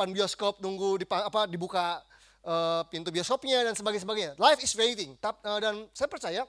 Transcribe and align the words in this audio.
Depan 0.00 0.16
bioskop 0.16 0.64
nunggu 0.64 1.04
di 1.04 1.06
apa 1.12 1.44
dibuka 1.44 2.00
uh, 2.48 2.80
pintu 2.88 3.12
bioskopnya 3.12 3.68
dan 3.68 3.76
sebagainya. 3.76 4.32
Life 4.40 4.64
is 4.64 4.72
waiting. 4.72 5.12
Tap, 5.20 5.44
uh, 5.44 5.60
dan 5.60 5.84
saya 5.92 6.08
percaya 6.08 6.48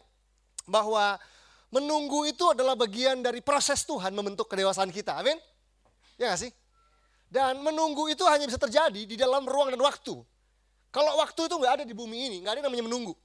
bahwa 0.64 1.20
menunggu 1.68 2.32
itu 2.32 2.48
adalah 2.48 2.80
bagian 2.80 3.20
dari 3.20 3.44
proses 3.44 3.84
Tuhan 3.84 4.16
membentuk 4.16 4.48
kedewasaan 4.48 4.88
kita. 4.88 5.20
Amin. 5.20 5.36
Ya 6.16 6.32
gak 6.32 6.48
sih? 6.48 6.52
Dan 7.28 7.60
menunggu 7.60 8.08
itu 8.08 8.24
hanya 8.24 8.48
bisa 8.48 8.56
terjadi 8.56 9.04
di 9.04 9.20
dalam 9.20 9.44
ruang 9.44 9.68
dan 9.68 9.84
waktu. 9.84 10.16
Kalau 10.92 11.12
waktu 11.20 11.48
itu 11.48 11.56
nggak 11.56 11.74
ada 11.80 11.86
di 11.88 11.96
bumi 11.96 12.18
ini, 12.32 12.38
nggak 12.44 12.60
ada 12.60 12.62
namanya 12.68 12.88
menunggu. 12.88 13.16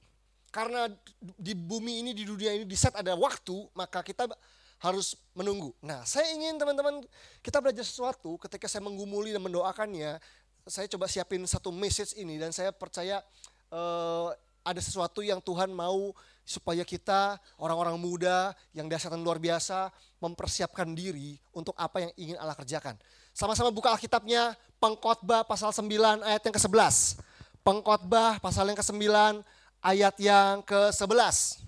Karena 0.51 0.91
di 1.19 1.51
bumi 1.51 2.03
ini, 2.03 2.11
di 2.15 2.23
dunia 2.23 2.55
ini, 2.55 2.63
di 2.63 2.75
set 2.79 2.95
ada 2.95 3.15
waktu, 3.19 3.67
maka 3.75 3.99
kita 3.99 4.27
harus 4.77 5.17
menunggu. 5.33 5.73
Nah, 5.81 6.05
saya 6.05 6.29
ingin 6.33 6.57
teman-teman 6.57 7.01
kita 7.41 7.57
belajar 7.57 7.85
sesuatu 7.85 8.37
ketika 8.37 8.69
saya 8.69 8.85
menggumuli 8.85 9.33
dan 9.33 9.41
mendoakannya. 9.41 10.21
Saya 10.67 10.85
coba 10.91 11.07
siapin 11.07 11.41
satu 11.47 11.71
message 11.71 12.13
ini 12.19 12.35
dan 12.35 12.51
saya 12.51 12.75
percaya 12.75 13.23
uh, 13.71 14.35
ada 14.67 14.81
sesuatu 14.83 15.23
yang 15.23 15.39
Tuhan 15.39 15.71
mau 15.71 16.11
supaya 16.43 16.83
kita 16.83 17.39
orang-orang 17.55 17.95
muda 17.95 18.51
yang 18.75 18.91
dasarnya 18.91 19.19
luar 19.19 19.39
biasa 19.39 19.91
mempersiapkan 20.19 20.91
diri 20.91 21.39
untuk 21.55 21.71
apa 21.79 22.03
yang 22.03 22.11
ingin 22.19 22.35
Allah 22.35 22.55
kerjakan. 22.55 22.99
Sama-sama 23.31 23.71
buka 23.71 23.95
Alkitabnya, 23.95 24.59
Pengkhotbah 24.77 25.47
pasal 25.47 25.71
9 25.71 26.23
ayat 26.25 26.41
yang 26.43 26.55
ke-11. 26.55 27.21
Pengkhotbah 27.63 28.39
pasal 28.43 28.67
yang 28.67 28.77
ke-9 28.79 29.07
ayat 29.83 30.15
yang 30.19 30.63
ke-11. 30.67 31.66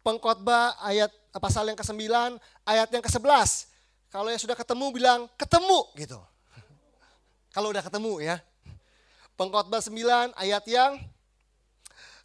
Pengkhotbah 0.00 0.80
ayat 0.84 1.12
pasal 1.38 1.68
yang 1.68 1.78
ke-9 1.78 2.02
ayat 2.66 2.88
yang 2.90 3.04
ke-11. 3.04 3.70
Kalau 4.10 4.26
yang 4.26 4.42
sudah 4.42 4.58
ketemu 4.58 4.86
bilang 4.90 5.20
ketemu 5.38 5.80
gitu. 5.94 6.18
Kalau 7.54 7.70
udah 7.70 7.84
ketemu 7.84 8.18
ya. 8.24 8.36
Pengkhotbah 9.38 9.80
9 9.80 10.36
ayat 10.36 10.64
yang 10.68 11.00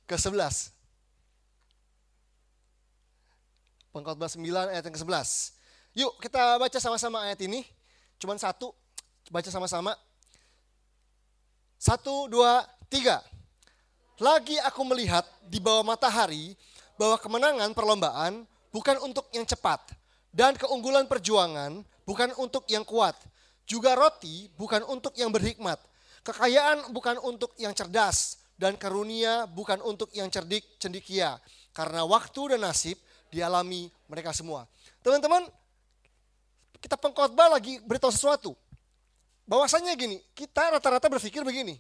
ke-11. 0.10 0.74
Pengkhotbah 3.96 4.28
9 4.28 4.44
ayat 4.74 4.84
yang 4.84 4.96
ke-11. 4.96 5.30
Yuk 5.96 6.14
kita 6.20 6.60
baca 6.60 6.80
sama-sama 6.82 7.24
ayat 7.24 7.40
ini. 7.48 7.64
Cuman 8.20 8.36
satu, 8.36 8.76
baca 9.32 9.48
sama-sama. 9.48 9.96
Satu, 11.80 12.28
dua, 12.28 12.66
tiga. 12.92 13.24
Lagi 14.20 14.56
aku 14.64 14.82
melihat 14.88 15.24
di 15.44 15.60
bawah 15.60 15.84
matahari 15.84 16.56
bahwa 16.96 17.20
kemenangan 17.20 17.72
perlombaan 17.76 18.48
bukan 18.72 19.00
untuk 19.04 19.28
yang 19.32 19.48
cepat 19.48 19.96
dan 20.36 20.56
keunggulan 20.60 21.08
perjuangan 21.08 21.80
bukan 22.04 22.36
untuk 22.36 22.68
yang 22.68 22.84
kuat. 22.84 23.16
Juga 23.66 23.98
roti 23.98 24.52
bukan 24.60 24.86
untuk 24.86 25.18
yang 25.18 25.34
berhikmat. 25.34 25.82
Kekayaan 26.22 26.94
bukan 26.94 27.18
untuk 27.24 27.56
yang 27.58 27.74
cerdas 27.74 28.38
dan 28.60 28.78
karunia 28.78 29.50
bukan 29.50 29.82
untuk 29.82 30.14
yang 30.14 30.30
cerdik 30.30 30.64
cendikia. 30.78 31.40
Karena 31.74 32.06
waktu 32.06 32.56
dan 32.56 32.68
nasib 32.68 33.00
dialami 33.34 33.90
mereka 34.08 34.32
semua. 34.32 34.70
Teman-teman, 35.02 35.50
kita 36.78 36.96
pengkhotbah 36.96 37.58
lagi 37.58 37.82
beritahu 37.82 38.14
sesuatu. 38.14 38.54
Bahwasanya 39.46 39.94
gini, 39.98 40.22
kita 40.34 40.78
rata-rata 40.78 41.10
berpikir 41.10 41.42
begini. 41.42 41.78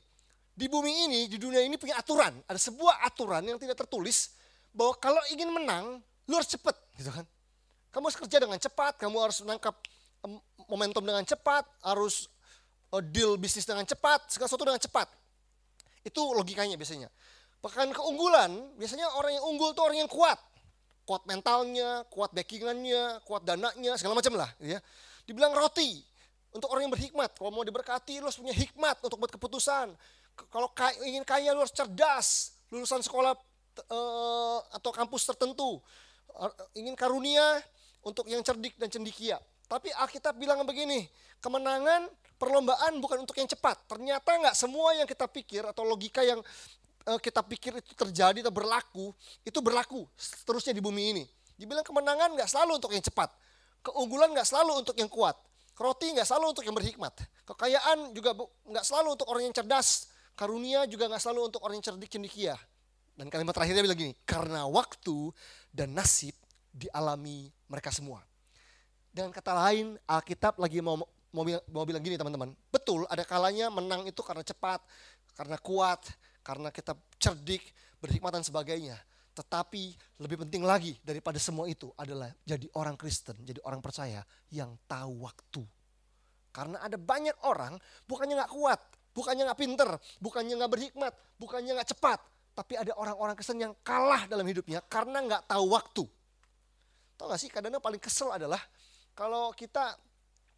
Di 0.55 0.65
bumi 0.65 1.09
ini, 1.09 1.21
di 1.29 1.37
dunia 1.37 1.61
ini 1.61 1.77
punya 1.77 1.97
aturan. 1.97 2.33
Ada 2.45 2.59
sebuah 2.71 3.05
aturan 3.05 3.43
yang 3.45 3.57
tidak 3.61 3.77
tertulis 3.77 4.33
bahwa 4.75 4.93
kalau 4.99 5.21
ingin 5.31 5.47
menang, 5.47 6.03
lu 6.27 6.33
harus 6.35 6.51
cepat, 6.51 6.75
gitu 6.99 7.07
kan. 7.09 7.23
Kamu 7.95 8.11
harus 8.11 8.19
kerja 8.19 8.37
dengan 8.43 8.59
cepat, 8.59 8.99
kamu 8.99 9.15
harus 9.23 9.39
menangkap 9.39 9.71
momentum 10.67 10.99
dengan 10.99 11.23
cepat, 11.23 11.63
harus 11.79 12.27
uh, 12.91 12.99
deal 12.99 13.39
bisnis 13.39 13.63
dengan 13.63 13.87
cepat, 13.87 14.27
segala 14.27 14.51
sesuatu 14.51 14.67
dengan 14.67 14.83
cepat. 14.83 15.07
Itu 16.03 16.35
logikanya 16.35 16.75
biasanya. 16.75 17.07
Bahkan 17.63 17.95
keunggulan, 17.95 18.51
biasanya 18.75 19.07
orang 19.15 19.39
yang 19.39 19.45
unggul 19.47 19.71
itu 19.71 19.81
orang 19.81 19.97
yang 20.03 20.11
kuat. 20.11 20.37
Kuat 21.07 21.23
mentalnya, 21.23 22.03
kuat 22.11 22.35
backingannya, 22.35 23.23
kuat 23.23 23.47
dananya, 23.47 23.95
segala 23.95 24.19
macam 24.19 24.35
lah. 24.35 24.51
Gitu 24.59 24.75
ya. 24.75 24.79
Dibilang 25.25 25.55
roti, 25.55 26.03
untuk 26.55 26.67
orang 26.71 26.87
yang 26.89 26.93
berhikmat. 26.93 27.31
Kalau 27.35 27.51
mau 27.51 27.63
diberkati, 27.63 28.19
lu 28.19 28.27
harus 28.27 28.39
punya 28.39 28.55
hikmat 28.55 28.99
untuk 29.03 29.17
buat 29.19 29.31
keputusan. 29.31 29.91
Kalau 30.51 30.67
ingin 31.03 31.23
kaya, 31.23 31.55
lu 31.55 31.63
harus 31.63 31.75
cerdas. 31.75 32.55
Lulusan 32.71 33.03
sekolah 33.03 33.35
uh, 33.91 34.59
atau 34.75 34.91
kampus 34.93 35.27
tertentu. 35.27 35.79
Uh, 36.35 36.51
ingin 36.75 36.95
karunia 36.95 37.59
untuk 38.05 38.27
yang 38.29 38.43
cerdik 38.45 38.77
dan 38.77 38.87
cendikia. 38.91 39.41
Tapi 39.65 39.89
Alkitab 39.97 40.37
bilang 40.37 40.61
begini, 40.61 41.09
kemenangan 41.41 42.05
perlombaan 42.37 43.01
bukan 43.01 43.25
untuk 43.25 43.35
yang 43.39 43.49
cepat. 43.49 43.81
Ternyata 43.89 44.29
nggak 44.29 44.55
semua 44.55 44.93
yang 44.93 45.09
kita 45.09 45.25
pikir 45.25 45.65
atau 45.65 45.81
logika 45.81 46.21
yang 46.21 46.39
uh, 47.09 47.19
kita 47.19 47.41
pikir 47.41 47.81
itu 47.81 47.91
terjadi 47.97 48.45
atau 48.45 48.53
berlaku, 48.53 49.09
itu 49.41 49.59
berlaku 49.63 50.05
seterusnya 50.13 50.75
di 50.75 50.83
bumi 50.83 51.03
ini. 51.17 51.23
Dibilang 51.55 51.87
kemenangan 51.87 52.35
nggak 52.35 52.49
selalu 52.51 52.77
untuk 52.77 52.91
yang 52.91 53.03
cepat. 53.03 53.31
Keunggulan 53.85 54.33
nggak 54.33 54.47
selalu 54.47 54.81
untuk 54.83 54.95
yang 54.97 55.07
kuat. 55.07 55.37
Roti 55.75 56.07
nggak 56.15 56.27
selalu 56.27 56.55
untuk 56.55 56.63
yang 56.63 56.75
berhikmat. 56.75 57.13
Kekayaan 57.45 58.15
juga 58.15 58.31
nggak 58.67 58.85
selalu 58.85 59.09
untuk 59.19 59.27
orang 59.27 59.43
yang 59.47 59.55
cerdas. 59.55 60.11
Karunia 60.35 60.83
juga 60.87 61.07
nggak 61.07 61.21
selalu 61.21 61.41
untuk 61.51 61.61
orang 61.63 61.79
yang 61.79 61.85
cerdik 61.85 62.11
cendikia. 62.11 62.55
Dan 63.15 63.31
kalimat 63.31 63.55
terakhirnya 63.55 63.79
bilang 63.79 63.95
gini, 63.95 64.13
karena 64.27 64.67
waktu 64.67 65.31
dan 65.71 65.95
nasib 65.95 66.35
dialami 66.75 67.47
mereka 67.71 67.87
semua. 67.87 68.19
Dengan 69.07 69.31
kata 69.31 69.55
lain, 69.55 69.95
Alkitab 70.03 70.59
lagi 70.59 70.83
mau 70.83 70.99
mau, 71.35 71.43
mau 71.71 71.83
bilang 71.83 71.99
gini 71.99 72.15
teman-teman, 72.15 72.55
betul 72.71 73.03
ada 73.11 73.27
kalanya 73.27 73.67
menang 73.67 74.07
itu 74.07 74.23
karena 74.23 74.43
cepat, 74.43 74.79
karena 75.35 75.59
kuat, 75.59 76.03
karena 76.39 76.71
kita 76.71 76.95
cerdik, 77.19 77.63
berhikmat 77.99 78.39
dan 78.39 78.43
sebagainya. 78.43 78.95
Tetapi 79.35 80.15
lebih 80.23 80.47
penting 80.47 80.63
lagi 80.63 80.95
daripada 81.03 81.35
semua 81.35 81.67
itu 81.67 81.91
adalah 81.99 82.31
jadi 82.47 82.71
orang 82.79 82.95
Kristen, 82.95 83.35
jadi 83.43 83.59
orang 83.67 83.83
percaya 83.83 84.23
yang 84.47 84.79
tahu 84.87 85.27
waktu. 85.27 85.63
Karena 86.55 86.79
ada 86.79 86.95
banyak 86.95 87.35
orang 87.43 87.75
bukannya 88.07 88.39
nggak 88.39 88.53
kuat, 88.55 88.79
bukannya 89.11 89.43
nggak 89.43 89.59
pinter, 89.59 89.89
bukannya 90.23 90.55
nggak 90.55 90.71
berhikmat, 90.71 91.13
bukannya 91.35 91.71
nggak 91.75 91.91
cepat, 91.91 92.19
tapi 92.55 92.79
ada 92.79 92.95
orang-orang 92.95 93.35
Kristen 93.35 93.59
yang 93.59 93.75
kalah 93.83 94.25
dalam 94.31 94.47
hidupnya 94.47 94.79
karena 94.87 95.19
nggak 95.19 95.51
tahu 95.51 95.75
waktu. 95.75 96.03
Tahu 97.19 97.27
gak 97.27 97.39
sih 97.39 97.51
kadang-kadang 97.51 97.83
paling 97.83 98.01
kesel 98.01 98.31
adalah 98.31 98.59
kalau 99.15 99.51
kita, 99.55 99.95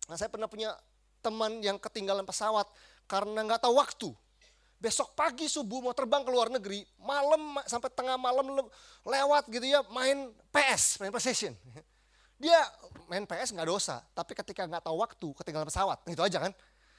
nah 0.09 0.15
saya 0.17 0.29
pernah 0.29 0.45
punya 0.49 0.73
teman 1.21 1.61
yang 1.61 1.77
ketinggalan 1.81 2.25
pesawat 2.25 2.69
karena 3.09 3.45
nggak 3.45 3.61
tahu 3.65 3.77
waktu. 3.77 4.09
Besok 4.77 5.17
pagi 5.17 5.49
subuh 5.49 5.81
mau 5.81 5.93
terbang 5.93 6.21
ke 6.21 6.29
luar 6.29 6.53
negeri, 6.53 6.85
malam 7.01 7.57
sampai 7.65 7.89
tengah 7.89 8.13
malam 8.13 8.69
lewat 9.01 9.49
gitu 9.49 9.65
ya 9.65 9.81
main 9.89 10.29
PS, 10.53 11.01
main 11.01 11.09
PlayStation. 11.09 11.53
Dia 12.37 12.61
main 13.09 13.25
PS 13.25 13.57
nggak 13.57 13.69
dosa, 13.69 14.05
tapi 14.13 14.37
ketika 14.37 14.69
nggak 14.69 14.85
tahu 14.85 15.01
waktu 15.01 15.27
ketinggalan 15.41 15.65
pesawat, 15.65 15.97
gitu 16.05 16.21
aja 16.21 16.37
kan. 16.45 16.53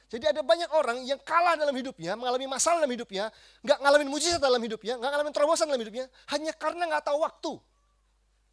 Jadi 0.08 0.24
ada 0.24 0.40
banyak 0.40 0.72
orang 0.72 1.04
yang 1.04 1.20
kalah 1.20 1.52
dalam 1.52 1.76
hidupnya, 1.76 2.16
mengalami 2.16 2.48
masalah 2.48 2.80
dalam 2.80 2.96
hidupnya, 2.96 3.28
nggak 3.60 3.78
ngalamin 3.84 4.08
mujizat 4.08 4.40
dalam 4.40 4.56
hidupnya, 4.64 4.96
nggak 4.96 5.10
ngalamin 5.12 5.32
terobosan 5.36 5.68
dalam 5.68 5.84
hidupnya, 5.84 6.08
hanya 6.32 6.52
karena 6.56 6.88
nggak 6.88 7.04
tahu 7.04 7.18
waktu. 7.20 7.52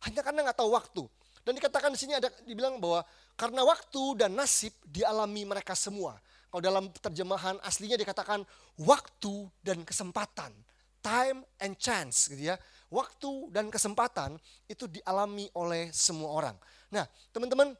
Hanya 0.03 0.21
karena 0.21 0.39
nggak 0.51 0.59
tahu 0.59 0.69
waktu. 0.75 1.03
Dan 1.47 1.55
dikatakan 1.55 1.95
di 1.95 1.99
sini 2.01 2.13
ada 2.17 2.27
dibilang 2.43 2.75
bahwa 2.83 3.07
karena 3.39 3.63
waktu 3.63 4.03
dan 4.19 4.35
nasib 4.35 4.75
dialami 4.83 5.47
mereka 5.47 5.77
semua. 5.79 6.19
Kalau 6.51 6.59
dalam 6.59 6.91
terjemahan 6.91 7.55
aslinya 7.63 7.95
dikatakan 7.95 8.43
waktu 8.83 9.47
dan 9.63 9.87
kesempatan, 9.87 10.51
time 10.99 11.39
and 11.63 11.79
chance 11.79 12.27
gitu 12.27 12.51
ya. 12.51 12.59
Waktu 12.91 13.55
dan 13.55 13.71
kesempatan 13.71 14.35
itu 14.67 14.91
dialami 14.91 15.47
oleh 15.55 15.87
semua 15.95 16.35
orang. 16.35 16.55
Nah, 16.91 17.07
teman-teman, 17.31 17.75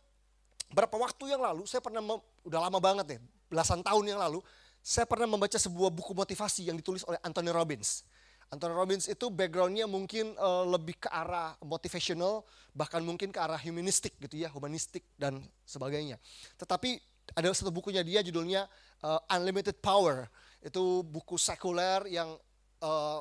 berapa 0.71 0.95
waktu 0.95 1.35
yang 1.35 1.43
lalu 1.43 1.67
saya 1.67 1.83
pernah 1.83 2.01
udah 2.45 2.59
lama 2.67 2.79
banget 2.79 3.15
ya, 3.15 3.19
belasan 3.49 3.81
tahun 3.85 4.15
yang 4.15 4.19
lalu, 4.21 4.41
saya 4.85 5.09
pernah 5.09 5.25
membaca 5.25 5.57
sebuah 5.57 5.89
buku 5.89 6.13
motivasi 6.13 6.69
yang 6.69 6.77
ditulis 6.77 7.01
oleh 7.09 7.17
Anthony 7.25 7.49
Robbins. 7.49 8.05
Anthony 8.53 8.77
Robbins 8.77 9.09
itu 9.09 9.33
backgroundnya 9.33 9.89
mungkin 9.89 10.37
uh, 10.37 10.61
lebih 10.69 11.01
ke 11.01 11.09
arah 11.09 11.57
motivational, 11.65 12.45
bahkan 12.77 13.01
mungkin 13.01 13.33
ke 13.33 13.39
arah 13.41 13.57
humanistik 13.57 14.13
gitu 14.21 14.37
ya, 14.37 14.53
humanistik 14.53 15.01
dan 15.17 15.41
sebagainya. 15.65 16.21
Tetapi 16.61 17.01
ada 17.33 17.49
satu 17.57 17.73
bukunya 17.73 18.05
dia 18.05 18.21
judulnya 18.21 18.69
uh, 19.01 19.33
Unlimited 19.33 19.81
Power. 19.81 20.29
Itu 20.61 21.01
buku 21.01 21.41
sekuler 21.41 22.05
yang 22.05 22.37
uh, 22.85 23.19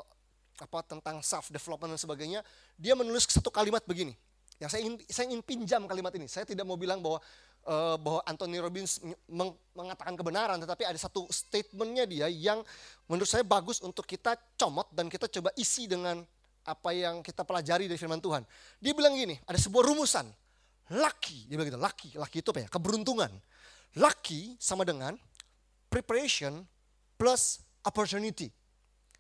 apa 0.61 0.79
tentang 0.85 1.25
self 1.25 1.49
development 1.49 1.97
dan 1.97 2.00
sebagainya. 2.00 2.41
Dia 2.76 2.93
menulis 2.93 3.25
satu 3.25 3.49
kalimat 3.49 3.81
begini. 3.88 4.12
Yang 4.61 4.71
saya 4.76 4.81
ingin 4.85 4.97
saya 5.09 5.25
ingin 5.32 5.43
pinjam 5.43 5.82
kalimat 5.88 6.12
ini. 6.15 6.29
Saya 6.29 6.44
tidak 6.44 6.69
mau 6.69 6.76
bilang 6.76 7.00
bahwa 7.00 7.19
uh, 7.66 7.96
bahwa 7.99 8.20
Anthony 8.28 8.61
Robbins 8.61 9.00
meng, 9.28 9.52
mengatakan 9.75 10.14
kebenaran, 10.14 10.56
tetapi 10.61 10.84
ada 10.88 10.99
satu 11.00 11.26
statementnya 11.28 12.05
dia 12.05 12.26
yang 12.31 12.61
menurut 13.08 13.28
saya 13.28 13.43
bagus 13.44 13.81
untuk 13.81 14.05
kita 14.08 14.37
comot 14.56 14.88
dan 14.93 15.08
kita 15.08 15.28
coba 15.28 15.50
isi 15.56 15.88
dengan 15.88 16.22
apa 16.64 16.90
yang 16.96 17.20
kita 17.20 17.44
pelajari 17.44 17.84
dari 17.88 18.00
firman 18.00 18.20
Tuhan. 18.20 18.44
Dia 18.81 18.93
bilang 18.96 19.12
gini, 19.12 19.37
ada 19.44 19.61
sebuah 19.61 19.84
rumusan. 19.93 20.25
Lucky, 20.93 21.49
dia 21.49 21.56
bilang 21.56 21.69
gitu, 21.72 21.81
lucky, 21.81 22.08
lucky 22.16 22.38
itu 22.44 22.49
apa 22.52 22.61
ya? 22.64 22.69
Keberuntungan. 22.69 23.32
Lucky 23.96 24.56
sama 24.61 24.84
dengan 24.84 25.16
preparation 25.88 26.64
plus 27.16 27.62
opportunity. 27.84 28.49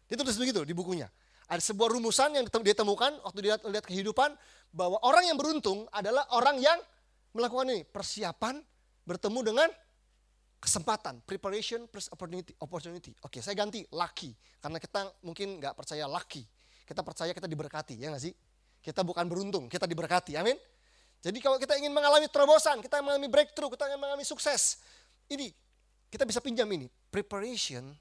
Dia 0.08 0.16
tulis 0.20 0.36
begitu 0.36 0.60
di 0.64 0.76
bukunya. 0.76 1.08
Ada 1.44 1.60
sebuah 1.72 1.92
rumusan 1.92 2.36
yang 2.36 2.44
dia 2.64 2.76
temukan 2.76 3.12
waktu 3.20 3.38
dia 3.44 3.60
lihat 3.60 3.84
kehidupan 3.84 4.32
bahwa 4.72 4.96
orang 5.04 5.28
yang 5.28 5.36
beruntung 5.36 5.84
adalah 5.92 6.24
orang 6.32 6.56
yang 6.58 6.80
melakukan 7.34 7.66
ini 7.68 7.82
persiapan 7.82 8.62
bertemu 9.04 9.40
dengan 9.52 9.68
kesempatan 10.62 11.20
preparation 11.28 11.84
plus 11.90 12.08
opportunity 12.08 12.56
opportunity. 12.62 13.12
Oke 13.20 13.44
saya 13.44 13.52
ganti 13.58 13.84
lucky. 13.92 14.32
Karena 14.62 14.80
kita 14.80 15.12
mungkin 15.20 15.60
nggak 15.60 15.76
percaya 15.76 16.08
lucky. 16.08 16.46
Kita 16.88 17.04
percaya 17.04 17.34
kita 17.36 17.44
diberkati 17.44 18.00
ya 18.00 18.08
nggak 18.08 18.22
sih? 18.22 18.32
Kita 18.80 19.04
bukan 19.04 19.28
beruntung 19.28 19.68
kita 19.68 19.84
diberkati 19.84 20.38
amin? 20.40 20.56
Jadi 21.20 21.40
kalau 21.40 21.60
kita 21.60 21.76
ingin 21.76 21.92
mengalami 21.92 22.30
terobosan 22.30 22.80
kita 22.80 23.04
mengalami 23.04 23.28
breakthrough 23.28 23.72
kita 23.72 23.92
ingin 23.92 24.00
mengalami 24.00 24.24
sukses 24.24 24.80
ini 25.28 25.52
kita 26.08 26.24
bisa 26.24 26.40
pinjam 26.40 26.68
ini. 26.70 26.88
Preparation 27.12 27.92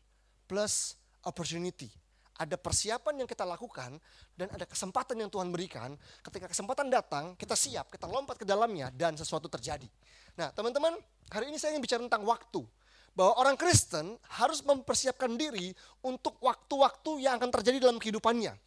plus 0.47 0.95
opportunity 1.25 2.02
ada 2.33 2.57
persiapan 2.57 3.23
yang 3.23 3.29
kita 3.29 3.45
lakukan 3.45 4.01
dan 4.33 4.47
ada 4.49 4.65
kesempatan 4.65 5.13
yang 5.21 5.29
Tuhan 5.29 5.53
berikan. 5.53 5.93
Ketika 6.25 6.49
kesempatan 6.49 6.89
datang, 6.89 7.37
kita 7.37 7.53
siap, 7.53 7.93
kita 7.93 8.09
lompat 8.09 8.41
ke 8.41 8.45
dalamnya 8.45 8.89
dan 8.89 9.13
sesuatu 9.13 9.45
terjadi. 9.45 9.85
Nah, 10.33 10.49
teman-teman, 10.49 10.97
hari 11.29 11.53
ini 11.53 11.61
saya 11.61 11.77
ingin 11.77 11.83
bicara 11.85 12.01
tentang 12.01 12.25
waktu. 12.25 12.65
Bahwa 13.13 13.37
orang 13.37 13.53
Kristen 13.53 14.17
harus 14.41 14.65
mempersiapkan 14.65 15.29
diri 15.37 15.69
untuk 16.01 16.33
waktu-waktu 16.41 17.29
yang 17.29 17.37
akan 17.37 17.53
terjadi 17.53 17.85
dalam 17.85 18.01
kehidupannya. 18.01 18.57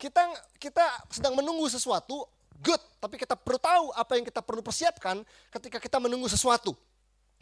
Kita 0.00 0.32
kita 0.56 1.12
sedang 1.12 1.36
menunggu 1.36 1.68
sesuatu, 1.68 2.24
good, 2.64 2.80
tapi 2.96 3.20
kita 3.20 3.36
perlu 3.36 3.60
tahu 3.60 3.92
apa 3.92 4.16
yang 4.16 4.24
kita 4.24 4.40
perlu 4.40 4.64
persiapkan 4.64 5.20
ketika 5.52 5.76
kita 5.76 6.00
menunggu 6.00 6.24
sesuatu. 6.32 6.72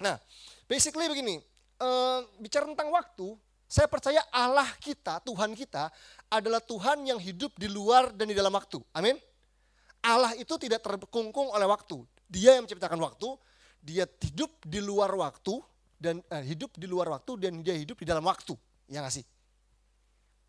Nah, 0.02 0.18
basically 0.66 1.06
begini, 1.06 1.38
uh, 1.78 2.26
bicara 2.42 2.66
tentang 2.66 2.90
waktu, 2.90 3.38
saya 3.70 3.86
percaya 3.86 4.18
Allah 4.34 4.66
kita, 4.82 5.22
Tuhan 5.22 5.54
kita 5.54 5.94
adalah 6.26 6.58
Tuhan 6.58 7.06
yang 7.06 7.22
hidup 7.22 7.54
di 7.54 7.70
luar 7.70 8.10
dan 8.10 8.26
di 8.26 8.34
dalam 8.34 8.50
waktu. 8.50 8.82
Amin. 8.90 9.14
Allah 10.02 10.34
itu 10.34 10.50
tidak 10.58 10.82
terkungkung 10.82 11.54
oleh 11.54 11.70
waktu. 11.70 12.02
Dia 12.26 12.58
yang 12.58 12.66
menciptakan 12.66 12.98
waktu, 12.98 13.30
dia 13.78 14.10
hidup 14.26 14.50
di 14.66 14.82
luar 14.82 15.14
waktu 15.14 15.62
dan 16.02 16.18
eh, 16.34 16.42
hidup 16.50 16.74
di 16.74 16.90
luar 16.90 17.14
waktu 17.14 17.46
dan 17.46 17.62
dia 17.62 17.78
hidup 17.78 17.94
di 18.02 18.10
dalam 18.10 18.26
waktu. 18.26 18.58
Ya 18.90 19.06
nggak 19.06 19.14
sih? 19.22 19.24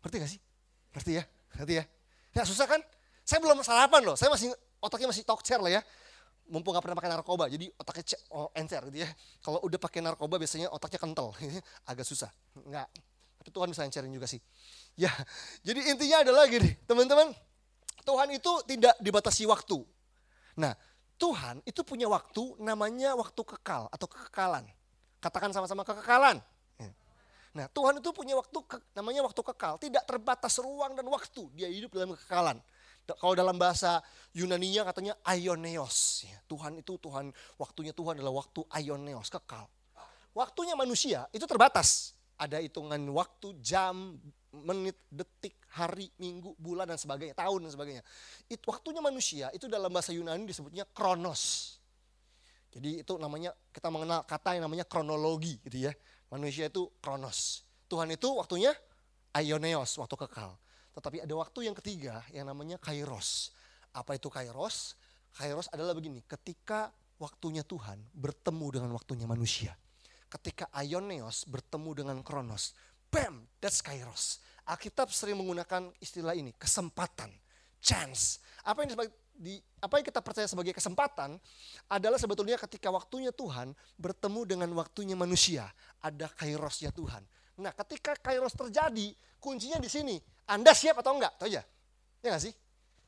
Ngerti 0.02 0.16
gak 0.18 0.30
sih? 0.34 0.40
Ngerti 0.90 1.12
ya? 1.14 1.24
Ngerti 1.62 1.74
ya? 1.78 1.84
Ya 2.34 2.42
susah 2.42 2.66
kan? 2.66 2.82
Saya 3.22 3.38
belum 3.38 3.62
sarapan 3.62 4.02
loh. 4.02 4.18
Saya 4.18 4.34
masih 4.34 4.50
otaknya 4.82 5.14
masih 5.14 5.22
talk 5.22 5.46
chair 5.46 5.62
lah 5.62 5.78
ya 5.78 5.82
mumpung 6.50 6.74
gak 6.74 6.82
pernah 6.82 6.98
pakai 6.98 7.12
narkoba, 7.14 7.46
jadi 7.46 7.70
otaknya 7.78 8.18
oh, 8.34 8.50
encer 8.52 8.82
gitu 8.90 9.06
ya. 9.06 9.08
Kalau 9.40 9.62
udah 9.62 9.78
pakai 9.78 10.02
narkoba 10.02 10.36
biasanya 10.36 10.68
otaknya 10.74 10.98
kental, 10.98 11.30
agak 11.90 12.04
susah. 12.04 12.28
Enggak, 12.66 12.90
tapi 13.42 13.50
Tuhan 13.50 13.74
bisa 13.74 13.82
lancarin 13.82 14.14
juga 14.14 14.30
sih. 14.30 14.38
Ya, 14.94 15.10
jadi 15.66 15.90
intinya 15.90 16.22
adalah 16.22 16.46
gini, 16.46 16.78
teman-teman. 16.86 17.34
Tuhan 18.06 18.30
itu 18.30 18.52
tidak 18.70 18.94
dibatasi 19.02 19.50
waktu. 19.50 19.82
Nah, 20.62 20.78
Tuhan 21.18 21.58
itu 21.66 21.82
punya 21.82 22.06
waktu 22.06 22.54
namanya 22.62 23.18
waktu 23.18 23.42
kekal 23.42 23.90
atau 23.90 24.06
kekekalan. 24.06 24.62
Katakan 25.18 25.50
sama-sama 25.50 25.82
kekekalan. 25.82 26.38
Ya. 26.78 26.90
Nah, 27.54 27.66
Tuhan 27.70 27.98
itu 27.98 28.14
punya 28.14 28.38
waktu 28.38 28.58
namanya 28.94 29.26
waktu 29.26 29.42
kekal, 29.42 29.74
tidak 29.82 30.06
terbatas 30.06 30.54
ruang 30.62 30.94
dan 30.94 31.06
waktu. 31.10 31.50
Dia 31.58 31.66
hidup 31.66 31.94
dalam 31.98 32.14
kekekalan. 32.14 32.62
Kalau 33.02 33.34
dalam 33.34 33.58
bahasa 33.58 33.98
Yunani-nya 34.30 34.86
katanya 34.86 35.18
Ioneos. 35.26 36.22
Ya, 36.22 36.38
Tuhan 36.46 36.78
itu 36.78 36.94
Tuhan, 37.02 37.34
waktunya 37.58 37.90
Tuhan 37.90 38.18
adalah 38.18 38.38
waktu 38.38 38.62
Ioneos, 38.82 39.26
kekal. 39.26 39.66
Waktunya 40.32 40.78
manusia 40.78 41.26
itu 41.34 41.44
terbatas 41.44 42.14
ada 42.42 42.58
hitungan 42.58 42.98
waktu, 43.14 43.54
jam, 43.62 44.18
menit, 44.50 44.98
detik, 45.06 45.62
hari, 45.70 46.10
minggu, 46.18 46.58
bulan 46.58 46.90
dan 46.90 46.98
sebagainya, 46.98 47.38
tahun 47.38 47.70
dan 47.70 47.70
sebagainya. 47.70 48.02
Itu 48.50 48.74
waktunya 48.74 48.98
manusia 48.98 49.46
itu 49.54 49.70
dalam 49.70 49.94
bahasa 49.94 50.10
Yunani 50.10 50.42
disebutnya 50.42 50.82
kronos. 50.90 51.78
Jadi 52.74 53.06
itu 53.06 53.14
namanya 53.14 53.54
kita 53.70 53.92
mengenal 53.94 54.26
kata 54.26 54.58
yang 54.58 54.66
namanya 54.66 54.82
kronologi 54.82 55.62
gitu 55.62 55.86
ya. 55.86 55.92
Manusia 56.34 56.66
itu 56.66 56.90
kronos. 56.98 57.62
Tuhan 57.86 58.10
itu 58.10 58.26
waktunya 58.34 58.74
aioneos, 59.36 59.94
waktu 60.00 60.16
kekal. 60.18 60.58
Tetapi 60.98 61.22
ada 61.22 61.34
waktu 61.38 61.70
yang 61.70 61.76
ketiga 61.78 62.26
yang 62.34 62.50
namanya 62.50 62.80
kairos. 62.82 63.54
Apa 63.94 64.16
itu 64.16 64.32
kairos? 64.32 64.96
Kairos 65.32 65.68
adalah 65.72 65.96
begini, 65.96 66.20
ketika 66.24 66.92
waktunya 67.16 67.64
Tuhan 67.64 68.00
bertemu 68.12 68.66
dengan 68.80 68.90
waktunya 68.92 69.24
manusia 69.24 69.72
ketika 70.38 70.64
Ioneos 70.80 71.44
bertemu 71.44 71.90
dengan 72.04 72.18
Kronos. 72.24 72.72
Bam, 73.12 73.44
that's 73.60 73.84
Kairos. 73.84 74.40
Alkitab 74.64 75.12
sering 75.12 75.36
menggunakan 75.36 75.92
istilah 76.00 76.32
ini, 76.32 76.56
kesempatan, 76.56 77.28
chance. 77.82 78.40
Apa 78.64 78.86
yang 78.86 78.96
di 79.32 79.58
apa 79.80 79.98
yang 79.98 80.06
kita 80.06 80.20
percaya 80.22 80.46
sebagai 80.46 80.70
kesempatan 80.76 81.36
adalah 81.90 82.16
sebetulnya 82.20 82.56
ketika 82.60 82.88
waktunya 82.92 83.34
Tuhan 83.34 83.74
bertemu 83.98 84.40
dengan 84.46 84.70
waktunya 84.78 85.18
manusia, 85.18 85.66
ada 86.00 86.30
kairosnya 86.32 86.94
Tuhan. 86.94 87.20
Nah, 87.60 87.74
ketika 87.74 88.16
kairos 88.16 88.56
terjadi, 88.56 89.12
kuncinya 89.42 89.76
di 89.82 89.90
sini. 89.90 90.16
Anda 90.48 90.72
siap 90.72 91.02
atau 91.02 91.18
enggak? 91.18 91.36
Tahu 91.42 91.48
aja. 91.50 91.62
Ya 92.22 92.28
enggak 92.32 92.42
sih? 92.48 92.54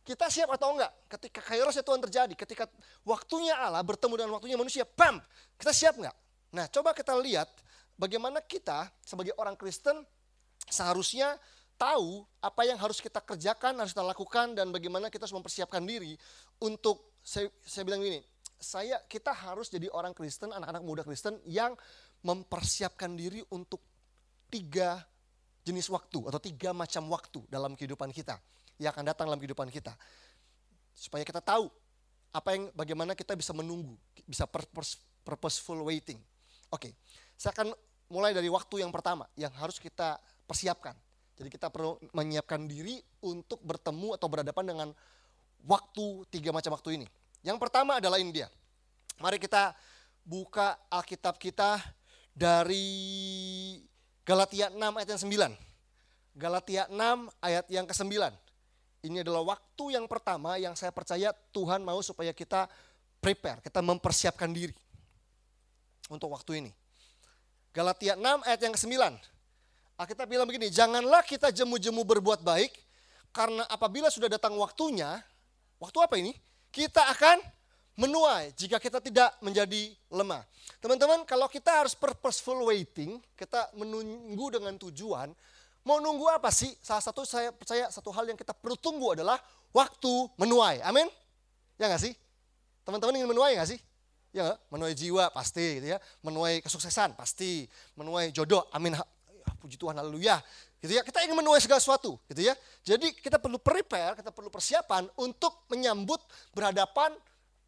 Kita 0.04 0.28
siap 0.28 0.52
atau 0.52 0.74
enggak? 0.76 0.92
Ketika 1.08 1.40
kairosnya 1.40 1.80
Tuhan 1.86 2.00
terjadi, 2.02 2.34
ketika 2.36 2.68
waktunya 3.06 3.56
Allah 3.56 3.80
bertemu 3.80 4.14
dengan 4.20 4.32
waktunya 4.36 4.58
manusia, 4.58 4.84
bam, 4.84 5.22
kita 5.56 5.72
siap 5.72 5.96
enggak? 5.96 6.12
Nah, 6.54 6.70
coba 6.70 6.94
kita 6.94 7.18
lihat 7.18 7.50
bagaimana 7.98 8.38
kita 8.38 8.86
sebagai 9.02 9.34
orang 9.34 9.58
Kristen 9.58 10.06
seharusnya 10.70 11.34
tahu 11.74 12.22
apa 12.38 12.62
yang 12.62 12.78
harus 12.78 13.02
kita 13.02 13.18
kerjakan, 13.18 13.74
harus 13.82 13.90
kita 13.90 14.06
lakukan 14.06 14.54
dan 14.54 14.70
bagaimana 14.70 15.10
kita 15.10 15.26
harus 15.26 15.34
mempersiapkan 15.34 15.82
diri 15.82 16.14
untuk 16.62 17.18
saya, 17.18 17.50
saya 17.66 17.82
bilang 17.82 18.06
gini, 18.06 18.22
saya 18.54 19.02
kita 19.10 19.34
harus 19.34 19.66
jadi 19.66 19.90
orang 19.90 20.14
Kristen, 20.14 20.54
anak-anak 20.54 20.82
muda 20.86 21.02
Kristen 21.02 21.42
yang 21.42 21.74
mempersiapkan 22.22 23.10
diri 23.18 23.42
untuk 23.50 23.82
tiga 24.46 25.02
jenis 25.66 25.90
waktu 25.90 26.22
atau 26.30 26.38
tiga 26.38 26.70
macam 26.70 27.02
waktu 27.10 27.42
dalam 27.50 27.74
kehidupan 27.74 28.14
kita 28.14 28.38
yang 28.78 28.94
akan 28.94 29.04
datang 29.10 29.26
dalam 29.26 29.42
kehidupan 29.42 29.68
kita. 29.74 29.90
Supaya 30.94 31.26
kita 31.26 31.42
tahu 31.42 31.66
apa 32.30 32.48
yang 32.54 32.70
bagaimana 32.70 33.18
kita 33.18 33.34
bisa 33.34 33.50
menunggu, 33.50 33.98
bisa 34.22 34.46
purposeful 35.26 35.82
waiting. 35.82 36.22
Oke, 36.74 36.90
saya 37.38 37.54
akan 37.54 37.70
mulai 38.10 38.34
dari 38.34 38.50
waktu 38.50 38.82
yang 38.82 38.90
pertama 38.90 39.30
yang 39.38 39.54
harus 39.54 39.78
kita 39.78 40.18
persiapkan. 40.42 40.98
Jadi 41.38 41.46
kita 41.46 41.70
perlu 41.70 42.02
menyiapkan 42.10 42.66
diri 42.66 42.98
untuk 43.22 43.62
bertemu 43.62 44.18
atau 44.18 44.26
berhadapan 44.26 44.64
dengan 44.74 44.88
waktu 45.62 46.26
tiga 46.34 46.50
macam 46.50 46.74
waktu 46.74 46.98
ini. 46.98 47.06
Yang 47.46 47.62
pertama 47.62 48.02
adalah 48.02 48.18
ini 48.18 48.34
dia. 48.34 48.50
Mari 49.22 49.38
kita 49.38 49.70
buka 50.26 50.74
Alkitab 50.90 51.38
kita 51.38 51.78
dari 52.34 53.78
Galatia 54.26 54.74
6 54.74 54.74
ayat 54.74 55.08
yang 55.14 55.22
9. 55.22 55.54
Galatia 56.34 56.82
6 56.90 56.98
ayat 57.38 57.66
yang 57.70 57.86
ke-9. 57.86 58.10
Ini 59.06 59.22
adalah 59.22 59.54
waktu 59.54 59.84
yang 59.94 60.10
pertama 60.10 60.58
yang 60.58 60.74
saya 60.74 60.90
percaya 60.90 61.30
Tuhan 61.54 61.86
mau 61.86 62.02
supaya 62.02 62.34
kita 62.34 62.66
prepare, 63.22 63.62
kita 63.62 63.78
mempersiapkan 63.78 64.50
diri 64.50 64.74
untuk 66.08 66.32
waktu 66.32 66.64
ini. 66.64 66.72
Galatia 67.74 68.14
6 68.14 68.46
ayat 68.46 68.60
yang 68.62 68.74
ke-9. 68.74 68.94
Alkitab 69.94 70.26
bilang 70.26 70.46
begini, 70.46 70.70
janganlah 70.70 71.22
kita 71.22 71.54
jemu-jemu 71.54 72.02
berbuat 72.02 72.42
baik, 72.42 72.70
karena 73.34 73.66
apabila 73.66 74.10
sudah 74.10 74.30
datang 74.30 74.54
waktunya, 74.58 75.22
waktu 75.78 75.98
apa 76.02 76.14
ini? 76.18 76.34
Kita 76.74 77.06
akan 77.14 77.38
menuai 77.94 78.50
jika 78.58 78.82
kita 78.82 78.98
tidak 78.98 79.38
menjadi 79.38 79.94
lemah. 80.10 80.42
Teman-teman, 80.82 81.22
kalau 81.22 81.46
kita 81.46 81.82
harus 81.82 81.94
purposeful 81.94 82.66
waiting, 82.66 83.22
kita 83.38 83.70
menunggu 83.78 84.50
dengan 84.50 84.74
tujuan, 84.82 85.30
mau 85.86 86.02
nunggu 86.02 86.26
apa 86.30 86.50
sih? 86.50 86.74
Salah 86.82 87.02
satu 87.02 87.22
saya 87.22 87.54
percaya 87.54 87.86
satu 87.90 88.10
hal 88.10 88.26
yang 88.26 88.38
kita 88.38 88.50
perlu 88.50 88.74
tunggu 88.74 89.14
adalah 89.14 89.38
waktu 89.70 90.30
menuai. 90.38 90.82
Amin? 90.82 91.06
Ya 91.78 91.86
nggak 91.86 92.02
sih? 92.02 92.14
Teman-teman 92.82 93.18
ingin 93.18 93.30
menuai 93.30 93.54
nggak 93.58 93.70
sih? 93.70 93.80
Ya 94.34 94.58
menuai 94.66 94.98
jiwa 94.98 95.30
pasti 95.30 95.78
gitu 95.78 95.94
ya. 95.94 95.98
Menuai 96.26 96.58
kesuksesan 96.58 97.14
pasti. 97.14 97.70
Menuai 97.94 98.34
jodoh, 98.34 98.66
amin. 98.74 98.98
Ya, 98.98 99.50
puji 99.62 99.78
Tuhan, 99.78 99.94
haleluya. 99.94 100.42
Gitu 100.82 100.90
ya. 100.90 101.06
Kita 101.06 101.22
ingin 101.22 101.38
menuai 101.38 101.62
segala 101.62 101.78
sesuatu, 101.78 102.18
gitu 102.26 102.42
ya. 102.42 102.58
Jadi 102.82 103.14
kita 103.14 103.38
perlu 103.38 103.62
prepare, 103.62 104.18
kita 104.18 104.34
perlu 104.34 104.50
persiapan 104.50 105.06
untuk 105.22 105.62
menyambut 105.70 106.18
berhadapan 106.50 107.14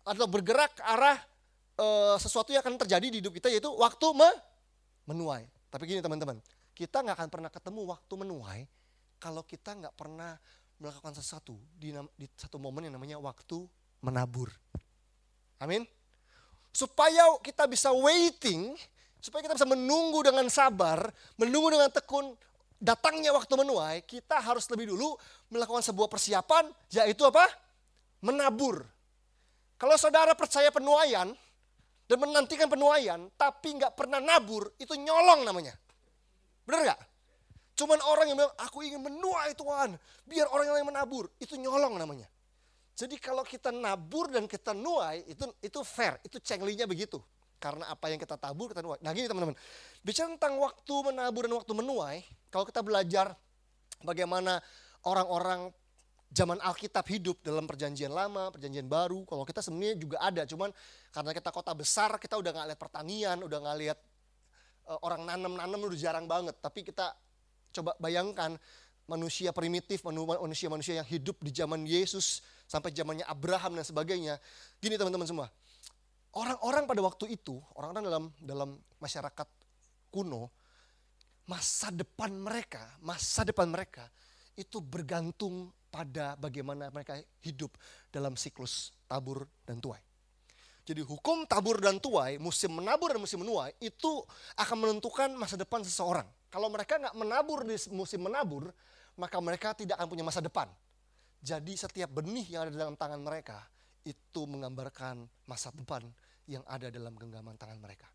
atau 0.03 0.27
bergerak 0.27 0.75
ke 0.75 0.83
arah 0.83 1.19
uh, 1.79 2.19
sesuatu 2.19 2.51
yang 2.51 2.67
akan 2.67 2.83
terjadi 2.83 3.07
di 3.15 3.17
hidup 3.23 3.35
kita 3.39 3.47
yaitu 3.47 3.71
waktu 3.71 4.07
me 4.11 4.31
menuai. 5.07 5.47
Tapi 5.71 5.83
gini 5.87 6.03
teman-teman, 6.03 6.43
kita 6.75 7.07
nggak 7.07 7.15
akan 7.15 7.31
pernah 7.31 7.51
ketemu 7.51 7.81
waktu 7.95 8.15
menuai 8.27 8.61
kalau 9.23 9.47
kita 9.47 9.71
nggak 9.79 9.95
pernah 9.95 10.35
melakukan 10.83 11.15
sesuatu 11.15 11.57
di, 11.79 11.95
di 12.19 12.27
satu 12.35 12.59
momen 12.59 12.91
yang 12.91 12.99
namanya 12.99 13.23
waktu 13.23 13.65
menabur. 14.03 14.51
Amin 15.57 15.96
supaya 16.77 17.41
kita 17.41 17.65
bisa 17.65 17.89
waiting, 17.89 18.77
supaya 19.17 19.49
kita 19.49 19.57
bisa 19.57 19.65
menunggu 19.65 20.21
dengan 20.21 20.45
sabar, 20.53 21.09
menunggu 21.41 21.73
dengan 21.73 21.89
tekun 21.89 22.37
datangnya 22.77 23.33
waktu 23.33 23.57
menuai, 23.57 24.05
kita 24.05 24.37
harus 24.45 24.69
lebih 24.69 24.93
dulu 24.93 25.17
melakukan 25.49 25.81
sebuah 25.81 26.13
persiapan, 26.13 26.69
yaitu 26.93 27.25
apa? 27.25 27.49
Menabur. 28.21 28.85
Kalau 29.81 29.97
saudara 29.97 30.37
percaya 30.37 30.69
penuaian 30.69 31.33
dan 32.05 32.17
menantikan 32.21 32.69
penuaian, 32.69 33.25
tapi 33.41 33.81
nggak 33.81 33.97
pernah 33.97 34.21
nabur, 34.21 34.69
itu 34.77 34.93
nyolong 35.01 35.49
namanya. 35.49 35.73
Bener 36.69 36.93
nggak? 36.93 37.01
Cuman 37.77 38.01
orang 38.05 38.29
yang 38.29 38.37
bilang, 38.37 38.57
aku 38.61 38.85
ingin 38.85 39.01
menuai 39.01 39.57
Tuhan, 39.57 39.97
biar 40.29 40.49
orang 40.53 40.77
lain 40.77 40.89
menabur, 40.93 41.29
itu 41.41 41.57
nyolong 41.57 41.97
namanya. 41.97 42.29
Jadi 42.97 43.21
kalau 43.21 43.45
kita 43.45 43.69
nabur 43.69 44.33
dan 44.33 44.49
kita 44.49 44.73
nuai 44.73 45.21
itu 45.29 45.45
itu 45.61 45.79
fair, 45.85 46.17
itu 46.25 46.41
cenglinya 46.41 46.89
begitu. 46.89 47.21
Karena 47.61 47.93
apa 47.93 48.09
yang 48.09 48.17
kita 48.17 48.41
tabur 48.41 48.73
kita 48.73 48.81
nuai. 48.81 48.97
Nah 49.05 49.13
gini 49.13 49.29
teman-teman, 49.29 49.57
bicara 50.01 50.33
tentang 50.33 50.57
waktu 50.57 50.95
menabur 51.13 51.45
dan 51.45 51.55
waktu 51.61 51.73
menuai, 51.77 52.25
kalau 52.49 52.65
kita 52.65 52.81
belajar 52.81 53.37
bagaimana 54.01 54.65
orang-orang 55.05 55.69
zaman 56.33 56.57
Alkitab 56.61 57.05
hidup 57.09 57.41
dalam 57.45 57.69
perjanjian 57.69 58.13
lama, 58.13 58.49
perjanjian 58.49 58.89
baru, 58.89 59.29
kalau 59.29 59.45
kita 59.45 59.61
sebenarnya 59.61 59.97
juga 60.01 60.17
ada, 60.21 60.43
cuman 60.49 60.73
karena 61.13 61.31
kita 61.37 61.49
kota 61.53 61.73
besar, 61.77 62.17
kita 62.17 62.37
udah 62.41 62.51
nggak 62.53 62.67
lihat 62.73 62.81
pertanian, 62.81 63.37
udah 63.45 63.59
nggak 63.61 63.77
lihat 63.81 63.99
uh, 64.89 64.99
orang 65.05 65.25
nanam-nanam 65.25 65.81
udah 65.85 65.99
jarang 66.01 66.25
banget. 66.25 66.57
Tapi 66.61 66.81
kita 66.81 67.13
coba 67.77 67.93
bayangkan 68.01 68.57
manusia 69.07 69.55
primitif, 69.55 70.03
manusia-manusia 70.03 71.01
yang 71.01 71.09
hidup 71.09 71.39
di 71.41 71.55
zaman 71.55 71.87
Yesus, 71.87 72.43
sampai 72.67 72.91
zamannya 72.93 73.25
Abraham 73.25 73.79
dan 73.79 73.87
sebagainya. 73.87 74.37
Gini 74.83 74.99
teman-teman 74.99 75.27
semua, 75.27 75.47
orang-orang 76.35 76.85
pada 76.85 77.01
waktu 77.01 77.33
itu, 77.33 77.63
orang-orang 77.79 78.05
dalam 78.05 78.25
dalam 78.43 78.71
masyarakat 78.99 79.49
kuno, 80.11 80.51
masa 81.47 81.95
depan 81.95 82.35
mereka, 82.35 82.83
masa 83.01 83.47
depan 83.47 83.71
mereka 83.71 84.11
itu 84.59 84.83
bergantung 84.83 85.71
pada 85.89 86.35
bagaimana 86.37 86.91
mereka 86.91 87.17
hidup 87.41 87.73
dalam 88.11 88.35
siklus 88.37 88.93
tabur 89.09 89.47
dan 89.65 89.81
tuai. 89.81 90.03
Jadi 90.87 91.03
hukum 91.03 91.43
tabur 91.51 91.83
dan 91.83 91.99
tuai, 91.99 92.39
musim 92.39 92.71
menabur 92.71 93.11
dan 93.11 93.19
musim 93.19 93.43
menuai 93.43 93.75
itu 93.83 94.23
akan 94.55 94.87
menentukan 94.87 95.35
masa 95.35 95.59
depan 95.59 95.83
seseorang. 95.83 96.27
Kalau 96.47 96.71
mereka 96.71 96.95
nggak 97.03 97.17
menabur 97.19 97.67
di 97.67 97.75
musim 97.91 98.23
menabur, 98.23 98.71
maka 99.19 99.37
mereka 99.43 99.75
tidak 99.75 99.99
akan 99.99 100.07
punya 100.07 100.23
masa 100.23 100.39
depan. 100.39 100.71
Jadi 101.41 101.77
setiap 101.79 102.11
benih 102.11 102.47
yang 102.49 102.69
ada 102.69 102.73
dalam 102.75 102.97
tangan 102.99 103.21
mereka 103.21 103.63
itu 104.07 104.47
menggambarkan 104.47 105.27
masa 105.51 105.75
depan 105.75 106.07
yang 106.47 106.63
ada 106.71 106.89
dalam 106.89 107.15
genggaman 107.19 107.59
tangan 107.59 107.79
mereka. 107.83 108.07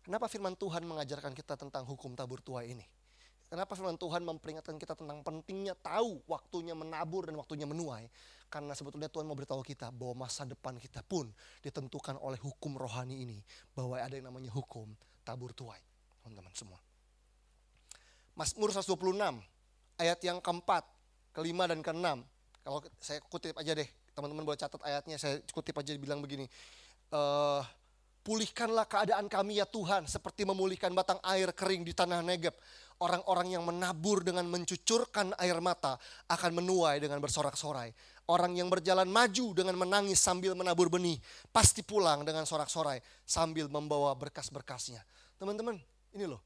Kenapa 0.00 0.24
firman 0.24 0.56
Tuhan 0.56 0.88
mengajarkan 0.88 1.36
kita 1.36 1.60
tentang 1.60 1.84
hukum 1.84 2.16
tabur 2.16 2.40
tuai 2.40 2.72
ini? 2.72 2.86
Kenapa 3.48 3.76
firman 3.76 3.96
Tuhan 3.96 4.24
memperingatkan 4.24 4.76
kita 4.76 4.92
tentang 4.92 5.24
pentingnya 5.24 5.72
tahu 5.72 6.20
waktunya 6.28 6.76
menabur 6.76 7.28
dan 7.28 7.36
waktunya 7.36 7.64
menuai? 7.64 8.08
Karena 8.48 8.72
sebetulnya 8.76 9.08
Tuhan 9.08 9.24
mau 9.24 9.36
beritahu 9.36 9.64
kita 9.64 9.88
bahwa 9.92 10.28
masa 10.28 10.44
depan 10.48 10.76
kita 10.76 11.00
pun 11.04 11.28
ditentukan 11.64 12.20
oleh 12.20 12.36
hukum 12.40 12.76
rohani 12.76 13.24
ini. 13.24 13.40
Bahwa 13.72 14.00
ada 14.00 14.12
yang 14.12 14.28
namanya 14.28 14.52
hukum 14.52 14.92
tabur 15.24 15.52
tuai. 15.52 15.80
Teman-teman 16.24 16.52
semua. 16.52 16.80
Mazmur 18.36 18.72
126 18.72 18.96
ayat 19.96 20.20
yang 20.24 20.40
keempat, 20.44 20.84
kelima 21.32 21.64
dan 21.68 21.80
keenam 21.80 22.24
kalau 22.68 22.84
saya 23.00 23.24
kutip 23.32 23.56
aja 23.56 23.72
deh, 23.72 23.88
teman-teman 24.12 24.44
boleh 24.44 24.60
catat 24.60 24.76
ayatnya, 24.84 25.16
saya 25.16 25.40
kutip 25.56 25.72
aja 25.80 25.88
bilang 25.96 26.20
begini. 26.20 26.44
Uh, 27.08 27.64
pulihkanlah 28.20 28.84
keadaan 28.84 29.24
kami 29.24 29.56
ya 29.56 29.64
Tuhan, 29.64 30.04
seperti 30.04 30.44
memulihkan 30.44 30.92
batang 30.92 31.16
air 31.24 31.48
kering 31.56 31.80
di 31.80 31.96
tanah 31.96 32.20
Negeb. 32.20 32.52
Orang-orang 33.00 33.56
yang 33.56 33.64
menabur 33.64 34.20
dengan 34.20 34.44
mencucurkan 34.52 35.32
air 35.40 35.56
mata 35.64 35.96
akan 36.28 36.60
menuai 36.60 37.00
dengan 37.00 37.24
bersorak-sorai. 37.24 37.88
Orang 38.28 38.52
yang 38.52 38.68
berjalan 38.68 39.08
maju 39.08 39.56
dengan 39.56 39.72
menangis 39.80 40.20
sambil 40.20 40.52
menabur 40.52 40.92
benih, 40.92 41.16
pasti 41.48 41.80
pulang 41.80 42.20
dengan 42.20 42.44
sorak-sorai 42.44 43.00
sambil 43.24 43.72
membawa 43.72 44.12
berkas-berkasnya. 44.12 45.00
Teman-teman, 45.40 45.80
ini 46.12 46.28
loh. 46.28 46.44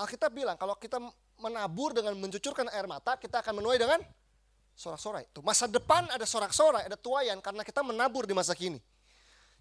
Alkitab 0.00 0.32
bilang 0.32 0.56
kalau 0.56 0.80
kita 0.80 0.96
menabur 1.44 1.92
dengan 1.92 2.16
mencucurkan 2.16 2.72
air 2.72 2.88
mata, 2.88 3.20
kita 3.20 3.44
akan 3.44 3.60
menuai 3.60 3.76
dengan 3.76 4.00
sorak-sorai. 4.74 5.30
Tuh, 5.30 5.40
masa 5.40 5.70
depan 5.70 6.10
ada 6.10 6.26
sorak-sorai, 6.26 6.86
ada 6.90 6.98
tuayan 6.98 7.38
karena 7.38 7.62
kita 7.62 7.80
menabur 7.80 8.26
di 8.26 8.34
masa 8.34 8.52
kini. 8.52 8.82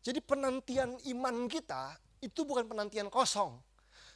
Jadi 0.03 0.20
penantian 0.20 1.00
iman 1.15 1.48
kita 1.48 1.96
itu 2.20 2.43
bukan 2.43 2.67
penantian 2.67 3.08
kosong. 3.08 3.55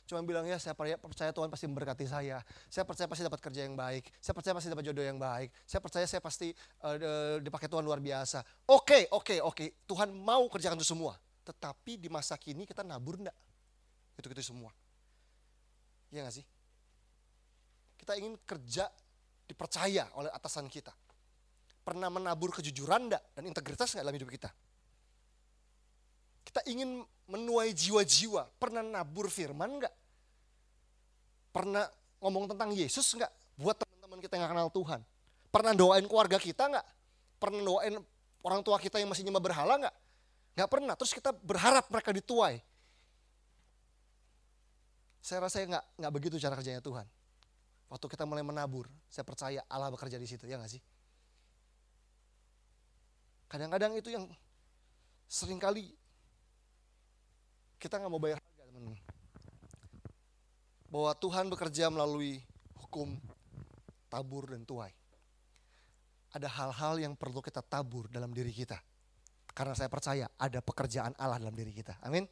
Cuma 0.07 0.23
bilang 0.23 0.47
ya 0.47 0.55
saya 0.55 0.71
percaya 0.75 1.35
Tuhan 1.35 1.51
pasti 1.51 1.67
memberkati 1.67 2.07
saya. 2.07 2.39
Saya 2.71 2.87
percaya 2.87 3.11
pasti 3.11 3.27
dapat 3.27 3.43
kerja 3.43 3.67
yang 3.67 3.75
baik. 3.75 4.07
Saya 4.23 4.33
percaya 4.35 4.55
pasti 4.55 4.67
dapat 4.71 4.83
jodoh 4.87 5.03
yang 5.03 5.19
baik. 5.19 5.51
Saya 5.67 5.83
percaya 5.83 6.05
saya 6.07 6.23
pasti 6.23 6.55
uh, 6.87 7.39
dipakai 7.43 7.67
Tuhan 7.67 7.83
luar 7.83 7.99
biasa. 7.99 8.39
Oke, 8.71 9.11
oke, 9.11 9.43
oke. 9.43 9.83
Tuhan 9.83 10.15
mau 10.15 10.47
kerjakan 10.47 10.79
itu 10.79 10.87
semua. 10.87 11.19
Tetapi 11.43 11.99
di 11.99 12.07
masa 12.07 12.39
kini 12.39 12.63
kita 12.63 12.87
nabur 12.87 13.19
enggak? 13.19 13.35
Itu-itu 14.15 14.43
semua. 14.47 14.71
Iya 16.07 16.23
gak 16.23 16.35
sih? 16.39 16.45
Kita 17.99 18.15
ingin 18.15 18.39
kerja 18.47 18.87
dipercaya 19.47 20.11
oleh 20.19 20.29
atasan 20.29 20.67
kita. 20.67 20.91
Pernah 21.87 22.11
menabur 22.11 22.51
kejujuran 22.51 23.07
enggak 23.07 23.23
dan 23.31 23.47
integritas 23.47 23.95
enggak 23.95 24.03
dalam 24.03 24.17
hidup 24.19 24.29
kita? 24.29 24.49
Kita 26.43 26.61
ingin 26.67 26.99
menuai 27.31 27.71
jiwa-jiwa, 27.71 28.47
pernah 28.59 28.83
nabur 28.83 29.31
firman 29.31 29.79
enggak? 29.79 29.95
Pernah 31.55 31.87
ngomong 32.19 32.51
tentang 32.51 32.75
Yesus 32.75 33.07
enggak 33.15 33.31
buat 33.55 33.79
teman-teman 33.79 34.19
kita 34.19 34.35
yang 34.35 34.51
kenal 34.51 34.67
Tuhan? 34.67 34.99
Pernah 35.47 35.73
doain 35.73 36.05
keluarga 36.05 36.35
kita 36.35 36.67
enggak? 36.67 36.85
Pernah 37.39 37.61
doain 37.63 37.95
orang 38.43 38.61
tua 38.61 38.75
kita 38.83 38.99
yang 38.99 39.07
masih 39.07 39.23
nyembah 39.23 39.43
berhala 39.43 39.79
enggak? 39.79 39.95
Enggak 40.59 40.69
pernah. 40.69 40.93
Terus 40.99 41.15
kita 41.15 41.31
berharap 41.31 41.87
mereka 41.87 42.11
dituai. 42.11 42.59
Saya 45.23 45.47
rasa 45.47 45.63
enggak, 45.63 45.83
enggak 45.95 46.11
begitu 46.11 46.35
cara 46.35 46.55
kerjanya 46.59 46.83
Tuhan. 46.83 47.07
Waktu 47.87 48.05
kita 48.11 48.27
mulai 48.27 48.43
menabur, 48.43 48.91
saya 49.07 49.23
percaya 49.23 49.63
Allah 49.71 49.87
bekerja 49.87 50.19
di 50.19 50.27
situ, 50.27 50.43
ya 50.43 50.59
nggak 50.59 50.71
sih? 50.71 50.83
Kadang-kadang 53.47 53.95
itu 53.95 54.11
yang 54.11 54.27
sering 55.27 55.55
kali 55.55 55.95
kita 57.79 57.95
nggak 57.95 58.11
mau 58.11 58.19
bayar 58.19 58.43
harga, 58.43 58.63
teman-teman. 58.67 58.99
Bahwa 60.91 61.11
Tuhan 61.15 61.45
bekerja 61.47 61.87
melalui 61.87 62.43
hukum 62.75 63.15
tabur 64.11 64.51
dan 64.51 64.67
tuai. 64.67 64.91
Ada 66.35 66.51
hal-hal 66.51 66.99
yang 66.99 67.13
perlu 67.15 67.39
kita 67.39 67.63
tabur 67.63 68.11
dalam 68.11 68.35
diri 68.35 68.51
kita. 68.51 68.75
Karena 69.55 69.73
saya 69.73 69.87
percaya 69.87 70.27
ada 70.35 70.59
pekerjaan 70.59 71.15
Allah 71.15 71.39
dalam 71.39 71.55
diri 71.55 71.71
kita. 71.71 71.97
Amin. 72.03 72.27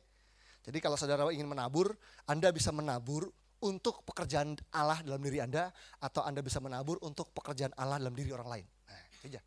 Jadi 0.65 0.77
kalau 0.81 0.97
saudara 0.97 1.29
ingin 1.31 1.47
menabur, 1.47 1.93
Anda 2.25 2.49
bisa 2.49 2.73
menabur 2.73 3.29
untuk 3.65 4.05
pekerjaan 4.05 4.53
Allah 4.69 5.01
dalam 5.01 5.19
diri 5.25 5.41
Anda 5.41 5.73
atau 5.97 6.21
Anda 6.21 6.45
bisa 6.45 6.61
menabur 6.61 7.01
untuk 7.01 7.33
pekerjaan 7.33 7.73
Allah 7.73 7.97
dalam 7.97 8.13
diri 8.13 8.29
orang 8.29 8.49
lain. 8.61 8.65
Nah. 8.85 9.43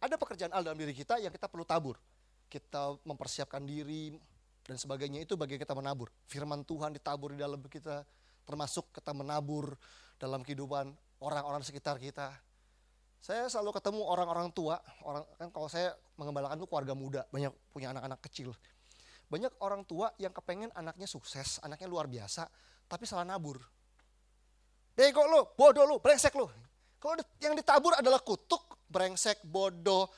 Ada 0.00 0.16
pekerjaan 0.16 0.48
Allah 0.56 0.72
dalam 0.72 0.80
diri 0.80 0.96
kita 0.96 1.20
yang 1.20 1.28
kita 1.28 1.44
perlu 1.44 1.68
tabur. 1.68 2.00
Kita 2.48 2.96
mempersiapkan 3.04 3.60
diri 3.68 4.16
dan 4.64 4.80
sebagainya 4.80 5.28
itu 5.28 5.36
bagi 5.36 5.60
kita 5.60 5.76
menabur. 5.76 6.08
Firman 6.24 6.64
Tuhan 6.64 6.96
ditabur 6.96 7.36
di 7.36 7.44
dalam 7.44 7.60
kita, 7.60 8.00
termasuk 8.48 8.88
kita 8.96 9.12
menabur 9.12 9.76
dalam 10.16 10.40
kehidupan 10.40 10.96
orang-orang 11.20 11.60
sekitar 11.60 12.00
kita. 12.00 12.32
Saya 13.20 13.52
selalu 13.52 13.76
ketemu 13.76 14.00
orang-orang 14.08 14.48
tua, 14.56 14.80
orang 15.04 15.28
kan 15.36 15.52
kalau 15.52 15.68
saya 15.68 15.92
mengembalakan 16.16 16.56
itu 16.56 16.64
keluarga 16.64 16.94
muda, 16.96 17.22
banyak 17.28 17.52
punya 17.68 17.92
anak-anak 17.92 18.20
kecil. 18.24 18.56
Banyak 19.28 19.60
orang 19.60 19.84
tua 19.84 20.08
yang 20.16 20.32
kepengen 20.32 20.72
anaknya 20.72 21.04
sukses, 21.04 21.60
anaknya 21.60 21.86
luar 21.92 22.08
biasa, 22.08 22.48
tapi 22.90 23.06
salah 23.06 23.22
nabur. 23.22 23.62
Bego 24.98 25.22
lu, 25.30 25.46
bodoh 25.54 25.86
lu, 25.86 25.96
brengsek 26.02 26.34
lu. 26.34 26.50
Kalau 26.98 27.14
yang 27.38 27.54
ditabur 27.54 27.94
adalah 27.94 28.18
kutuk, 28.18 28.76
brengsek, 28.90 29.46
bodoh, 29.46 30.10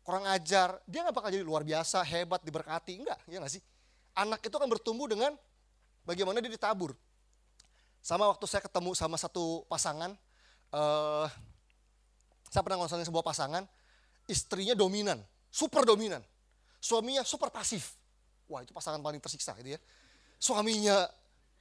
kurang 0.00 0.24
ajar, 0.32 0.80
dia 0.88 1.04
nggak 1.04 1.14
bakal 1.14 1.30
jadi 1.30 1.44
luar 1.44 1.62
biasa, 1.62 2.00
hebat, 2.08 2.40
diberkati. 2.40 3.04
Enggak, 3.04 3.20
ya 3.28 3.38
nggak 3.38 3.52
sih? 3.52 3.62
Anak 4.16 4.40
itu 4.42 4.56
akan 4.56 4.66
bertumbuh 4.66 5.06
dengan 5.06 5.36
bagaimana 6.02 6.40
dia 6.40 6.50
ditabur. 6.50 6.96
Sama 8.00 8.26
waktu 8.26 8.48
saya 8.48 8.64
ketemu 8.64 8.96
sama 8.96 9.20
satu 9.20 9.68
pasangan, 9.68 10.16
uh, 10.72 11.28
saya 12.48 12.64
pernah 12.64 12.82
ngonselin 12.82 13.06
sebuah 13.06 13.22
pasangan, 13.22 13.62
istrinya 14.26 14.72
dominan, 14.72 15.20
super 15.52 15.84
dominan. 15.84 16.24
Suaminya 16.80 17.22
super 17.22 17.52
pasif. 17.52 17.94
Wah 18.48 18.64
itu 18.64 18.72
pasangan 18.72 18.98
paling 19.04 19.20
tersiksa 19.20 19.52
gitu 19.60 19.76
ya. 19.76 19.80
Suaminya 20.40 21.04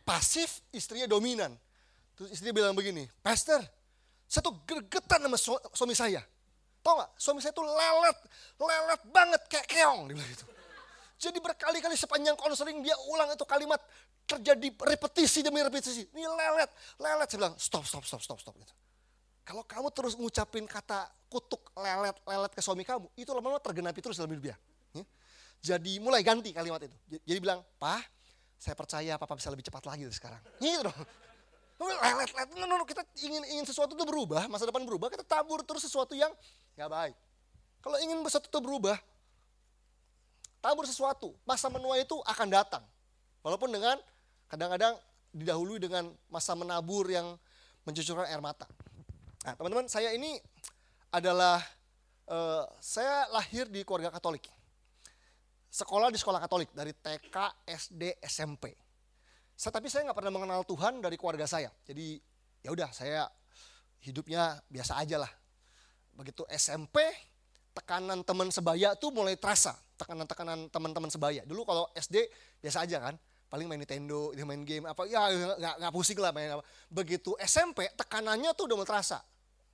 pasif, 0.10 0.66
istrinya 0.74 1.06
dominan. 1.06 1.54
Terus 2.18 2.34
istrinya 2.34 2.66
bilang 2.66 2.74
begini, 2.74 3.06
Pastor, 3.22 3.62
saya 4.26 4.42
tuh 4.42 4.58
gregetan 4.66 5.22
sama 5.22 5.38
suami 5.78 5.94
saya. 5.94 6.26
Tahu 6.82 6.96
gak, 6.98 7.12
suami 7.22 7.40
saya 7.46 7.54
tuh 7.54 7.62
lelet, 7.62 8.18
lelet 8.58 9.02
banget 9.14 9.42
kayak 9.46 9.68
keong. 9.70 10.10
Dia 10.10 10.18
bilang 10.18 10.32
gitu. 10.34 10.46
Jadi 11.20 11.38
berkali-kali 11.44 11.94
sepanjang 12.00 12.34
konseling 12.40 12.82
dia 12.82 12.96
ulang 13.12 13.30
itu 13.36 13.46
kalimat 13.46 13.78
terjadi 14.26 14.72
repetisi 14.82 15.46
demi 15.46 15.60
repetisi. 15.62 16.08
Ini 16.10 16.26
lelet, 16.26 16.72
lelet. 16.98 17.28
Saya 17.30 17.38
bilang 17.46 17.56
stop, 17.60 17.84
stop, 17.86 18.08
stop, 18.08 18.24
stop, 18.24 18.40
stop. 18.40 18.56
Gitu. 18.56 18.74
Kalau 19.44 19.62
kamu 19.68 19.92
terus 19.92 20.16
ngucapin 20.16 20.66
kata 20.66 21.06
kutuk 21.28 21.70
lelet, 21.76 22.16
lelet 22.24 22.52
ke 22.56 22.62
suami 22.64 22.88
kamu, 22.88 23.12
itu 23.20 23.30
lama-lama 23.36 23.60
tergenapi 23.62 24.00
terus 24.00 24.16
dalam 24.16 24.32
hidup 24.32 24.54
dia. 24.54 24.58
Ya. 24.96 25.06
Jadi 25.60 26.00
mulai 26.00 26.24
ganti 26.24 26.56
kalimat 26.56 26.80
itu. 26.80 26.96
Jadi 27.28 27.40
bilang, 27.44 27.60
Pak, 27.76 28.19
saya 28.60 28.76
percaya 28.76 29.16
papa 29.16 29.40
bisa 29.40 29.48
lebih 29.48 29.64
cepat 29.64 29.88
lagi 29.88 30.04
sekarang. 30.12 30.44
Gitu 30.60 30.84
dong. 30.84 31.00
Lelet, 31.80 32.28
lelet. 32.36 32.84
Kita 32.92 33.02
ingin 33.24 33.44
ingin 33.56 33.64
sesuatu 33.64 33.96
itu 33.96 34.04
berubah, 34.04 34.52
masa 34.52 34.68
depan 34.68 34.84
berubah, 34.84 35.08
kita 35.08 35.24
tabur 35.24 35.64
terus 35.64 35.88
sesuatu 35.88 36.12
yang 36.12 36.28
gak 36.76 36.92
baik. 36.92 37.16
Kalau 37.80 37.96
ingin 38.04 38.20
sesuatu 38.28 38.52
itu 38.52 38.60
berubah, 38.60 39.00
tabur 40.60 40.84
sesuatu, 40.84 41.32
masa 41.48 41.72
menua 41.72 41.96
itu 41.96 42.20
akan 42.28 42.48
datang. 42.52 42.84
Walaupun 43.40 43.72
dengan 43.72 43.96
kadang-kadang 44.52 45.00
didahului 45.32 45.80
dengan 45.80 46.12
masa 46.28 46.52
menabur 46.60 47.08
yang 47.08 47.40
mencucurkan 47.88 48.28
air 48.28 48.44
mata. 48.44 48.68
Nah 49.48 49.56
teman-teman 49.56 49.88
saya 49.88 50.12
ini 50.12 50.36
adalah, 51.16 51.64
uh, 52.28 52.68
saya 52.84 53.32
lahir 53.32 53.72
di 53.72 53.88
keluarga 53.88 54.12
katolik. 54.12 54.52
Sekolah 55.70 56.10
di 56.10 56.18
sekolah 56.18 56.42
katolik 56.42 56.74
dari 56.74 56.92
TK, 56.98 57.38
SD, 57.70 58.18
SMP. 58.26 58.74
Saya, 59.54 59.72
tapi 59.76 59.86
saya 59.86 60.10
nggak 60.10 60.18
pernah 60.18 60.34
mengenal 60.34 60.66
Tuhan 60.66 60.98
dari 60.98 61.14
keluarga 61.14 61.46
saya. 61.46 61.70
Jadi 61.86 62.18
ya 62.66 62.74
udah 62.74 62.90
saya 62.90 63.30
hidupnya 64.02 64.58
biasa 64.66 64.98
aja 64.98 65.22
lah. 65.22 65.32
Begitu 66.18 66.42
SMP, 66.50 67.06
tekanan 67.78 68.26
teman 68.26 68.50
sebaya 68.50 68.98
tuh 68.98 69.14
mulai 69.14 69.38
terasa 69.38 69.78
tekanan-tekanan 70.00 70.72
teman-teman 70.72 71.12
sebaya. 71.12 71.44
Dulu 71.44 71.68
kalau 71.68 71.86
SD 71.92 72.32
biasa 72.64 72.88
aja 72.88 73.04
kan, 73.04 73.16
paling 73.52 73.68
main 73.68 73.84
Nintendo, 73.84 74.32
main 74.48 74.64
game 74.64 74.88
apa, 74.88 75.04
ya 75.04 75.28
nggak 75.30 75.76
nggak 75.84 75.92
pusing 75.92 76.16
lah 76.24 76.32
main 76.32 76.56
apa. 76.56 76.64
Begitu 76.88 77.36
SMP 77.44 77.92
tekanannya 78.00 78.56
tuh 78.56 78.72
udah 78.72 78.76
mulai 78.80 78.88
terasa. 78.88 79.20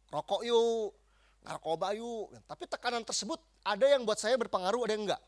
Rokok 0.09 0.41
yuk, 0.41 0.97
narkoba 1.45 1.93
yuk. 1.93 2.33
Tapi 2.49 2.63
tekanan 2.65 3.05
tersebut 3.05 3.37
ada 3.61 3.85
yang 3.85 4.01
buat 4.01 4.17
saya 4.17 4.33
berpengaruh, 4.41 4.89
ada 4.89 4.93
yang 4.97 5.05
enggak. 5.05 5.21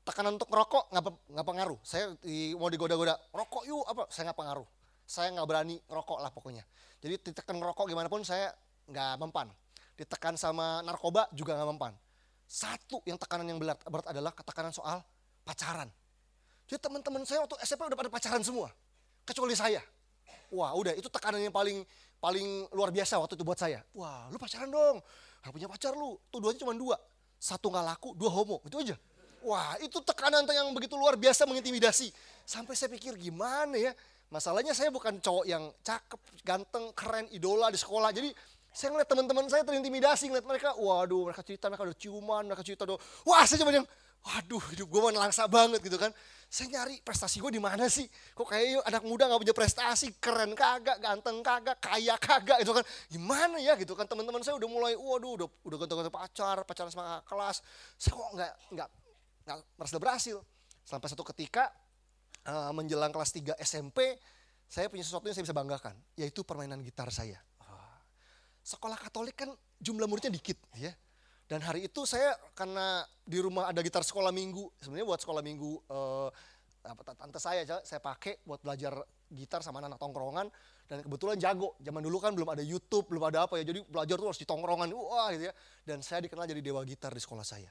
Tekanan 0.00 0.40
untuk 0.40 0.48
rokok 0.48 0.88
nggak 0.90 1.04
nggak 1.36 1.46
pengaruh. 1.46 1.78
Saya 1.84 2.16
di, 2.20 2.56
mau 2.56 2.72
digoda-goda, 2.72 3.14
rokok 3.30 3.62
yuk 3.68 3.84
apa? 3.84 4.08
Saya 4.08 4.30
nggak 4.30 4.38
pengaruh. 4.38 4.68
Saya 5.04 5.28
nggak 5.34 5.46
berani 5.46 5.76
rokok 5.90 6.18
lah 6.22 6.30
pokoknya. 6.32 6.64
Jadi 7.00 7.30
ditekan 7.30 7.56
rokok 7.58 7.88
gimana 7.90 8.08
pun 8.08 8.24
saya 8.24 8.52
nggak 8.88 9.20
mempan. 9.20 9.48
Ditekan 9.94 10.38
sama 10.40 10.80
narkoba 10.80 11.28
juga 11.36 11.54
nggak 11.58 11.70
mempan 11.76 11.94
satu 12.50 12.98
yang 13.06 13.14
tekanan 13.14 13.46
yang 13.46 13.62
berat, 13.62 13.78
berat 13.86 14.10
adalah 14.10 14.34
tekanan 14.34 14.74
soal 14.74 14.98
pacaran. 15.46 15.86
Jadi 16.66 16.82
teman-teman 16.82 17.22
saya 17.22 17.46
waktu 17.46 17.54
SMP 17.62 17.86
udah 17.86 17.94
pada 17.94 18.10
pacaran 18.10 18.42
semua. 18.42 18.74
Kecuali 19.22 19.54
saya. 19.54 19.78
Wah 20.50 20.74
udah 20.74 20.98
itu 20.98 21.06
tekanan 21.06 21.38
yang 21.38 21.54
paling 21.54 21.86
paling 22.18 22.66
luar 22.74 22.90
biasa 22.90 23.22
waktu 23.22 23.38
itu 23.38 23.46
buat 23.46 23.54
saya. 23.54 23.86
Wah 23.94 24.26
lu 24.34 24.36
pacaran 24.42 24.66
dong. 24.66 24.98
Gak 25.46 25.52
punya 25.54 25.70
pacar 25.70 25.94
lu. 25.94 26.18
Tuduhannya 26.34 26.58
cuma 26.58 26.74
dua. 26.74 26.98
Satu 27.38 27.70
gak 27.70 27.86
laku, 27.86 28.18
dua 28.18 28.28
homo. 28.34 28.58
Itu 28.66 28.82
aja. 28.82 28.98
Wah 29.44 29.76
itu 29.80 29.98
tekanan 30.04 30.44
yang 30.48 30.68
begitu 30.76 30.96
luar 30.96 31.16
biasa 31.16 31.48
mengintimidasi. 31.48 32.12
Sampai 32.44 32.76
saya 32.76 32.92
pikir 32.92 33.16
gimana 33.16 33.76
ya. 33.78 33.92
Masalahnya 34.30 34.70
saya 34.78 34.94
bukan 34.94 35.18
cowok 35.18 35.42
yang 35.42 35.74
cakep, 35.82 36.20
ganteng, 36.46 36.94
keren, 36.94 37.26
idola 37.34 37.66
di 37.66 37.78
sekolah. 37.80 38.14
Jadi 38.14 38.30
saya 38.70 38.94
ngeliat 38.94 39.10
teman-teman 39.10 39.50
saya 39.50 39.66
terintimidasi 39.66 40.30
ngeliat 40.30 40.46
mereka, 40.46 40.70
waduh 40.78 41.26
mereka 41.26 41.42
cerita, 41.42 41.66
mereka 41.66 41.90
udah 41.90 41.98
ciuman, 41.98 42.42
mereka 42.46 42.62
cerita 42.62 42.86
udah, 42.86 42.98
wah 43.26 43.42
saya 43.42 43.58
cuma 43.58 43.74
yang, 43.74 43.82
waduh 44.22 44.62
hidup 44.70 44.86
gue 44.86 45.00
mana 45.02 45.26
langsa 45.26 45.50
banget 45.50 45.82
gitu 45.82 45.98
kan. 45.98 46.14
Saya 46.46 46.78
nyari 46.78 47.02
prestasi 47.02 47.42
gue 47.42 47.50
di 47.50 47.62
mana 47.62 47.90
sih? 47.90 48.06
Kok 48.06 48.46
kayak 48.46 48.86
anak 48.86 49.02
muda 49.02 49.26
gak 49.26 49.42
punya 49.42 49.54
prestasi, 49.54 50.14
keren 50.22 50.54
kagak, 50.54 51.02
ganteng 51.02 51.42
kagak, 51.42 51.82
kaya 51.82 52.14
kagak 52.14 52.62
gitu 52.62 52.70
kan. 52.70 52.86
Gimana 53.10 53.58
ya 53.58 53.74
gitu 53.74 53.98
kan 53.98 54.06
teman-teman 54.06 54.42
saya 54.46 54.54
udah 54.54 54.68
mulai, 54.70 54.94
waduh 54.94 55.34
udah 55.34 55.48
udah 55.66 55.76
ganti-ganti 55.82 56.12
pacar, 56.14 56.62
pacaran 56.62 56.94
sama 56.94 57.26
kelas. 57.26 57.66
Saya 57.98 58.14
kok 58.14 58.30
nggak 58.38 58.52
nggak 58.78 58.88
merasa 59.78 59.96
berhasil. 59.98 60.36
Sampai 60.84 61.08
satu 61.08 61.22
ketika 61.32 61.70
uh, 62.46 62.74
menjelang 62.74 63.14
kelas 63.14 63.30
3 63.34 63.56
SMP, 63.62 64.18
saya 64.70 64.86
punya 64.86 65.02
sesuatu 65.02 65.26
yang 65.26 65.36
saya 65.38 65.46
bisa 65.46 65.56
banggakan, 65.56 65.94
yaitu 66.14 66.42
permainan 66.46 66.82
gitar 66.82 67.10
saya 67.10 67.38
sekolah 68.70 68.98
Katolik 69.00 69.36
kan 69.36 69.50
jumlah 69.80 70.06
muridnya 70.06 70.32
dikit 70.32 70.56
ya. 70.76 70.92
Dan 71.50 71.66
hari 71.66 71.90
itu 71.90 72.06
saya 72.06 72.30
karena 72.54 73.02
di 73.26 73.42
rumah 73.42 73.66
ada 73.66 73.82
gitar 73.82 74.06
sekolah 74.06 74.30
minggu, 74.30 74.70
sebenarnya 74.78 75.06
buat 75.10 75.18
sekolah 75.18 75.42
minggu 75.42 75.72
eh, 75.90 76.28
tante 77.18 77.42
saya 77.42 77.66
saya 77.82 77.98
pakai 77.98 78.46
buat 78.46 78.62
belajar 78.62 79.02
gitar 79.26 79.58
sama 79.60 79.82
-anak 79.82 79.98
tongkrongan 79.98 80.46
dan 80.86 81.02
kebetulan 81.02 81.42
jago. 81.42 81.74
Zaman 81.82 82.06
dulu 82.06 82.22
kan 82.22 82.38
belum 82.38 82.54
ada 82.54 82.62
YouTube, 82.62 83.10
belum 83.10 83.34
ada 83.34 83.50
apa 83.50 83.58
ya. 83.58 83.66
Jadi 83.66 83.82
belajar 83.82 84.14
tuh 84.14 84.26
harus 84.30 84.38
di 84.38 84.46
tongkrongan. 84.46 84.94
Wah 84.94 85.34
gitu 85.34 85.50
ya. 85.50 85.54
Dan 85.82 86.06
saya 86.06 86.22
dikenal 86.22 86.46
jadi 86.46 86.62
dewa 86.62 86.86
gitar 86.86 87.10
di 87.10 87.18
sekolah 87.18 87.42
saya. 87.42 87.70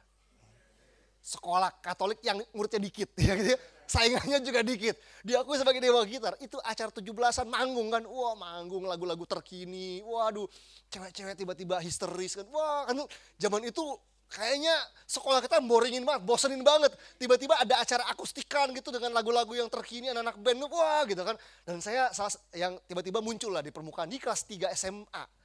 Sekolah 1.20 1.70
Katolik 1.84 2.24
yang 2.24 2.40
muridnya 2.56 2.80
dikit 2.80 3.12
ya 3.20 3.36
gitu 3.36 3.54
ya 3.56 3.60
saingannya 3.90 4.38
juga 4.46 4.62
dikit. 4.62 4.96
Diakui 5.26 5.58
sebagai 5.58 5.82
dewa 5.82 6.06
gitar. 6.06 6.38
Itu 6.38 6.62
acara 6.62 6.94
17-an 6.94 7.50
manggung 7.50 7.90
kan. 7.90 8.06
Wah 8.06 8.38
manggung 8.38 8.86
lagu-lagu 8.86 9.26
terkini. 9.26 10.06
Waduh 10.06 10.46
cewek-cewek 10.94 11.34
tiba-tiba 11.34 11.82
histeris 11.82 12.38
kan. 12.38 12.46
Wah 12.54 12.86
kan 12.86 13.02
zaman 13.42 13.66
itu 13.66 13.82
kayaknya 14.30 14.78
sekolah 15.10 15.42
kita 15.42 15.58
boringin 15.66 16.06
banget, 16.06 16.22
bosenin 16.22 16.62
banget. 16.62 16.94
Tiba-tiba 17.18 17.58
ada 17.58 17.82
acara 17.82 18.06
akustikan 18.14 18.70
gitu 18.78 18.94
dengan 18.94 19.10
lagu-lagu 19.18 19.58
yang 19.58 19.68
terkini 19.74 20.14
anak-anak 20.14 20.38
band. 20.38 20.70
Wah 20.70 21.02
gitu 21.10 21.26
kan. 21.26 21.36
Dan 21.66 21.82
saya 21.82 22.14
salah 22.14 22.32
yang 22.54 22.78
tiba-tiba 22.86 23.26
muncul 23.26 23.50
lah 23.50 23.66
di 23.66 23.74
permukaan 23.74 24.08
di 24.08 24.22
kelas 24.22 24.46
3 24.46 24.70
SMA. 24.78 25.39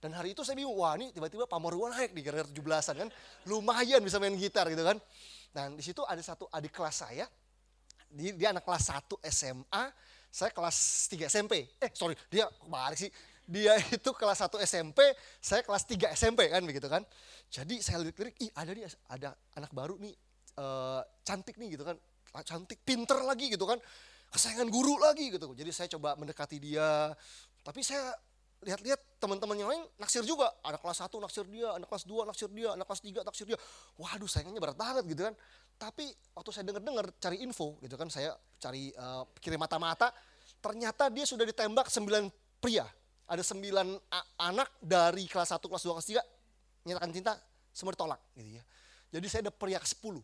Dan 0.00 0.16
hari 0.16 0.32
itu 0.32 0.40
saya 0.40 0.56
bingung, 0.56 0.80
wah 0.80 0.96
ini 0.96 1.12
tiba-tiba 1.12 1.44
pamorwan 1.44 1.92
naik 1.92 2.16
di 2.16 2.24
gara-gara 2.24 2.48
17-an 2.48 2.96
kan. 3.04 3.08
Lumayan 3.44 4.00
bisa 4.00 4.16
main 4.16 4.32
gitar 4.32 4.64
gitu 4.72 4.80
kan. 4.80 4.96
Dan 5.52 5.76
di 5.76 5.84
situ 5.84 6.00
ada 6.08 6.20
satu 6.24 6.48
adik 6.48 6.72
kelas 6.72 7.04
saya, 7.04 7.28
dia, 8.10 8.50
anak 8.50 8.66
kelas 8.66 8.90
1 8.90 9.06
SMA, 9.30 9.84
saya 10.30 10.50
kelas 10.50 10.76
3 11.12 11.30
SMP. 11.30 11.68
Eh 11.78 11.90
sorry, 11.94 12.18
dia 12.26 12.50
kemarin 12.58 12.98
sih. 12.98 13.10
Dia 13.46 13.78
itu 13.96 14.10
kelas 14.14 14.40
1 14.46 14.56
SMP, 14.66 14.98
saya 15.38 15.62
kelas 15.62 15.84
3 15.86 16.16
SMP 16.16 16.50
kan 16.50 16.62
begitu 16.66 16.88
kan. 16.90 17.04
Jadi 17.50 17.78
saya 17.82 18.02
lirik-lirik, 18.02 18.34
ih 18.42 18.50
ada 18.54 18.70
nih, 18.72 18.86
ada 19.10 19.34
anak 19.58 19.70
baru 19.74 19.98
nih, 19.98 20.14
uh, 20.58 21.02
cantik 21.22 21.54
nih 21.58 21.78
gitu 21.78 21.86
kan. 21.86 21.98
Cantik, 22.46 22.82
pinter 22.86 23.20
lagi 23.26 23.50
gitu 23.50 23.66
kan. 23.66 23.78
Kesayangan 24.30 24.70
guru 24.70 24.96
lagi 25.02 25.34
gitu. 25.34 25.50
Jadi 25.50 25.70
saya 25.74 25.90
coba 25.90 26.14
mendekati 26.14 26.62
dia. 26.62 27.10
Tapi 27.66 27.82
saya 27.82 28.14
lihat-lihat 28.60 29.00
teman-teman 29.16 29.56
yang 29.56 29.68
lain 29.72 29.82
naksir 29.96 30.20
juga. 30.24 30.52
Anak 30.60 30.84
kelas 30.84 31.00
1 31.00 31.16
naksir 31.16 31.44
dia, 31.48 31.68
anak 31.72 31.88
kelas 31.88 32.04
2 32.04 32.28
naksir 32.28 32.48
dia, 32.52 32.68
anak 32.76 32.86
kelas 32.88 33.00
3 33.00 33.24
naksir 33.24 33.46
dia. 33.48 33.58
Waduh 33.96 34.28
sayangannya 34.28 34.60
berat 34.60 34.76
banget 34.76 35.04
gitu 35.08 35.22
kan. 35.24 35.34
Tapi 35.80 36.12
waktu 36.36 36.50
saya 36.52 36.64
dengar-dengar 36.68 37.08
cari 37.16 37.40
info 37.40 37.80
gitu 37.80 37.96
kan, 37.96 38.12
saya 38.12 38.36
cari 38.60 38.92
uh, 39.00 39.24
kirim 39.40 39.56
mata-mata, 39.56 40.12
ternyata 40.60 41.08
dia 41.08 41.24
sudah 41.24 41.48
ditembak 41.48 41.88
sembilan 41.88 42.28
pria. 42.60 42.84
Ada 43.30 43.40
sembilan 43.46 43.86
anak 44.42 44.82
dari 44.82 45.24
kelas 45.24 45.56
1, 45.56 45.62
kelas 45.64 45.84
2, 45.86 45.96
kelas 45.96 46.08
3 46.84 46.88
nyatakan 46.90 47.10
cinta, 47.16 47.32
semua 47.72 47.96
ditolak 47.96 48.20
gitu 48.36 48.60
ya. 48.60 48.64
Jadi 49.10 49.26
saya 49.26 49.40
ada 49.48 49.52
pria 49.54 49.78
ke-10. 49.80 50.20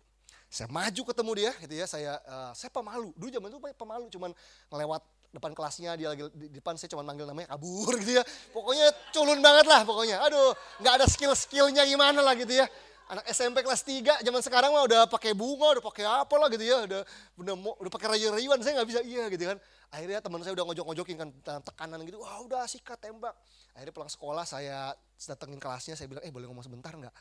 Saya 0.47 0.69
maju 0.71 1.03
ketemu 1.11 1.33
dia 1.35 1.53
gitu 1.59 1.75
ya, 1.75 1.87
saya 1.89 2.13
uh, 2.23 2.53
saya 2.55 2.71
pemalu. 2.71 3.11
Dulu 3.19 3.29
zaman 3.33 3.49
itu 3.51 3.59
pemalu 3.75 4.07
cuman 4.13 4.31
ngelewat 4.71 5.03
depan 5.37 5.53
kelasnya 5.53 5.93
dia 5.95 6.09
lagi 6.11 6.27
di 6.33 6.57
depan 6.57 6.75
saya 6.81 6.91
cuma 6.97 7.05
manggil 7.05 7.29
namanya 7.29 7.55
kabur 7.55 7.93
gitu 8.01 8.19
ya. 8.19 8.25
Pokoknya 8.51 8.87
culun 9.13 9.39
banget 9.45 9.67
lah 9.69 9.85
pokoknya. 9.85 10.17
Aduh, 10.25 10.57
nggak 10.81 10.95
ada 11.03 11.07
skill-skillnya 11.07 11.85
gimana 11.85 12.25
lah 12.25 12.35
gitu 12.35 12.57
ya 12.57 12.67
anak 13.07 13.23
SMP 13.31 13.63
kelas 13.63 13.87
3 13.87 14.27
zaman 14.27 14.43
sekarang 14.43 14.75
mah 14.75 14.83
udah 14.83 15.07
pakai 15.07 15.31
bunga, 15.31 15.79
udah 15.79 15.85
pakai 15.85 16.05
apa 16.11 16.35
lah 16.43 16.51
gitu 16.51 16.67
ya, 16.67 16.91
udah 16.91 17.07
udah 17.39 17.55
udah 17.79 17.93
pakai 17.95 18.19
rayu-rayuan, 18.19 18.59
saya 18.67 18.83
nggak 18.83 18.89
bisa 18.91 19.01
iya 19.07 19.31
gitu 19.31 19.47
kan. 19.47 19.63
Akhirnya 19.95 20.19
teman 20.19 20.43
saya 20.43 20.59
udah 20.59 20.67
ngojok-ngojokin 20.67 21.15
kan 21.15 21.29
tekanan 21.63 22.03
gitu, 22.03 22.19
wah 22.19 22.43
udah 22.43 22.67
sikat 22.67 22.99
tembak. 22.99 23.31
Akhirnya 23.79 23.95
pulang 23.95 24.11
sekolah 24.11 24.43
saya 24.43 24.91
datengin 25.23 25.63
kelasnya, 25.63 25.95
saya 25.95 26.11
bilang, 26.11 26.27
eh 26.27 26.35
boleh 26.35 26.51
ngomong 26.51 26.67
sebentar 26.67 26.91
nggak? 26.99 27.15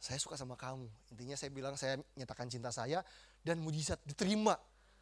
saya 0.00 0.16
suka 0.16 0.34
sama 0.34 0.56
kamu. 0.56 0.88
Intinya 1.12 1.36
saya 1.36 1.52
bilang 1.52 1.76
saya 1.76 2.00
nyatakan 2.16 2.48
cinta 2.48 2.72
saya 2.72 3.04
dan 3.44 3.60
mujizat 3.60 4.00
diterima. 4.08 4.56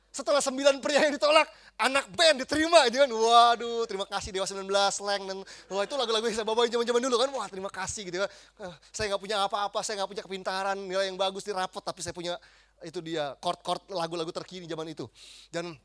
Setelah 0.08 0.40
sembilan 0.40 0.80
pria 0.80 1.04
yang 1.04 1.14
ditolak, 1.14 1.46
anak 1.78 2.10
band 2.10 2.42
diterima 2.42 2.88
gitu 2.90 3.04
kan. 3.04 3.10
Waduh, 3.12 3.84
terima 3.86 4.06
kasih 4.08 4.34
Dewa 4.34 4.46
19, 4.48 4.66
Slang 4.90 5.22
dan 5.28 5.38
wah 5.70 5.82
itu 5.84 5.94
lagu-lagu 5.94 6.24
yang 6.26 6.36
saya 6.36 6.46
bawain 6.48 6.72
zaman-zaman 6.72 7.02
dulu 7.04 7.16
kan. 7.20 7.28
Wah, 7.30 7.46
terima 7.46 7.70
kasih 7.70 8.08
gitu 8.08 8.24
kan. 8.24 8.30
Eh, 8.66 8.74
saya 8.90 9.14
nggak 9.14 9.22
punya 9.22 9.36
apa-apa, 9.44 9.78
saya 9.84 10.02
nggak 10.02 10.10
punya 10.10 10.22
kepintaran 10.24 10.78
nilai 10.80 11.06
yang 11.06 11.18
bagus 11.20 11.46
di 11.46 11.52
rapot, 11.54 11.84
tapi 11.84 12.00
saya 12.02 12.16
punya 12.16 12.34
itu 12.82 12.98
dia 13.02 13.34
chord-chord 13.38 13.90
lagu-lagu 13.94 14.30
terkini 14.32 14.66
zaman 14.66 14.90
itu. 14.90 15.06
Dan 15.52 15.76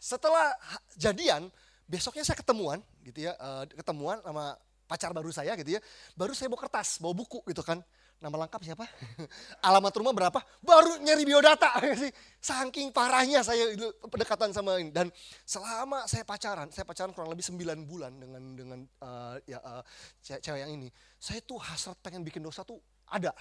setelah 0.00 0.56
jadian, 0.96 1.48
besoknya 1.84 2.24
saya 2.24 2.36
ketemuan 2.38 2.80
gitu 3.04 3.28
ya, 3.28 3.36
uh, 3.36 3.64
ketemuan 3.66 4.22
sama 4.22 4.56
pacar 4.86 5.10
baru 5.10 5.28
saya 5.34 5.52
gitu 5.58 5.76
ya. 5.76 5.80
Baru 6.14 6.32
saya 6.32 6.48
bawa 6.48 6.64
kertas, 6.68 7.02
bawa 7.02 7.12
buku 7.12 7.42
gitu 7.50 7.60
kan 7.66 7.82
nama 8.20 8.46
lengkap 8.46 8.60
siapa? 8.64 8.84
Alamat 9.68 9.92
rumah 10.00 10.12
berapa? 10.16 10.40
Baru 10.64 11.00
nyari 11.04 11.22
biodata 11.28 11.76
sih. 12.02 12.10
Saking 12.40 12.90
parahnya 12.90 13.44
saya 13.44 13.68
itu 13.72 13.92
pendekatan 14.08 14.50
sama 14.56 14.80
ini. 14.80 14.90
Dan 14.90 15.12
selama 15.44 16.08
saya 16.08 16.24
pacaran, 16.24 16.72
saya 16.72 16.88
pacaran 16.88 17.12
kurang 17.12 17.32
lebih 17.32 17.44
9 17.44 17.84
bulan 17.84 18.12
dengan 18.16 18.42
dengan 18.56 18.80
uh, 19.04 19.36
ya 19.44 19.60
uh, 19.60 19.82
cewek 20.22 20.60
yang 20.64 20.72
ini. 20.72 20.88
Saya 21.20 21.44
tuh 21.44 21.60
hasrat 21.60 22.00
pengen 22.00 22.24
bikin 22.24 22.40
dosa 22.40 22.64
tuh 22.64 22.80
ada. 23.08 23.34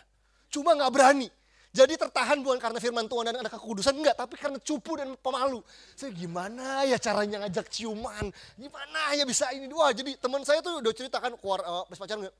Cuma 0.51 0.75
nggak 0.75 0.91
berani. 0.91 1.27
Jadi 1.75 1.99
tertahan 1.99 2.39
bukan 2.39 2.55
karena 2.55 2.79
firman 2.79 3.03
Tuhan 3.03 3.35
dan 3.35 3.43
ada 3.43 3.51
kekudusan, 3.51 3.99
enggak, 3.99 4.15
tapi 4.15 4.39
karena 4.39 4.55
cupu 4.63 4.95
dan 4.95 5.11
pemalu. 5.19 5.59
Saya 5.91 6.15
gimana 6.15 6.87
ya 6.87 6.95
caranya 6.95 7.43
ngajak 7.43 7.67
ciuman, 7.67 8.31
gimana 8.55 9.11
ya 9.11 9.27
bisa 9.27 9.51
ini. 9.51 9.67
Wah 9.75 9.91
jadi 9.91 10.15
teman 10.15 10.39
saya 10.47 10.63
tuh 10.63 10.79
udah 10.79 10.93
ceritakan 10.95 11.35
keluar, 11.35 11.59
uh, 11.67 11.83
pas 11.83 11.99
pacaran, 11.99 12.31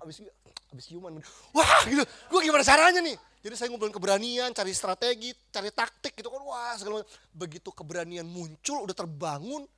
abis, 0.00 0.24
abis 0.72 0.84
ciuman. 0.88 1.20
Wah 1.52 1.84
gitu, 1.92 2.08
gue 2.08 2.40
gimana 2.40 2.64
caranya 2.64 3.04
nih. 3.04 3.20
Jadi 3.44 3.54
saya 3.60 3.68
ngumpulin 3.68 3.92
keberanian, 3.92 4.48
cari 4.56 4.72
strategi, 4.72 5.36
cari 5.52 5.68
taktik 5.68 6.16
gitu 6.16 6.32
kan. 6.32 6.40
Wah 6.40 6.72
segala 6.80 7.04
macam. 7.04 7.12
Begitu 7.36 7.68
keberanian 7.76 8.24
muncul, 8.24 8.88
udah 8.88 8.96
terbangun. 8.96 9.68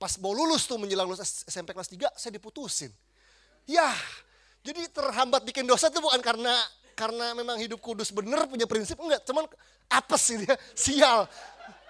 Pas 0.00 0.16
mau 0.16 0.32
lulus 0.32 0.64
tuh 0.64 0.80
menjelang 0.80 1.04
lulus 1.04 1.44
SMP 1.44 1.76
kelas 1.76 1.92
3, 1.92 2.08
saya 2.16 2.32
diputusin. 2.40 2.88
Ya, 3.68 3.92
jadi 4.64 4.88
terhambat 4.88 5.44
bikin 5.44 5.68
dosa 5.68 5.92
tuh 5.92 6.00
bukan 6.00 6.24
karena 6.24 6.56
karena 7.00 7.32
memang 7.32 7.56
hidup 7.56 7.80
kudus 7.80 8.12
bener 8.12 8.44
punya 8.44 8.68
prinsip? 8.68 9.00
Enggak 9.00 9.24
cuman 9.24 9.48
apes 9.88 10.20
sih 10.20 10.36
dia 10.44 10.52
sial. 10.76 11.24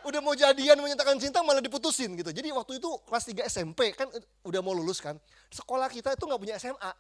Udah 0.07 0.23
mau 0.23 0.38
jadian 0.38 0.79
menyatakan 0.79 1.18
cinta 1.18 1.42
malah 1.42 1.59
diputusin 1.59 2.14
gitu. 2.14 2.31
Jadi 2.31 2.55
waktu 2.55 2.79
itu 2.79 2.88
kelas 3.11 3.25
3 3.27 3.51
SMP 3.51 3.90
kan 3.90 4.07
udah 4.46 4.61
mau 4.62 4.70
lulus 4.70 5.03
kan 5.03 5.18
sekolah 5.51 5.90
kita 5.90 6.14
itu 6.14 6.25
nggak 6.25 6.40
punya 6.40 6.55
SMA 6.62 6.92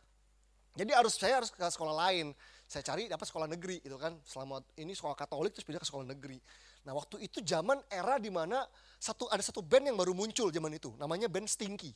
jadi 0.78 0.94
harus 0.94 1.18
saya 1.18 1.42
harus 1.42 1.50
ke 1.50 1.60
sekolah 1.60 1.94
lain. 2.08 2.30
Saya 2.70 2.86
cari 2.86 3.10
dapat 3.10 3.26
sekolah 3.26 3.50
negeri 3.50 3.82
gitu 3.82 3.98
kan. 3.98 4.14
Selama 4.22 4.62
ini 4.78 4.94
sekolah 4.94 5.18
Katolik 5.18 5.50
terus 5.50 5.66
pindah 5.66 5.82
ke 5.82 5.88
sekolah 5.88 6.06
negeri. 6.06 6.38
Nah 6.86 6.94
waktu 6.94 7.20
itu 7.26 7.42
zaman 7.42 7.82
era 7.90 8.16
di 8.22 8.30
mana 8.30 8.62
satu 8.96 9.26
ada 9.28 9.42
satu 9.42 9.60
band 9.60 9.90
yang 9.90 9.98
baru 9.98 10.14
muncul 10.14 10.54
zaman 10.54 10.70
itu. 10.78 10.94
Namanya 10.94 11.26
band 11.26 11.50
Stinky. 11.50 11.90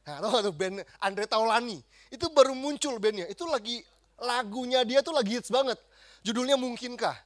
Nah, 0.00 0.16
tau 0.16 0.40
tuh 0.42 0.54
band 0.56 0.82
Andre 0.98 1.28
Taulani. 1.28 1.78
Itu 2.10 2.32
baru 2.34 2.56
muncul 2.56 2.98
bandnya. 2.98 3.30
Itu 3.30 3.46
lagi 3.46 3.78
lagunya 4.20 4.84
dia 4.84 5.00
tuh 5.00 5.16
lagi 5.16 5.40
hits 5.40 5.48
banget. 5.48 5.80
Judulnya 6.20 6.60
Mungkinkah. 6.60 7.16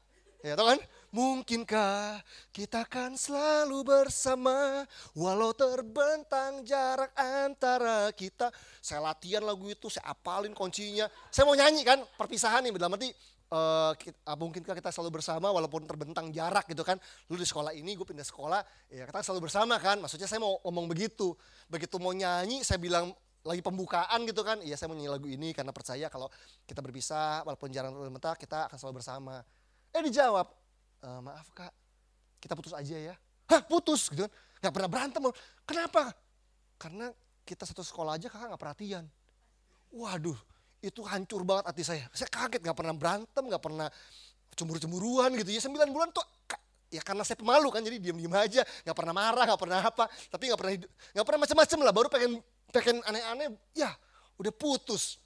Ya 0.44 0.54
tau 0.54 0.68
kan? 0.68 0.80
Mungkinkah 1.14 2.20
kita 2.50 2.85
akan 2.85 3.14
selalu 3.14 3.87
bersama 3.87 4.83
walau 5.14 5.54
terbentang 5.54 6.66
jarak 6.66 7.14
antara 7.14 8.11
kita. 8.12 8.50
Saya 8.83 9.00
latihan 9.00 9.40
lagu 9.46 9.64
itu, 9.70 9.87
saya 9.87 10.11
apalin 10.11 10.50
kuncinya. 10.52 11.07
Saya 11.30 11.46
mau 11.46 11.54
nyanyi 11.54 11.87
kan, 11.87 12.02
perpisahan 12.18 12.66
nih, 12.66 12.74
dalam 12.74 12.98
arti 12.98 13.14
uh, 13.54 13.94
kita, 13.94 14.35
mungkinkah 14.35 14.74
kita 14.74 14.90
selalu 14.90 15.22
bersama 15.22 15.54
walaupun 15.54 15.87
terbentang 15.87 16.28
jarak 16.35 16.66
gitu 16.66 16.83
kan. 16.83 16.98
Lu 17.30 17.38
di 17.38 17.46
sekolah 17.46 17.70
ini, 17.72 17.94
gue 17.94 18.04
pindah 18.04 18.26
sekolah, 18.26 18.61
ya 18.90 19.07
kita 19.07 19.22
selalu 19.22 19.46
bersama 19.46 19.78
kan. 19.78 20.02
Maksudnya 20.02 20.26
saya 20.26 20.42
mau 20.42 20.59
ngomong 20.66 20.90
begitu. 20.90 21.33
Begitu 21.70 21.96
mau 22.02 22.11
nyanyi, 22.11 22.66
saya 22.66 22.76
bilang 22.83 23.14
lagi 23.44 23.61
pembukaan 23.61 24.24
gitu 24.24 24.40
kan, 24.40 24.57
iya 24.64 24.72
saya 24.74 24.88
mau 24.88 24.96
nyanyi 24.96 25.12
lagu 25.12 25.28
ini 25.28 25.52
karena 25.52 25.68
percaya 25.68 26.09
kalau 26.09 26.33
kita 26.64 26.80
berpisah 26.80 27.44
walaupun 27.44 27.68
jarang 27.68 27.92
terbentak 27.92 28.40
kita 28.40 28.72
akan 28.72 28.76
selalu 28.80 29.04
bersama. 29.04 29.44
Eh 29.92 30.00
dijawab, 30.00 30.48
e, 31.04 31.09
maaf 31.20 31.48
kak, 31.52 31.72
kita 32.40 32.57
putus 32.57 32.72
aja 32.72 32.96
ya. 33.12 33.14
Hah 33.52 33.61
putus 33.61 34.09
gitu 34.09 34.24
kan, 34.24 34.33
gak 34.64 34.72
pernah 34.72 34.88
berantem. 34.88 35.20
Kenapa? 35.68 36.16
Karena 36.80 37.12
kita 37.44 37.68
satu 37.68 37.85
sekolah 37.85 38.16
aja 38.16 38.33
kakak 38.33 38.57
gak 38.57 38.62
perhatian. 38.64 39.04
Waduh, 39.92 40.40
itu 40.80 41.04
hancur 41.04 41.44
banget 41.44 41.68
hati 41.68 41.85
saya. 41.85 42.09
Saya 42.16 42.33
kaget 42.33 42.64
gak 42.64 42.76
pernah 42.80 42.96
berantem, 42.96 43.44
gak 43.44 43.61
pernah 43.62 43.92
cemburu-cemburuan 44.57 45.37
gitu 45.37 45.52
ya. 45.52 45.61
Sembilan 45.61 45.92
bulan 45.92 46.09
tuh 46.16 46.24
ya 46.94 47.02
karena 47.02 47.26
saya 47.26 47.35
pemalu 47.35 47.74
kan 47.74 47.83
jadi 47.83 47.98
diam-diam 47.98 48.30
aja 48.38 48.62
nggak 48.62 48.94
pernah 48.94 49.11
marah 49.11 49.50
nggak 49.50 49.59
pernah 49.59 49.83
apa 49.83 50.07
tapi 50.30 50.46
nggak 50.46 50.61
pernah 50.62 50.74
nggak 51.11 51.26
pernah 51.26 51.40
macam-macam 51.42 51.78
lah 51.83 51.90
baru 51.90 52.07
pengen 52.07 52.33
pengen 52.74 52.98
aneh-aneh, 53.06 53.54
ya 53.70 53.94
udah 54.34 54.50
putus. 54.50 55.22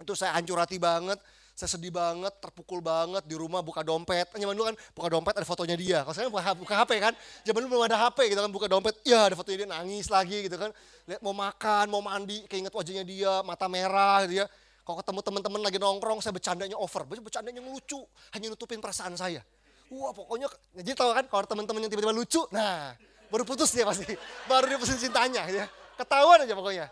Itu 0.00 0.16
saya 0.16 0.32
hancur 0.36 0.56
hati 0.56 0.80
banget, 0.80 1.20
saya 1.56 1.72
sedih 1.72 1.92
banget, 1.92 2.32
terpukul 2.40 2.80
banget 2.80 3.24
di 3.24 3.36
rumah 3.36 3.60
buka 3.60 3.84
dompet. 3.84 4.28
Zaman 4.32 4.52
dulu 4.56 4.72
kan 4.72 4.76
buka 4.96 5.08
dompet 5.12 5.34
ada 5.36 5.46
fotonya 5.48 5.76
dia. 5.76 5.98
Kalau 6.04 6.14
sekarang 6.16 6.32
buka, 6.32 6.52
buka 6.56 6.74
HP 6.84 6.92
kan, 7.00 7.12
zaman 7.44 7.60
dulu 7.64 7.68
belum 7.76 7.84
ada 7.88 7.96
HP 8.08 8.32
gitu 8.32 8.40
kan, 8.40 8.52
buka 8.52 8.66
dompet, 8.68 8.94
ya 9.04 9.28
ada 9.28 9.36
fotonya 9.36 9.64
dia 9.64 9.68
nangis 9.68 10.08
lagi 10.08 10.48
gitu 10.48 10.56
kan. 10.56 10.72
Lihat 11.08 11.20
mau 11.20 11.36
makan, 11.36 11.84
mau 11.92 12.00
mandi, 12.00 12.44
keinget 12.48 12.72
wajahnya 12.72 13.04
dia, 13.04 13.40
mata 13.44 13.68
merah 13.68 14.24
gitu 14.24 14.44
ya. 14.44 14.46
Kalau 14.86 15.02
ketemu 15.02 15.20
teman-teman 15.24 15.60
lagi 15.66 15.78
nongkrong, 15.82 16.18
saya 16.22 16.30
bercandanya 16.30 16.76
over, 16.78 17.02
bercandanya 17.08 17.58
lucu, 17.64 17.98
hanya 18.36 18.52
nutupin 18.52 18.78
perasaan 18.78 19.16
saya. 19.18 19.42
Wah 19.90 20.10
pokoknya, 20.12 20.46
jadi 20.76 20.98
tahu 20.98 21.10
kan 21.14 21.24
kalau 21.30 21.44
teman-teman 21.46 21.86
yang 21.86 21.90
tiba-tiba 21.90 22.14
lucu, 22.14 22.42
nah 22.50 22.94
baru 23.30 23.42
putus 23.42 23.70
dia 23.74 23.82
pasti, 23.86 24.14
baru 24.46 24.70
dia 24.70 24.78
putus 24.78 24.98
cintanya 24.98 25.46
gitu 25.46 25.62
ya 25.62 25.68
ketahuan 25.96 26.44
aja 26.44 26.54
pokoknya. 26.54 26.86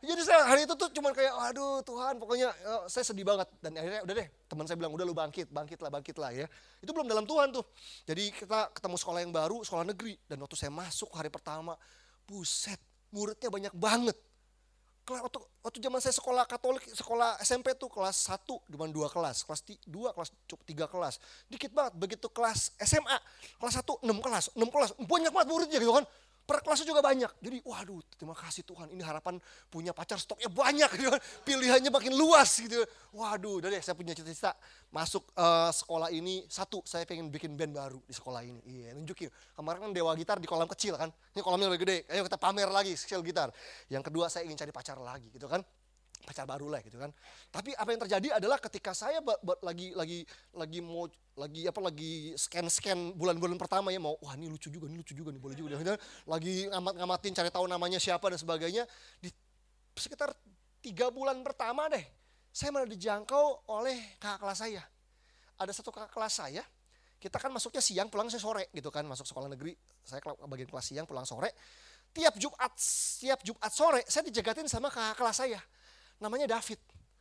Jadi 0.00 0.22
saya 0.24 0.48
hari 0.48 0.64
itu 0.64 0.72
tuh 0.80 0.88
cuman 0.96 1.12
kayak, 1.12 1.28
aduh 1.52 1.84
Tuhan 1.84 2.16
pokoknya 2.16 2.48
uh, 2.48 2.82
saya 2.88 3.04
sedih 3.04 3.20
banget. 3.20 3.44
Dan 3.60 3.76
akhirnya 3.76 4.00
udah 4.00 4.14
deh 4.16 4.28
teman 4.48 4.64
saya 4.64 4.80
bilang, 4.80 4.96
udah 4.96 5.04
lu 5.04 5.12
bangkit, 5.12 5.52
bangkit 5.52 5.76
lah, 5.84 5.92
bangkit 5.92 6.16
lah 6.16 6.32
ya. 6.32 6.48
Itu 6.80 6.96
belum 6.96 7.04
dalam 7.04 7.28
Tuhan 7.28 7.52
tuh. 7.52 7.60
Jadi 8.08 8.32
kita 8.32 8.72
ketemu 8.72 8.96
sekolah 8.96 9.20
yang 9.20 9.32
baru, 9.32 9.60
sekolah 9.60 9.84
negeri. 9.84 10.16
Dan 10.24 10.40
waktu 10.40 10.56
saya 10.56 10.72
masuk 10.72 11.12
hari 11.12 11.28
pertama, 11.28 11.76
buset 12.24 12.80
muridnya 13.12 13.52
banyak 13.52 13.74
banget. 13.76 14.16
Waktu, 15.04 15.42
waktu 15.60 15.78
zaman 15.84 16.00
saya 16.00 16.14
sekolah 16.16 16.48
katolik, 16.48 16.86
sekolah 16.96 17.36
SMP 17.42 17.74
tuh 17.76 17.90
kelas 17.90 18.30
1, 18.30 18.46
cuma 18.46 18.86
dua 18.88 19.10
kelas. 19.10 19.44
Kelas 19.44 19.60
2, 19.84 20.16
kelas 20.16 20.30
tiga 20.64 20.86
kelas. 20.88 21.20
Dikit 21.50 21.76
banget, 21.76 21.92
begitu 21.98 22.30
kelas 22.30 22.72
SMA, 22.78 23.18
kelas 23.58 23.74
1, 23.84 24.06
6 24.06 24.06
kelas, 24.22 24.44
6 24.54 24.70
kelas. 24.70 24.90
Banyak 24.96 25.32
banget 25.34 25.48
muridnya 25.50 25.76
gitu 25.82 25.92
kan 25.92 26.06
per 26.50 26.66
kelasnya 26.66 26.90
juga 26.90 26.98
banyak. 26.98 27.30
Jadi 27.38 27.62
waduh 27.62 28.02
terima 28.18 28.34
kasih 28.34 28.66
Tuhan 28.66 28.90
ini 28.90 29.06
harapan 29.06 29.38
punya 29.70 29.94
pacar 29.94 30.18
stoknya 30.18 30.50
banyak 30.50 30.90
gitu. 30.98 31.06
Pilihannya 31.46 31.94
makin 31.94 32.18
luas 32.18 32.58
gitu. 32.58 32.82
Waduh 33.14 33.62
udah 33.62 33.70
deh 33.70 33.78
saya 33.78 33.94
punya 33.94 34.18
cita-cita 34.18 34.58
masuk 34.90 35.30
uh, 35.38 35.70
sekolah 35.70 36.10
ini. 36.10 36.42
Satu 36.50 36.82
saya 36.82 37.06
pengen 37.06 37.30
bikin 37.30 37.54
band 37.54 37.78
baru 37.78 38.02
di 38.02 38.10
sekolah 38.10 38.42
ini. 38.42 38.58
Iya 38.66 38.98
nunjukin. 38.98 39.30
Kemarin 39.54 39.78
kan 39.86 39.90
Dewa 39.94 40.10
Gitar 40.18 40.42
di 40.42 40.50
kolam 40.50 40.66
kecil 40.66 40.98
kan. 40.98 41.14
Ini 41.30 41.38
kolamnya 41.46 41.70
lebih 41.70 41.86
gede. 41.86 41.98
Ayo 42.10 42.26
kita 42.26 42.34
pamer 42.34 42.66
lagi 42.66 42.98
skill 42.98 43.22
gitar. 43.22 43.54
Yang 43.86 44.10
kedua 44.10 44.26
saya 44.26 44.42
ingin 44.42 44.58
cari 44.58 44.74
pacar 44.74 44.98
lagi 44.98 45.30
gitu 45.30 45.46
kan 45.46 45.62
pacar 46.22 46.44
baru 46.44 46.68
lah 46.68 46.80
gitu 46.84 47.00
kan. 47.00 47.10
Tapi 47.50 47.72
apa 47.74 47.88
yang 47.90 48.00
terjadi 48.06 48.28
adalah 48.38 48.60
ketika 48.60 48.92
saya 48.92 49.18
lagi 49.64 49.92
lagi 49.96 50.22
lagi 50.54 50.78
mau 50.84 51.08
lagi 51.38 51.64
apa 51.64 51.80
lagi 51.80 52.36
scan-scan 52.36 53.16
bulan-bulan 53.16 53.56
pertama 53.56 53.88
ya 53.90 53.98
mau 53.98 54.14
wah 54.20 54.36
ini 54.36 54.52
lucu 54.52 54.68
juga, 54.68 54.86
ini 54.86 55.00
lucu 55.00 55.16
juga 55.16 55.32
nih 55.32 55.40
boleh 55.40 55.56
juga. 55.56 55.76
Dan 55.80 55.96
lagi 56.28 56.68
ngamat-ngamatin 56.68 57.32
cari 57.36 57.50
tahu 57.50 57.66
namanya 57.66 57.98
siapa 57.98 58.28
dan 58.28 58.38
sebagainya 58.38 58.84
di 59.18 59.32
sekitar 59.96 60.32
tiga 60.80 61.12
bulan 61.12 61.40
pertama 61.44 61.88
deh 61.88 62.04
saya 62.50 62.74
malah 62.74 62.88
dijangkau 62.90 63.70
oleh 63.70 64.18
kakak 64.18 64.38
kelas 64.42 64.58
saya. 64.58 64.82
Ada 65.60 65.72
satu 65.76 65.92
kakak 65.92 66.16
kelas 66.16 66.34
saya, 66.40 66.64
kita 67.20 67.36
kan 67.36 67.52
masuknya 67.52 67.84
siang 67.84 68.08
pulang 68.08 68.32
saya 68.32 68.40
sore 68.40 68.72
gitu 68.72 68.88
kan 68.88 69.04
masuk 69.04 69.28
sekolah 69.28 69.52
negeri 69.52 69.76
saya 70.00 70.24
bagian 70.24 70.72
kelas 70.72 70.84
siang 70.88 71.04
pulang 71.04 71.28
sore 71.28 71.52
tiap 72.16 72.32
Jumat 72.40 72.72
tiap 73.20 73.44
Jumat 73.44 73.70
sore 73.70 74.00
saya 74.08 74.24
dijagatin 74.24 74.64
sama 74.66 74.88
kakak 74.88 75.20
kelas 75.20 75.36
saya 75.36 75.60
namanya 76.20 76.46
David. 76.46 76.78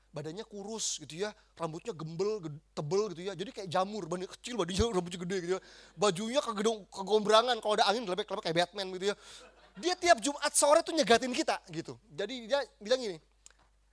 Badannya 0.10 0.42
kurus 0.42 0.98
gitu 1.06 1.22
ya, 1.22 1.30
rambutnya 1.54 1.94
gembel, 1.94 2.42
tebel 2.74 3.14
gitu 3.14 3.30
ya. 3.30 3.34
Jadi 3.38 3.54
kayak 3.54 3.70
jamur, 3.70 4.10
badannya 4.10 4.30
kecil, 4.30 4.58
badannya 4.58 4.86
rambutnya 4.98 5.20
gede 5.22 5.38
gitu 5.46 5.54
ya. 5.58 5.62
Bajunya 5.94 6.42
kegedung, 6.42 6.86
kegombrangan, 6.90 7.58
kalau 7.62 7.74
ada 7.78 7.86
angin 7.88 8.10
lebek-lebek 8.10 8.44
kayak 8.50 8.58
Batman 8.66 8.90
gitu 8.98 9.14
ya. 9.14 9.16
Dia 9.80 9.94
tiap 9.96 10.18
Jumat 10.20 10.52
sore 10.52 10.82
tuh 10.82 10.98
nyegatin 10.98 11.32
kita 11.32 11.62
gitu. 11.72 11.96
Jadi 12.10 12.50
dia 12.50 12.60
bilang 12.82 13.00
gini, 13.00 13.22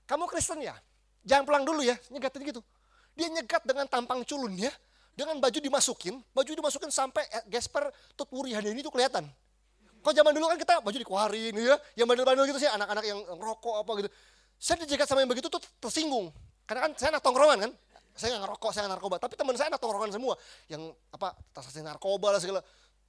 kamu 0.09 0.25
Kristen 0.27 0.59
ya? 0.65 0.75
Jangan 1.23 1.45
pulang 1.45 1.65
dulu 1.69 1.85
ya, 1.85 1.95
nyegatin 2.09 2.43
gitu. 2.49 2.65
Dia 3.13 3.29
nyegat 3.29 3.63
dengan 3.69 3.85
tampang 3.85 4.25
culun 4.25 4.57
ya, 4.57 4.73
dengan 5.13 5.37
baju 5.41 5.59
dimasukin, 5.59 6.21
baju 6.33 6.53
dimasukin 6.53 6.93
sampai 6.93 7.25
eh, 7.29 7.45
gesper 7.49 7.89
tutwuri 8.17 8.57
ini 8.57 8.81
tuh 8.81 8.93
kelihatan. 8.93 9.25
Kok 10.05 10.15
zaman 10.15 10.31
dulu 10.31 10.47
kan 10.47 10.59
kita 10.61 10.75
baju 10.85 10.97
dikeluarin 11.03 11.51
gitu 11.51 11.67
ya, 11.67 11.77
yang 11.99 12.07
bandel-bandel 12.07 12.47
gitu 12.47 12.63
sih 12.63 12.71
anak-anak 12.71 13.05
yang 13.05 13.19
rokok 13.37 13.83
apa 13.83 13.93
gitu. 14.01 14.11
Saya 14.57 14.83
dijaga 14.83 15.05
sama 15.05 15.23
yang 15.23 15.31
begitu 15.31 15.53
tuh 15.53 15.61
tersinggung. 15.81 16.33
Karena 16.67 16.91
kan 16.91 16.93
saya 16.99 17.15
anak 17.15 17.23
tongkrongan 17.23 17.59
kan. 17.69 17.73
saya 18.17 18.33
nggak 18.33 18.49
ngerokok, 18.49 18.71
saya 18.73 18.83
nggak 18.89 18.97
narkoba. 18.97 19.17
Tapi 19.21 19.35
teman 19.37 19.55
saya 19.61 19.69
anak 19.69 19.81
tongkrongan 19.81 20.11
semua. 20.17 20.35
Yang 20.73 20.97
apa, 21.13 21.37
transaksi 21.53 21.85
narkoba 21.85 22.33
lah 22.33 22.41
segala. 22.41 22.61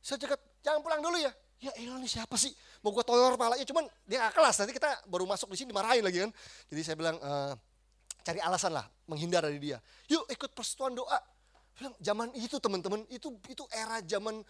Saya 0.04 0.20
cekat, 0.20 0.40
jangan 0.60 0.84
pulang 0.84 1.00
dulu 1.00 1.16
ya. 1.16 1.32
Ya 1.58 1.72
elah 1.80 1.98
nih 1.98 2.12
siapa 2.12 2.36
sih? 2.38 2.54
Mau 2.86 2.94
gue 2.94 3.02
toyor 3.02 3.34
palanya, 3.34 3.66
cuman 3.66 3.88
dia 4.06 4.28
gak 4.28 4.36
kelas. 4.38 4.56
Nanti 4.62 4.76
kita 4.78 5.08
baru 5.10 5.26
masuk 5.26 5.50
di 5.56 5.58
sini 5.64 5.74
dimarahin 5.74 6.06
lagi 6.06 6.22
kan. 6.22 6.32
Jadi 6.70 6.82
saya 6.86 6.96
bilang, 7.00 7.18
e, 7.18 7.32
cari 8.22 8.40
alasan 8.44 8.78
lah, 8.78 8.86
menghindar 9.10 9.42
dari 9.42 9.58
dia. 9.58 9.82
Yuk 10.12 10.28
ikut 10.30 10.52
persetuan 10.54 10.94
doa. 10.94 11.18
Bilang, 11.74 11.96
zaman 11.98 12.30
itu 12.38 12.62
teman-teman, 12.62 13.08
itu 13.10 13.34
itu 13.50 13.64
era 13.74 14.04
zaman 14.06 14.44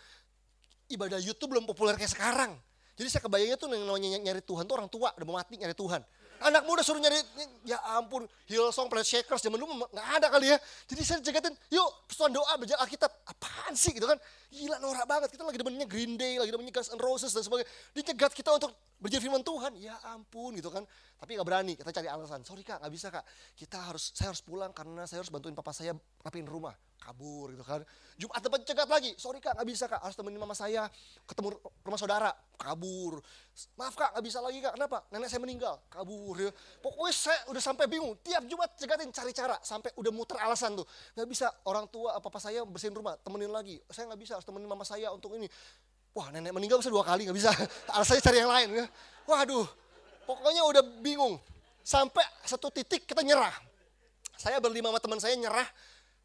ibadah 0.92 1.20
YouTube 1.22 1.56
belum 1.56 1.64
populer 1.64 1.96
kayak 1.96 2.12
sekarang. 2.12 2.60
Jadi 2.98 3.08
saya 3.14 3.22
kebayangnya 3.24 3.58
tuh 3.62 3.70
yang 3.70 3.86
namanya 3.86 4.20
nyari 4.20 4.42
Tuhan 4.42 4.66
tuh 4.66 4.76
orang 4.76 4.90
tua, 4.90 5.14
udah 5.14 5.26
mau 5.30 5.38
mati 5.38 5.54
nyari 5.54 5.78
Tuhan. 5.78 6.02
Anak 6.38 6.70
muda 6.70 6.86
suruh 6.86 7.02
nyari, 7.02 7.18
ya 7.66 7.82
ampun, 7.98 8.30
Hillsong, 8.46 8.88
Planet 8.88 9.08
Shakers, 9.10 9.42
zaman 9.42 9.58
dulu 9.58 9.90
nggak 9.90 10.08
ada 10.22 10.28
kali 10.30 10.54
ya. 10.54 10.58
Jadi 10.86 11.02
saya 11.02 11.20
cegatin, 11.22 11.54
yuk 11.74 11.90
persoalan 12.06 12.38
doa, 12.38 12.54
belajar 12.62 12.78
Alkitab. 12.84 13.10
Apaan 13.26 13.74
sih 13.74 13.90
gitu 13.96 14.06
kan. 14.06 14.22
Gila 14.54 14.78
norak 14.78 15.06
banget, 15.10 15.30
kita 15.34 15.42
lagi 15.42 15.58
demennya 15.58 15.90
Green 15.90 16.14
Day, 16.14 16.38
lagi 16.38 16.54
demennya 16.54 16.74
Guns 16.78 16.94
N' 16.94 17.02
Roses 17.02 17.34
dan 17.34 17.42
sebagainya. 17.42 17.70
Dicegat 17.98 18.32
kita 18.38 18.54
untuk 18.54 18.72
berjaya 19.02 19.22
firman 19.22 19.42
Tuhan, 19.42 19.76
ya 19.82 19.98
ampun 20.14 20.54
gitu 20.54 20.70
kan. 20.70 20.86
Tapi 21.18 21.38
nggak 21.38 21.48
berani, 21.48 21.74
kita 21.74 21.90
cari 21.90 22.08
alasan. 22.08 22.46
Sorry 22.46 22.62
kak, 22.62 22.80
nggak 22.86 22.94
bisa 22.94 23.08
kak. 23.10 23.26
Kita 23.58 23.82
harus, 23.90 24.14
saya 24.14 24.30
harus 24.30 24.46
pulang 24.46 24.70
karena 24.72 25.10
saya 25.10 25.26
harus 25.26 25.34
bantuin 25.34 25.58
papa 25.58 25.74
saya 25.74 25.98
rapiin 26.22 26.46
rumah 26.46 26.78
kabur 27.08 27.56
gitu 27.56 27.64
kan. 27.64 27.80
Jumat 28.20 28.44
depan 28.44 28.60
cegat 28.68 28.90
lagi, 28.92 29.16
sorry 29.16 29.40
kak 29.40 29.56
nggak 29.56 29.68
bisa 29.70 29.88
kak, 29.88 30.04
harus 30.04 30.18
temenin 30.20 30.42
mama 30.42 30.52
saya 30.52 30.92
ketemu 31.24 31.56
rumah 31.88 31.96
saudara, 31.96 32.34
kabur. 32.60 33.24
Maaf 33.80 33.96
kak 33.96 34.12
nggak 34.12 34.26
bisa 34.28 34.44
lagi 34.44 34.60
kak, 34.60 34.76
kenapa? 34.76 35.08
Nenek 35.16 35.32
saya 35.32 35.40
meninggal, 35.40 35.80
kabur. 35.88 36.36
Ya. 36.36 36.52
Pokoknya 36.84 37.14
saya 37.16 37.40
udah 37.48 37.64
sampai 37.64 37.88
bingung, 37.88 38.20
tiap 38.20 38.44
Jumat 38.44 38.76
cegatin 38.76 39.08
cari 39.16 39.32
cara, 39.32 39.56
sampai 39.64 39.96
udah 39.96 40.12
muter 40.12 40.36
alasan 40.44 40.76
tuh. 40.76 40.84
Nggak 41.16 41.28
bisa 41.32 41.48
orang 41.64 41.88
tua 41.88 42.20
apa-apa 42.20 42.44
saya 42.44 42.68
bersihin 42.68 42.92
rumah, 42.92 43.16
temenin 43.24 43.54
lagi. 43.54 43.80
Saya 43.88 44.12
nggak 44.12 44.20
bisa, 44.20 44.32
harus 44.36 44.44
temenin 44.44 44.68
mama 44.68 44.84
saya 44.84 45.08
untuk 45.16 45.32
ini. 45.40 45.48
Wah 46.12 46.28
nenek 46.34 46.52
meninggal 46.52 46.84
bisa 46.84 46.92
dua 46.92 47.08
kali, 47.08 47.30
nggak 47.30 47.38
bisa. 47.38 47.54
Alasannya 47.96 48.24
cari 48.26 48.38
yang 48.44 48.52
lain. 48.52 48.70
Ya. 48.84 48.86
Waduh, 49.30 49.70
pokoknya 50.28 50.66
udah 50.68 50.84
bingung. 51.00 51.40
Sampai 51.88 52.26
satu 52.44 52.68
titik 52.68 53.08
kita 53.08 53.24
nyerah. 53.24 53.54
Saya 54.36 54.60
berlima 54.60 54.92
sama 54.92 55.00
teman 55.00 55.20
saya 55.22 55.34
nyerah, 55.40 55.66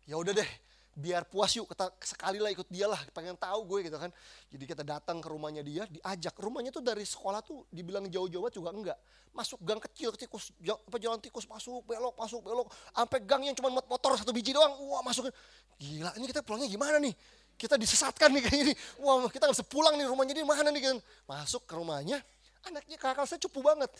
ya 0.09 0.17
udah 0.17 0.33
deh 0.37 0.51
biar 0.93 1.25
puas 1.25 1.49
yuk 1.57 1.65
kita 1.73 1.89
sekali 2.05 2.37
lah 2.37 2.53
ikut 2.53 2.69
dia 2.69 2.85
lah 2.85 3.01
pengen 3.17 3.33
tahu 3.33 3.65
gue 3.65 3.89
gitu 3.89 3.97
kan. 3.97 4.13
Jadi 4.53 4.65
kita 4.69 4.83
datang 4.85 5.25
ke 5.25 5.29
rumahnya 5.33 5.65
dia 5.65 5.89
diajak. 5.89 6.37
Rumahnya 6.37 6.69
tuh 6.69 6.85
dari 6.85 7.03
sekolah 7.03 7.41
tuh 7.41 7.65
dibilang 7.73 8.05
jauh-jauh 8.13 8.53
juga 8.53 8.71
enggak. 8.71 8.99
Masuk 9.33 9.65
gang 9.65 9.81
kecil 9.81 10.13
tikus 10.13 10.53
apa 10.61 10.97
jalan 11.01 11.17
tikus 11.17 11.49
masuk 11.49 11.81
belok 11.89 12.15
masuk 12.21 12.45
belok. 12.45 12.69
Sampai 12.93 13.25
gang 13.25 13.43
yang 13.49 13.57
cuma 13.57 13.73
motor 13.73 14.13
satu 14.21 14.37
biji 14.37 14.53
doang 14.53 14.77
wah 14.93 15.01
masuk. 15.01 15.33
Gila 15.81 16.13
ini 16.21 16.29
kita 16.29 16.45
pulangnya 16.45 16.69
gimana 16.69 17.01
nih? 17.01 17.17
Kita 17.57 17.81
disesatkan 17.81 18.29
nih 18.33 18.43
kayak 18.45 18.59
gini 18.61 18.73
wah 19.01 19.25
kita 19.33 19.49
nggak 19.49 19.57
bisa 19.57 19.67
pulang 19.67 19.97
nih 19.97 20.05
rumahnya 20.05 20.37
dia 20.37 20.45
mana 20.45 20.69
nih 20.69 20.83
kan? 20.93 20.97
Masuk 21.25 21.65
ke 21.65 21.73
rumahnya 21.73 22.21
anaknya 22.69 23.01
kakak 23.01 23.25
saya 23.25 23.41
cupu 23.41 23.65
banget. 23.65 23.91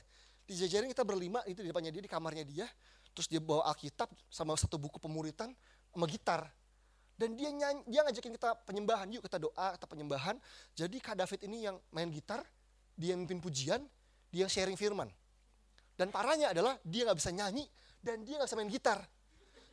Dijajarin 0.45 0.93
kita 0.93 1.09
berlima 1.09 1.41
itu 1.49 1.65
di 1.65 1.73
depannya 1.73 1.89
dia 1.89 2.03
di 2.05 2.11
kamarnya 2.11 2.45
dia. 2.45 2.67
Terus 3.13 3.29
dia 3.29 3.41
bawa 3.41 3.69
Alkitab 3.73 4.09
sama 4.29 4.57
satu 4.57 4.77
buku 4.77 5.01
pemuritan 5.01 5.53
sama 5.93 6.05
gitar. 6.09 6.49
Dan 7.23 7.39
dia 7.39 7.55
nyanyi, 7.55 7.87
dia 7.87 8.03
ngajakin 8.03 8.35
kita 8.35 8.51
penyembahan, 8.67 9.07
yuk 9.15 9.23
kita 9.23 9.39
doa, 9.39 9.79
kita 9.79 9.87
penyembahan. 9.87 10.35
Jadi 10.75 10.99
Kak 10.99 11.15
David 11.15 11.47
ini 11.47 11.71
yang 11.71 11.79
main 11.95 12.11
gitar, 12.11 12.43
dia 12.99 13.15
yang 13.15 13.23
mimpin 13.23 13.39
pujian, 13.39 13.79
dia 14.35 14.51
sharing 14.51 14.75
firman. 14.75 15.07
Dan 15.95 16.11
parahnya 16.11 16.51
adalah 16.51 16.75
dia 16.83 17.07
nggak 17.07 17.23
bisa 17.23 17.31
nyanyi 17.31 17.63
dan 18.03 18.27
dia 18.27 18.43
nggak 18.43 18.51
bisa 18.51 18.59
main 18.59 18.67
gitar. 18.67 18.99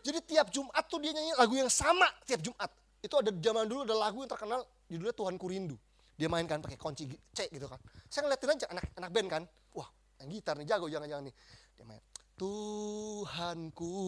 Jadi 0.06 0.30
tiap 0.30 0.54
Jumat 0.54 0.86
tuh 0.86 1.02
dia 1.02 1.10
nyanyi 1.10 1.34
lagu 1.42 1.58
yang 1.58 1.74
sama 1.74 2.06
tiap 2.30 2.46
Jumat. 2.46 2.70
Itu 3.02 3.18
ada 3.18 3.34
zaman 3.34 3.66
dulu 3.66 3.82
ada 3.82 3.98
lagu 3.98 4.22
yang 4.22 4.30
terkenal 4.30 4.62
judulnya 4.86 5.16
Tuhan 5.18 5.36
Kurindu. 5.42 5.74
Dia 6.22 6.30
mainkan 6.30 6.62
pakai 6.62 6.78
kunci 6.78 7.10
C 7.34 7.50
gitu 7.50 7.66
kan. 7.66 7.82
Saya 8.14 8.30
ngeliatin 8.30 8.62
aja 8.62 8.66
anak 8.70 8.86
anak 8.94 9.10
band 9.10 9.28
kan. 9.32 9.44
Wah, 9.74 9.90
yang 10.22 10.30
gitar 10.38 10.54
nih 10.54 10.70
jago 10.70 10.86
jangan-jangan 10.86 11.26
nih. 11.26 11.36
Dia 11.82 11.84
main 11.90 12.04
Tuhanku 12.40 14.00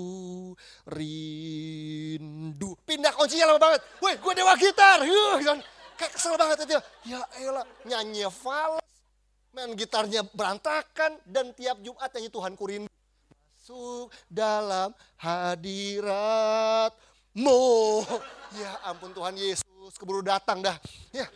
rindu. 0.88 2.70
Pindah 2.88 3.12
kuncinya 3.12 3.52
lama 3.52 3.60
banget. 3.60 3.84
Woi, 4.00 4.16
gue 4.16 4.34
dewa 4.40 4.56
gitar. 4.56 5.04
Yuh, 5.04 5.44
kan. 5.44 5.60
Kayak 6.00 6.12
kesel 6.16 6.40
banget 6.40 6.64
itu. 6.64 6.80
Ya 7.12 7.20
elah, 7.44 7.68
nyanyi 7.84 8.24
fals. 8.32 8.80
Main 9.52 9.76
gitarnya 9.76 10.24
berantakan. 10.24 11.20
Dan 11.28 11.52
tiap 11.52 11.84
Jumat 11.84 12.08
nyanyi 12.16 12.32
Tuhanku 12.32 12.64
rindu. 12.64 12.88
Masuk 13.62 14.10
dalam 14.26 14.90
hadiratmu. 15.22 16.42
Ya 18.58 18.74
ampun 18.90 19.14
Tuhan 19.14 19.38
Yesus, 19.38 19.94
keburu 20.02 20.26
datang 20.26 20.66
dah. 20.66 20.76
Ya, 21.14 21.30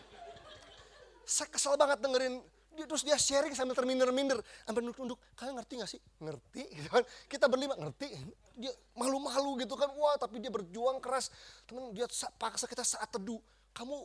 saya 1.23 1.47
kesel 1.53 1.77
banget 1.77 2.01
dengerin 2.01 2.41
dia 2.75 2.85
terus 2.85 3.01
dia 3.07 3.15
sharing 3.15 3.55
sambil 3.55 3.73
terminder-minder. 3.73 4.43
Sampai 4.67 4.83
nunduk-nunduk 4.83 5.17
kalian 5.39 5.55
ngerti 5.55 5.73
gak 5.79 5.89
sih? 5.89 6.01
Ngerti 6.19 6.63
gitu 6.77 6.89
kan. 6.91 7.03
Kita 7.25 7.47
berlima 7.47 7.73
ngerti. 7.79 8.11
Dia 8.59 8.71
malu-malu 8.99 9.63
gitu 9.63 9.79
kan. 9.79 9.89
Wah 9.95 10.19
tapi 10.19 10.43
dia 10.43 10.51
berjuang 10.51 10.99
keras. 10.99 11.31
Teman 11.65 11.95
dia 11.95 12.05
paksa 12.35 12.67
kita 12.67 12.83
saat 12.83 13.07
teduh. 13.09 13.39
Kamu 13.71 13.95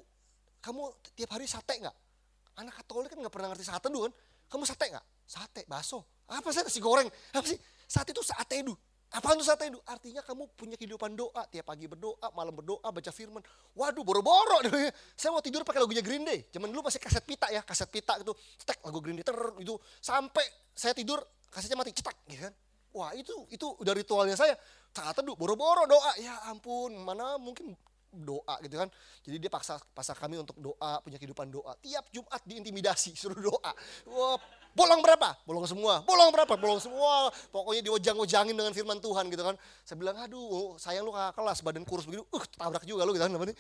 kamu 0.62 0.83
tiap 1.18 1.30
hari 1.35 1.50
sate 1.50 1.83
nggak? 1.83 1.96
Anak 2.62 2.78
katolik 2.83 3.11
kan 3.11 3.18
nggak 3.18 3.35
pernah 3.35 3.48
ngerti 3.52 3.66
saat 3.66 3.83
teduh 3.83 4.06
kan. 4.06 4.12
Kamu 4.46 4.62
sate 4.62 4.87
nggak? 4.94 5.06
Sate 5.26 5.62
bakso. 5.66 6.06
Apa 6.30 6.54
sih 6.54 6.62
nasi 6.62 6.78
goreng? 6.78 7.11
Apa 7.35 7.46
sih? 7.46 7.59
Saat 7.90 8.06
itu 8.14 8.22
saat 8.22 8.46
teduh 8.46 8.78
apa 9.11 9.35
itu 9.35 9.42
saat 9.42 9.59
itu? 9.66 9.83
Artinya 9.83 10.23
kamu 10.23 10.55
punya 10.55 10.79
kehidupan 10.79 11.18
doa. 11.18 11.42
Tiap 11.51 11.66
pagi 11.66 11.90
berdoa, 11.90 12.31
malam 12.31 12.55
berdoa, 12.55 12.94
baca 12.94 13.11
firman. 13.11 13.42
Waduh, 13.75 14.07
boro-boro. 14.07 14.62
Saya 15.18 15.35
mau 15.35 15.42
tidur 15.42 15.66
pakai 15.66 15.83
lagunya 15.83 15.99
Green 15.99 16.23
Day. 16.23 16.46
Zaman 16.55 16.70
dulu 16.70 16.87
masih 16.87 17.03
kaset 17.03 17.27
pita 17.27 17.51
ya, 17.51 17.59
kaset 17.66 17.90
pita 17.90 18.14
itu. 18.23 18.31
Cetek 18.62 18.79
lagu 18.87 19.03
Green 19.03 19.18
Day 19.18 19.27
ter 19.27 19.35
itu 19.59 19.75
sampai 19.99 20.46
saya 20.70 20.94
tidur 20.94 21.18
kasetnya 21.51 21.75
mati 21.75 21.90
cetak 21.90 22.14
gitu 22.31 22.46
kan. 22.46 22.55
Wah, 22.94 23.11
itu 23.18 23.35
itu 23.51 23.66
udah 23.83 23.94
ritualnya 23.99 24.38
saya. 24.38 24.55
Saat 24.94 25.18
teduh, 25.18 25.35
boro-boro 25.35 25.90
doa. 25.90 26.14
Ya 26.23 26.38
ampun, 26.46 26.94
mana 26.94 27.35
mungkin 27.35 27.75
doa 28.11 28.59
gitu 28.62 28.75
kan. 28.79 28.90
Jadi 29.23 29.37
dia 29.38 29.51
paksa 29.51 29.79
paksa 29.94 30.14
kami 30.18 30.38
untuk 30.38 30.59
doa, 30.59 31.03
punya 31.03 31.18
kehidupan 31.18 31.51
doa. 31.51 31.75
Tiap 31.79 32.11
Jumat 32.11 32.42
diintimidasi, 32.46 33.14
suruh 33.14 33.38
doa. 33.38 33.70
Wah, 34.11 34.38
bolong 34.72 35.00
berapa? 35.02 35.28
Bolong 35.44 35.66
semua. 35.66 36.02
Bolong 36.06 36.30
berapa? 36.30 36.54
Bolong 36.56 36.80
semua. 36.83 37.30
Pokoknya 37.50 37.83
diojang-ojangin 37.87 38.54
dengan 38.54 38.72
firman 38.74 38.98
Tuhan 38.98 39.28
gitu 39.28 39.42
kan. 39.42 39.56
Saya 39.85 39.96
bilang, 39.98 40.16
aduh 40.18 40.78
sayang 40.78 41.04
lu 41.04 41.12
kakak 41.12 41.35
kelas, 41.38 41.59
badan 41.62 41.85
kurus 41.87 42.06
begitu. 42.06 42.24
Uh, 42.30 42.44
tabrak 42.56 42.85
juga 42.87 43.02
lu 43.04 43.14
gitu 43.14 43.24
kan. 43.26 43.54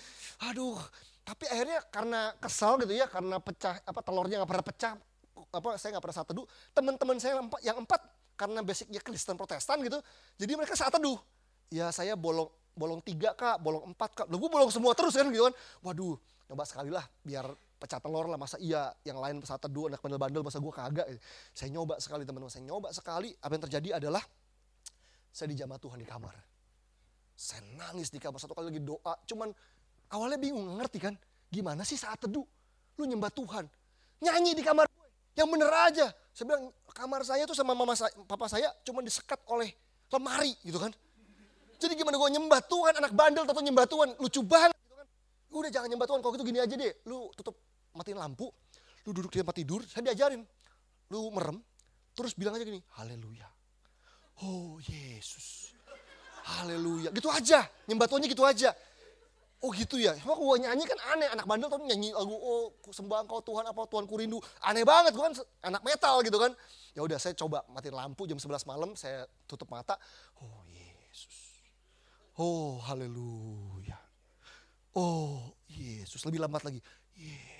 Aduh, 0.50 0.78
tapi 1.24 1.44
akhirnya 1.46 1.78
karena 1.92 2.20
kesal 2.40 2.80
gitu 2.82 2.92
ya, 2.96 3.06
karena 3.06 3.36
pecah, 3.38 3.78
apa 3.84 4.00
telurnya 4.02 4.42
gak 4.42 4.50
pernah 4.50 4.66
pecah, 4.66 4.92
apa 5.50 5.68
saya 5.78 5.98
gak 5.98 6.04
pernah 6.04 6.16
saat 6.16 6.28
teduh. 6.28 6.46
Teman-teman 6.74 7.16
saya 7.20 7.38
yang 7.38 7.44
empat, 7.46 7.60
yang 7.62 7.78
empat 7.78 8.00
karena 8.34 8.60
basicnya 8.64 9.00
Kristen 9.04 9.36
Protestan 9.36 9.78
gitu, 9.84 10.00
jadi 10.40 10.52
mereka 10.56 10.72
saat 10.72 10.90
teduh. 10.90 11.20
Ya 11.70 11.92
saya 11.94 12.18
bolong 12.18 12.50
bolong 12.74 12.98
tiga 13.04 13.36
kak, 13.36 13.60
bolong 13.62 13.94
empat 13.94 14.10
kak. 14.16 14.26
Loh 14.26 14.40
gue 14.40 14.50
bolong 14.50 14.72
semua 14.72 14.96
terus 14.96 15.14
kan 15.14 15.28
gitu 15.30 15.46
kan. 15.46 15.54
Waduh, 15.84 16.16
coba 16.50 16.64
sekali 16.66 16.90
lah 16.90 17.04
biar 17.22 17.46
pecah 17.80 17.98
telur 17.98 18.28
lah. 18.28 18.36
Masa 18.36 18.60
iya 18.60 18.92
yang 19.08 19.16
lain 19.16 19.40
pesawat 19.40 19.64
teduh 19.64 19.88
anak 19.88 20.04
bandel-bandel 20.04 20.44
masa 20.44 20.60
gue 20.60 20.72
kagak. 20.72 21.06
Saya 21.56 21.72
nyoba 21.72 21.96
sekali 21.96 22.28
teman-teman, 22.28 22.52
saya 22.52 22.68
nyoba 22.68 22.92
sekali. 22.92 23.32
Apa 23.40 23.56
yang 23.56 23.64
terjadi 23.64 23.88
adalah 23.96 24.20
saya 25.32 25.48
dijamah 25.48 25.80
Tuhan 25.80 25.96
di 25.96 26.04
kamar. 26.04 26.36
Saya 27.32 27.64
nangis 27.80 28.12
di 28.12 28.20
kamar 28.20 28.36
satu 28.36 28.52
kali 28.52 28.68
lagi 28.68 28.84
doa. 28.84 29.16
Cuman 29.24 29.48
awalnya 30.12 30.36
bingung, 30.36 30.76
ngerti 30.76 31.00
kan? 31.00 31.16
Gimana 31.48 31.82
sih 31.88 31.96
saat 31.96 32.20
teduh? 32.20 32.44
Lu 33.00 33.02
nyembah 33.08 33.32
Tuhan. 33.32 33.64
Nyanyi 34.20 34.52
di 34.52 34.60
kamar. 34.60 34.84
Yang 35.32 35.48
bener 35.48 35.70
aja. 35.72 36.06
Saya 36.36 36.44
bilang 36.52 36.68
kamar 36.92 37.24
saya 37.24 37.48
tuh 37.48 37.56
sama 37.56 37.72
mama 37.72 37.96
saya, 37.96 38.12
papa 38.28 38.44
saya 38.44 38.68
cuma 38.84 39.00
disekat 39.00 39.40
oleh 39.48 39.72
lemari 40.12 40.52
gitu 40.60 40.76
kan. 40.76 40.92
Jadi 41.80 41.96
gimana 41.96 42.20
gue 42.20 42.28
nyembah 42.36 42.60
Tuhan, 42.68 42.92
anak 43.00 43.12
bandel 43.16 43.48
atau 43.48 43.64
nyembah 43.64 43.88
Tuhan, 43.88 44.08
lucu 44.20 44.44
banget 44.44 44.76
gitu 44.76 44.94
kan. 45.00 45.06
Udah 45.48 45.70
jangan 45.72 45.88
nyembah 45.88 46.06
Tuhan, 46.12 46.20
kalau 46.20 46.32
gitu 46.36 46.44
gini 46.44 46.60
aja 46.60 46.74
deh, 46.76 46.92
lu 47.08 47.32
tutup 47.32 47.56
matiin 47.94 48.18
lampu, 48.18 48.50
lu 49.06 49.10
duduk 49.10 49.32
di 49.32 49.42
tempat 49.42 49.56
tidur, 49.56 49.80
saya 49.86 50.06
diajarin. 50.10 50.42
Lu 51.10 51.30
merem, 51.34 51.58
terus 52.14 52.34
bilang 52.38 52.54
aja 52.54 52.62
gini, 52.62 52.80
haleluya. 53.00 53.48
Oh 54.40 54.78
Yesus, 54.80 55.74
haleluya. 56.46 57.10
Gitu 57.10 57.28
aja, 57.28 57.66
nyembah 57.90 58.06
Tuhannya 58.06 58.28
gitu 58.30 58.46
aja. 58.46 58.70
Oh 59.60 59.76
gitu 59.76 60.00
ya, 60.00 60.16
cuma 60.16 60.32
gue 60.32 60.64
nyanyi 60.64 60.88
kan 60.88 60.96
aneh, 61.12 61.28
anak 61.36 61.44
bandel 61.44 61.68
tuh 61.68 61.84
nyanyi 61.84 62.16
lagu 62.16 62.32
oh 62.32 62.72
sembah 62.88 63.28
engkau 63.28 63.44
Tuhan 63.44 63.68
apa 63.68 63.84
Tuhan 63.92 64.08
kurindu. 64.08 64.40
Aneh 64.64 64.88
banget, 64.88 65.12
gue 65.12 65.20
kan 65.20 65.36
anak 65.60 65.84
metal 65.84 66.24
gitu 66.24 66.40
kan. 66.40 66.56
Ya 66.96 67.04
udah 67.04 67.20
saya 67.20 67.36
coba 67.36 67.60
matiin 67.68 67.92
lampu 67.92 68.24
jam 68.24 68.40
11 68.40 68.64
malam, 68.64 68.96
saya 68.96 69.28
tutup 69.44 69.68
mata. 69.68 70.00
Oh 70.40 70.64
Oh 72.40 72.80
haleluya. 72.88 74.00
Oh 74.96 75.52
Yesus 75.68 76.24
lebih 76.24 76.40
lambat 76.40 76.64
lagi. 76.64 76.80
Yesus. 77.12 77.59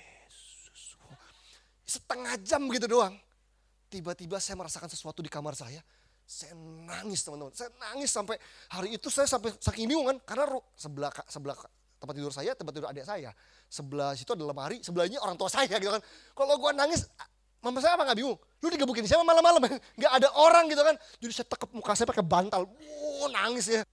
Setengah 1.91 2.39
jam 2.39 2.63
gitu 2.71 2.87
doang. 2.87 3.19
Tiba-tiba 3.91 4.39
saya 4.39 4.55
merasakan 4.55 4.87
sesuatu 4.87 5.19
di 5.19 5.27
kamar 5.27 5.59
saya. 5.59 5.83
Saya 6.23 6.55
nangis 6.87 7.27
teman-teman. 7.27 7.51
Saya 7.51 7.67
nangis 7.75 8.07
sampai 8.07 8.39
hari 8.71 8.95
itu 8.95 9.11
saya 9.11 9.27
sampai 9.27 9.51
saking 9.59 9.91
bingung 9.91 10.07
kan. 10.07 10.17
Karena 10.23 10.55
sebelah 10.79 11.11
sebelah 11.27 11.59
tempat 11.99 12.13
tidur 12.15 12.31
saya, 12.31 12.55
tempat 12.55 12.71
tidur 12.71 12.87
adik 12.87 13.03
saya. 13.03 13.35
Sebelah 13.67 14.15
situ 14.15 14.31
ada 14.31 14.47
lemari, 14.47 14.79
sebelahnya 14.79 15.19
orang 15.19 15.35
tua 15.35 15.51
saya 15.51 15.75
gitu 15.83 15.91
kan. 15.91 16.01
Kalau 16.31 16.55
gue 16.55 16.71
nangis, 16.71 17.11
mama 17.59 17.83
saya 17.83 17.99
apa 17.99 18.07
gak 18.07 18.17
bingung? 18.23 18.39
Lu 18.63 18.67
digebukin 18.71 19.03
siapa 19.03 19.27
malam-malam? 19.27 19.59
Gak 20.01 20.13
ada 20.15 20.31
orang 20.39 20.71
gitu 20.71 20.81
kan. 20.81 20.95
Jadi 21.19 21.31
saya 21.35 21.47
tekep 21.51 21.69
muka 21.75 21.91
saya 21.93 22.07
pakai 22.07 22.23
bantal. 22.23 22.65
Wuh, 22.65 23.27
nangis 23.27 23.67
ya. 23.67 23.83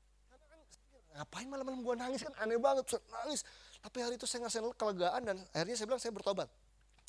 Ngapain 1.18 1.50
malam-malam 1.50 1.82
gue 1.82 1.94
nangis 1.98 2.20
kan 2.22 2.34
aneh 2.38 2.62
banget. 2.62 2.86
Saya 2.86 3.02
nangis. 3.10 3.42
Tapi 3.82 3.98
hari 3.98 4.14
itu 4.14 4.26
saya 4.30 4.46
ngerasain 4.46 4.64
kelegaan 4.78 5.20
dan 5.26 5.36
akhirnya 5.50 5.74
saya 5.74 5.86
bilang 5.90 6.00
saya 6.00 6.12
bertobat. 6.14 6.48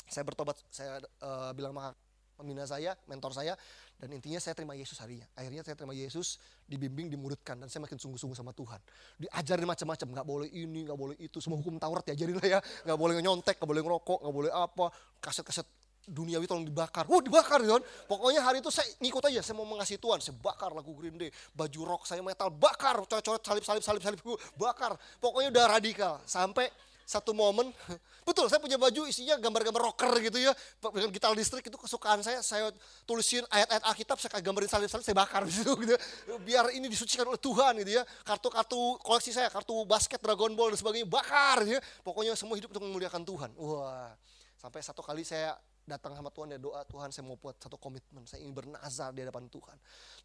Saya 0.09 0.25
bertobat, 0.25 0.57
saya 0.73 0.99
uh, 1.21 1.53
bilang 1.53 1.71
sama 1.71 1.93
pembina 2.33 2.63
saya, 2.63 2.95
mentor 3.05 3.35
saya, 3.35 3.53
dan 3.99 4.09
intinya 4.15 4.39
saya 4.39 4.55
terima 4.55 4.71
Yesus 4.71 4.95
harinya. 5.03 5.27
Akhirnya 5.35 5.59
saya 5.61 5.75
terima 5.75 5.91
Yesus, 5.91 6.39
dibimbing, 6.65 7.11
dimuridkan, 7.11 7.59
dan 7.59 7.67
saya 7.67 7.83
makin 7.83 7.99
sungguh-sungguh 7.99 8.33
sama 8.33 8.55
Tuhan. 8.55 8.79
Diajarin 9.19 9.67
macam-macam, 9.67 10.07
nggak 10.15 10.27
boleh 10.27 10.49
ini, 10.49 10.87
nggak 10.87 10.99
boleh 10.99 11.15
itu, 11.19 11.37
semua 11.43 11.59
hukum 11.59 11.75
Taurat 11.75 12.01
diajarin 12.07 12.39
lah 12.39 12.47
ya, 12.47 12.59
nggak 12.87 12.99
boleh 12.99 13.19
nyontek, 13.19 13.59
nggak 13.59 13.69
boleh 13.69 13.83
ngerokok, 13.83 14.19
nggak 14.23 14.35
boleh 14.35 14.51
apa, 14.55 14.85
kaset-kaset 15.19 15.67
duniawi 16.09 16.49
tolong 16.49 16.65
dibakar. 16.65 17.05
Wah 17.05 17.21
dibakar 17.21 17.61
kan. 17.61 17.81
Pokoknya 18.09 18.41
hari 18.41 18.63
itu 18.65 18.73
saya 18.73 18.89
ngikut 18.97 19.23
aja, 19.29 19.45
saya 19.45 19.55
mau 19.59 19.67
mengasihi 19.69 20.01
Tuhan. 20.01 20.17
Saya 20.23 20.35
bakar 20.41 20.73
lagu 20.73 20.95
Green 20.97 21.15
Day, 21.19 21.29
baju 21.53 21.79
rock 21.85 22.03
saya 22.09 22.25
metal, 22.25 22.49
bakar, 22.49 22.97
coret-coret 23.05 23.43
salib-salib, 23.45 23.83
salib-salib, 23.83 24.19
bakar. 24.57 24.97
Pokoknya 25.21 25.53
udah 25.53 25.65
radikal. 25.69 26.17
Sampai 26.25 26.71
satu 27.09 27.33
momen, 27.33 27.73
betul 28.27 28.45
saya 28.45 28.61
punya 28.61 28.77
baju 28.77 29.09
isinya 29.09 29.33
gambar-gambar 29.41 29.81
rocker 29.81 30.13
gitu 30.21 30.37
ya, 30.37 30.53
dengan 30.93 31.09
gitar 31.09 31.33
listrik 31.33 31.65
itu 31.65 31.73
kesukaan 31.73 32.21
saya, 32.21 32.45
saya 32.45 32.69
tulisin 33.09 33.41
ayat-ayat 33.49 33.81
Alkitab, 33.89 34.21
saya 34.21 34.37
gambarin 34.37 34.69
salib-salib, 34.69 35.01
saya 35.01 35.17
bakar 35.17 35.41
di 35.41 35.49
situ 35.49 35.73
gitu, 35.81 35.97
biar 36.45 36.69
ini 36.69 36.85
disucikan 36.85 37.25
oleh 37.25 37.41
Tuhan 37.41 37.81
gitu 37.81 37.97
ya, 37.97 38.05
kartu-kartu 38.21 39.01
koleksi 39.01 39.33
saya, 39.33 39.49
kartu 39.49 39.73
basket, 39.89 40.21
Dragon 40.21 40.53
Ball 40.53 40.69
dan 40.69 40.77
sebagainya, 40.77 41.09
bakar 41.09 41.65
gitu 41.65 41.81
ya, 41.81 41.83
pokoknya 42.05 42.37
semua 42.37 42.53
hidup 42.61 42.69
untuk 42.77 42.85
memuliakan 42.85 43.25
Tuhan. 43.25 43.49
Wah, 43.57 44.13
sampai 44.53 44.85
satu 44.85 45.01
kali 45.01 45.25
saya 45.25 45.57
datang 45.89 46.13
sama 46.13 46.29
Tuhan 46.29 46.53
ya 46.53 46.61
doa 46.61 46.85
Tuhan 46.85 47.09
saya 47.09 47.25
mau 47.25 47.41
buat 47.41 47.57
satu 47.57 47.81
komitmen, 47.81 48.29
saya 48.29 48.45
ingin 48.45 48.53
bernazar 48.53 49.09
di 49.17 49.25
hadapan 49.25 49.49
Tuhan. 49.49 49.77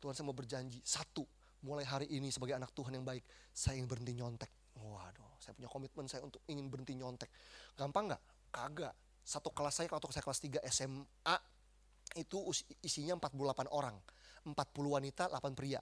Tuhan 0.04 0.12
saya 0.12 0.24
mau 0.28 0.36
berjanji, 0.36 0.84
satu, 0.84 1.24
mulai 1.64 1.88
hari 1.88 2.12
ini 2.12 2.28
sebagai 2.28 2.60
anak 2.60 2.76
Tuhan 2.76 2.92
yang 2.92 3.08
baik, 3.08 3.24
saya 3.56 3.80
ingin 3.80 3.88
berhenti 3.88 4.12
nyontek. 4.20 4.52
Waduh, 4.74 5.33
saya 5.44 5.52
punya 5.52 5.68
komitmen 5.68 6.08
saya 6.08 6.24
untuk 6.24 6.40
ingin 6.48 6.72
berhenti 6.72 6.96
nyontek. 6.96 7.28
Gampang 7.76 8.08
nggak? 8.08 8.22
Kagak. 8.48 8.94
Satu 9.20 9.52
kelas 9.52 9.76
saya, 9.76 9.86
kalau 9.92 10.00
saya 10.08 10.24
kelas 10.24 10.40
3 10.40 10.64
SMA, 10.72 11.36
itu 12.16 12.38
isinya 12.80 13.20
48 13.20 13.68
orang. 13.68 13.96
40 14.48 14.56
wanita, 14.88 15.28
8 15.28 15.52
pria. 15.52 15.80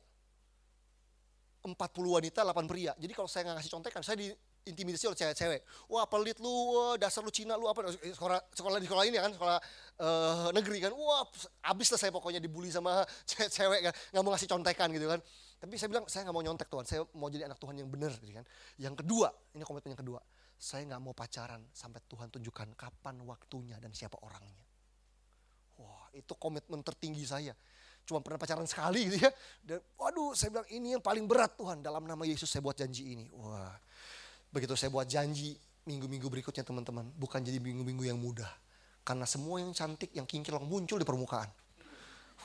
40 1.62 1.78
wanita, 2.10 2.42
8 2.42 2.66
pria. 2.66 2.92
Jadi 2.98 3.12
kalau 3.14 3.30
saya 3.30 3.46
nggak 3.46 3.62
ngasih 3.62 3.72
contekan, 3.78 4.02
saya 4.02 4.18
di 4.18 4.26
intimidasi 4.62 5.10
oleh 5.10 5.18
cewek-cewek. 5.18 5.60
Wah 5.90 6.06
pelit 6.06 6.38
lu, 6.38 6.50
dasar 6.98 7.22
lu 7.22 7.34
Cina 7.34 7.58
lu 7.58 7.66
apa 7.66 7.82
sekolah 7.90 8.38
sekolah 8.54 8.78
di 8.78 8.86
sekolah 8.86 9.04
ini 9.06 9.18
kan 9.18 9.34
sekolah 9.34 9.58
uh, 10.02 10.48
negeri 10.54 10.78
kan. 10.82 10.94
Wah 10.94 11.26
abis 11.66 11.90
lah 11.94 11.98
saya 11.98 12.12
pokoknya 12.14 12.38
dibully 12.38 12.70
sama 12.70 13.02
cewek-cewek 13.30 13.90
kan, 13.90 13.92
nggak 14.14 14.22
mau 14.22 14.30
ngasih 14.34 14.50
contekan 14.50 14.88
gitu 14.94 15.06
kan. 15.10 15.20
Tapi 15.62 15.78
saya 15.78 15.94
bilang 15.94 16.10
saya 16.10 16.26
nggak 16.26 16.34
mau 16.34 16.42
nyontek 16.42 16.66
Tuhan, 16.66 16.84
saya 16.90 17.00
mau 17.14 17.30
jadi 17.30 17.46
anak 17.46 17.62
Tuhan 17.62 17.78
yang 17.78 17.86
benar 17.86 18.10
gitu 18.18 18.34
kan. 18.34 18.42
Yang 18.82 18.94
kedua, 19.06 19.30
ini 19.54 19.62
komitmen 19.62 19.94
yang 19.94 20.02
kedua, 20.02 20.20
saya 20.58 20.82
nggak 20.90 20.98
mau 20.98 21.14
pacaran 21.14 21.62
sampai 21.70 22.02
Tuhan 22.10 22.34
tunjukkan 22.34 22.74
kapan 22.74 23.22
waktunya 23.22 23.78
dan 23.78 23.94
siapa 23.94 24.18
orangnya. 24.26 24.66
Wah 25.78 26.10
itu 26.18 26.34
komitmen 26.34 26.82
tertinggi 26.82 27.22
saya. 27.22 27.54
Cuma 28.02 28.18
pernah 28.18 28.42
pacaran 28.42 28.66
sekali 28.66 29.06
gitu 29.06 29.22
ya. 29.22 29.30
Dan 29.62 29.78
waduh 29.94 30.34
saya 30.34 30.50
bilang 30.50 30.66
ini 30.74 30.98
yang 30.98 31.02
paling 31.02 31.30
berat 31.30 31.54
Tuhan 31.54 31.78
dalam 31.78 32.02
nama 32.10 32.26
Yesus 32.26 32.50
saya 32.50 32.58
buat 32.58 32.74
janji 32.74 33.14
ini. 33.14 33.30
Wah 33.30 33.78
Begitu 34.52 34.76
saya 34.76 34.92
buat 34.92 35.08
janji 35.08 35.56
minggu-minggu 35.88 36.28
berikutnya 36.28 36.60
teman-teman, 36.60 37.08
bukan 37.16 37.40
jadi 37.40 37.56
minggu-minggu 37.56 38.04
yang 38.04 38.20
mudah. 38.20 38.52
Karena 39.02 39.24
semua 39.24 39.58
yang 39.58 39.72
cantik, 39.72 40.12
yang 40.12 40.28
kinclong 40.28 40.68
muncul 40.68 41.00
di 41.00 41.08
permukaan. 41.08 41.48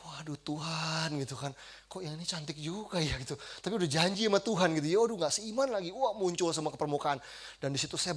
Waduh 0.08 0.39
Tuhan 0.39 1.20
gitu 1.20 1.36
kan, 1.36 1.52
kok 1.91 2.00
yang 2.00 2.15
ini 2.15 2.24
cantik 2.24 2.56
juga 2.56 3.04
ya 3.04 3.20
gitu. 3.20 3.36
Tapi 3.36 3.76
udah 3.76 3.89
janji 3.91 4.24
sama 4.24 4.39
Tuhan 4.39 4.72
gitu, 4.80 4.88
ya 4.88 5.00
udah 5.04 5.28
gak 5.28 5.34
seiman 5.36 5.67
lagi. 5.67 5.91
Wah 5.91 6.15
muncul 6.15 6.56
semua 6.56 6.72
ke 6.72 6.80
permukaan. 6.80 7.20
Dan 7.60 7.76
di 7.76 7.80
situ 7.80 8.00
saya 8.00 8.15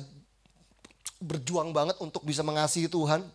berjuang 1.19 1.75
banget 1.75 1.99
untuk 1.99 2.23
bisa 2.23 2.47
mengasihi 2.47 2.87
Tuhan. 2.87 3.27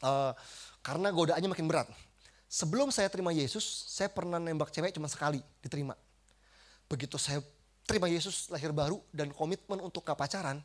Uh, 0.00 0.32
karena 0.80 1.12
godaannya 1.12 1.52
makin 1.52 1.68
berat. 1.68 1.92
Sebelum 2.48 2.88
saya 2.88 3.12
terima 3.12 3.36
Yesus, 3.36 3.62
saya 3.92 4.08
pernah 4.08 4.40
nembak 4.40 4.72
cewek 4.72 4.96
cuma 4.96 5.06
sekali, 5.12 5.44
diterima. 5.60 5.92
Begitu 6.88 7.20
saya 7.20 7.44
terima 7.84 8.08
Yesus 8.08 8.48
lahir 8.48 8.72
baru 8.72 8.98
dan 9.12 9.30
komitmen 9.30 9.78
untuk 9.78 10.02
ke 10.02 10.12
pacaran, 10.16 10.58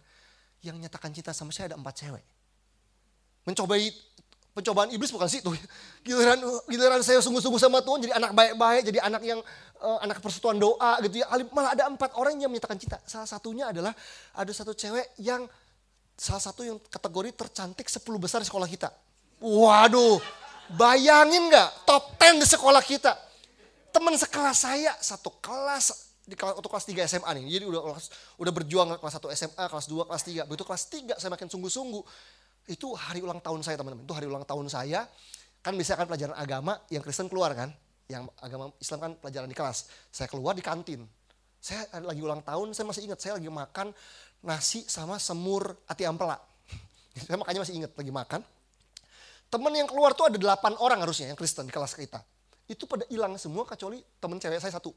yang 0.63 0.80
nyatakan 0.80 1.12
cinta 1.12 1.36
sama 1.36 1.52
saya 1.52 1.76
ada 1.76 1.78
empat 1.78 1.93
cewek. 2.00 2.26
Mencobai 3.45 3.93
pencobaan 4.56 4.88
iblis 4.96 5.12
bukan 5.12 5.28
situ. 5.28 5.52
Giliran 6.08 6.39
giliran 6.72 7.04
saya 7.04 7.20
sungguh-sungguh 7.20 7.60
sama 7.60 7.84
Tuhan 7.84 8.08
jadi 8.08 8.13
anak 8.15 8.32
baik-baik, 8.32 8.82
jadi 8.88 9.00
anak 9.04 9.22
yang 9.28 9.39
uh, 9.84 10.00
anak 10.00 10.24
persekutuan 10.24 10.56
doa 10.56 10.96
gitu 11.04 11.20
ya. 11.22 11.28
Malah 11.52 11.76
ada 11.76 11.84
empat 11.91 12.15
orang 12.15 12.39
yang 12.39 12.48
menyatakan 12.48 12.80
cinta. 12.80 12.98
Salah 13.04 13.28
satunya 13.28 13.68
adalah 13.68 13.91
ada 14.32 14.52
satu 14.56 14.72
cewek 14.72 15.20
yang 15.20 15.44
salah 16.15 16.39
satu 16.39 16.63
yang 16.63 16.80
kategori 16.88 17.36
tercantik 17.36 17.91
10 17.91 18.00
besar 18.15 18.39
di 18.39 18.48
sekolah 18.48 18.72
kita. 18.72 18.88
Waduh, 19.44 20.24
bayangin 20.80 21.52
nggak 21.52 21.84
top 21.84 22.15
10 22.15 22.39
di 22.39 22.48
sekolah 22.48 22.80
kita. 22.80 23.12
Teman 23.91 24.15
sekelas 24.15 24.58
saya 24.63 24.91
satu 25.04 25.36
kelas 25.44 26.15
di 26.26 26.34
kelas 26.34 26.58
untuk 26.58 26.72
kelas 26.72 26.88
3 26.88 27.12
SMA 27.12 27.30
nih. 27.44 27.60
Jadi 27.60 27.65
udah 27.68 27.82
udah 28.39 28.52
berjuang 28.56 28.88
kelas 28.98 29.20
1 29.20 29.36
SMA, 29.36 29.63
kelas 29.68 29.88
2, 29.91 30.08
kelas 30.08 30.24
3. 30.24 30.48
Begitu 30.48 30.63
kelas 30.63 30.84
3 30.88 31.20
saya 31.20 31.30
makin 31.36 31.48
sungguh-sungguh. 31.52 32.04
Itu 32.65 32.97
hari 32.97 33.21
ulang 33.21 33.41
tahun 33.41 33.62
saya 33.62 33.78
teman-teman. 33.78 34.06
Itu 34.06 34.15
hari 34.17 34.28
ulang 34.30 34.45
tahun 34.45 34.67
saya. 34.69 35.06
Kan 35.62 35.73
bisa 35.78 35.97
kan 35.97 36.06
pelajaran 36.06 36.38
agama 36.38 36.82
yang 36.93 37.01
Kristen 37.06 37.30
keluar 37.30 37.54
kan. 37.54 37.73
Yang 38.06 38.30
agama 38.41 38.69
Islam 38.78 38.99
kan 39.01 39.12
pelajaran 39.17 39.47
di 39.49 39.58
kelas. 39.58 39.89
Saya 40.13 40.28
keluar 40.30 40.54
di 40.54 40.63
kantin. 40.65 41.06
Saya 41.62 41.89
lagi 41.97 42.21
ulang 42.21 42.45
tahun, 42.45 42.78
saya 42.78 42.86
masih 42.86 43.10
ingat 43.10 43.19
saya 43.25 43.41
lagi 43.41 43.49
makan 43.49 43.89
nasi 44.45 44.86
sama 44.86 45.17
semur 45.17 45.73
ati 45.89 46.06
ampela. 46.06 46.38
saya 47.25 47.41
makanya 47.41 47.65
masih 47.65 47.82
ingat 47.82 47.91
lagi 47.97 48.13
makan. 48.13 48.41
Temen 49.49 49.73
yang 49.73 49.89
keluar 49.89 50.13
tuh 50.13 50.30
ada 50.30 50.38
delapan 50.38 50.78
orang 50.78 51.01
harusnya 51.01 51.34
yang 51.34 51.38
Kristen 51.38 51.65
di 51.65 51.73
kelas 51.73 51.97
kita. 51.97 52.21
Itu 52.69 52.86
pada 52.86 53.01
hilang 53.10 53.34
semua 53.41 53.65
kecuali 53.65 53.97
temen 54.21 54.38
cewek 54.38 54.62
saya 54.62 54.78
satu 54.78 54.93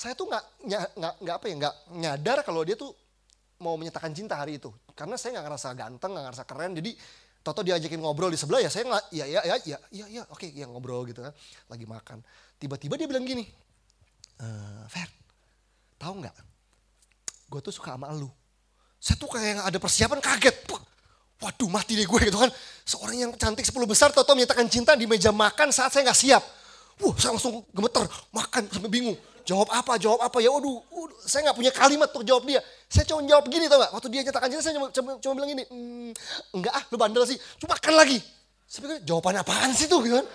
saya 0.00 0.16
tuh 0.16 0.32
nggak 0.32 0.44
nggak 0.64 1.14
nggak 1.20 1.34
apa 1.36 1.44
ya 1.44 1.54
nggak 1.60 1.74
nyadar 2.00 2.38
kalau 2.40 2.64
dia 2.64 2.72
tuh 2.72 2.88
mau 3.60 3.76
menyatakan 3.76 4.10
cinta 4.16 4.40
hari 4.40 4.56
itu. 4.56 4.72
Karena 4.96 5.14
saya 5.20 5.38
nggak 5.38 5.46
ngerasa 5.46 5.68
ganteng 5.76 6.10
nggak 6.16 6.24
ngerasa 6.32 6.44
keren. 6.48 6.72
Jadi 6.76 6.92
Toto 7.40 7.64
diajakin 7.64 8.04
ngobrol 8.04 8.28
di 8.28 8.36
sebelah 8.36 8.60
ya 8.60 8.68
saya 8.68 8.84
nggak 8.84 9.04
ya 9.16 9.24
ya 9.24 9.40
ya 9.40 9.56
ya 9.64 9.78
ya 9.88 10.06
ya 10.12 10.22
oke 10.28 10.44
okay, 10.44 10.52
ya 10.52 10.68
ngobrol 10.68 11.08
gitu 11.08 11.24
kan. 11.24 11.32
Lagi 11.72 11.86
makan. 11.88 12.18
Tiba-tiba 12.60 13.00
dia 13.00 13.08
bilang 13.08 13.24
gini 13.24 13.48
e, 14.36 14.46
Fer 14.92 15.08
tahu 15.96 16.20
nggak? 16.20 16.36
Gue 17.48 17.60
tuh 17.64 17.72
suka 17.72 17.96
sama 17.96 18.12
lu. 18.12 18.28
Saya 19.00 19.16
tuh 19.16 19.32
kayak 19.32 19.64
ada 19.64 19.78
persiapan 19.80 20.20
kaget. 20.20 20.56
Waduh 21.40 21.72
mati 21.72 21.96
deh 21.96 22.04
gue 22.04 22.20
gitu 22.28 22.36
kan. 22.36 22.52
Seorang 22.84 23.16
yang 23.16 23.32
cantik 23.32 23.64
10 23.64 23.72
besar 23.88 24.12
Toto 24.12 24.36
menyatakan 24.36 24.68
cinta 24.68 24.92
di 24.92 25.08
meja 25.08 25.32
makan 25.32 25.72
saat 25.72 25.96
saya 25.96 26.04
nggak 26.04 26.20
siap. 26.20 26.44
Wah, 27.00 27.16
saya 27.16 27.32
langsung 27.32 27.64
gemeter, 27.72 28.04
makan 28.28 28.68
sampai 28.68 28.92
bingung. 28.92 29.16
Jawab 29.50 29.66
apa, 29.74 29.98
jawab 29.98 30.22
apa. 30.22 30.38
Ya 30.38 30.54
waduh, 30.54 30.78
saya 31.26 31.50
nggak 31.50 31.58
punya 31.58 31.72
kalimat 31.74 32.06
untuk 32.14 32.22
jawab 32.22 32.46
dia. 32.46 32.62
Saya 32.86 33.02
cuma 33.02 33.26
jawab 33.26 33.50
gini 33.50 33.66
tau 33.66 33.82
gak? 33.82 33.90
Waktu 33.98 34.08
dia 34.14 34.22
nyatakan 34.22 34.46
cinta 34.46 34.62
saya 34.62 34.74
cuma, 34.78 34.88
cuma, 34.94 35.10
cuma 35.18 35.32
bilang 35.42 35.50
gini. 35.50 35.64
Mmm, 35.66 36.10
enggak 36.54 36.72
ah, 36.78 36.82
lu 36.86 36.96
bandel 37.02 37.26
sih. 37.26 37.38
Cuma 37.58 37.74
makan 37.74 37.94
lagi. 37.98 38.18
Saya 38.70 38.80
pikir 38.86 38.96
jawabannya 39.02 39.42
apaan 39.42 39.74
sih 39.74 39.90
tuh 39.90 40.06
gitu 40.06 40.22
kan. 40.22 40.26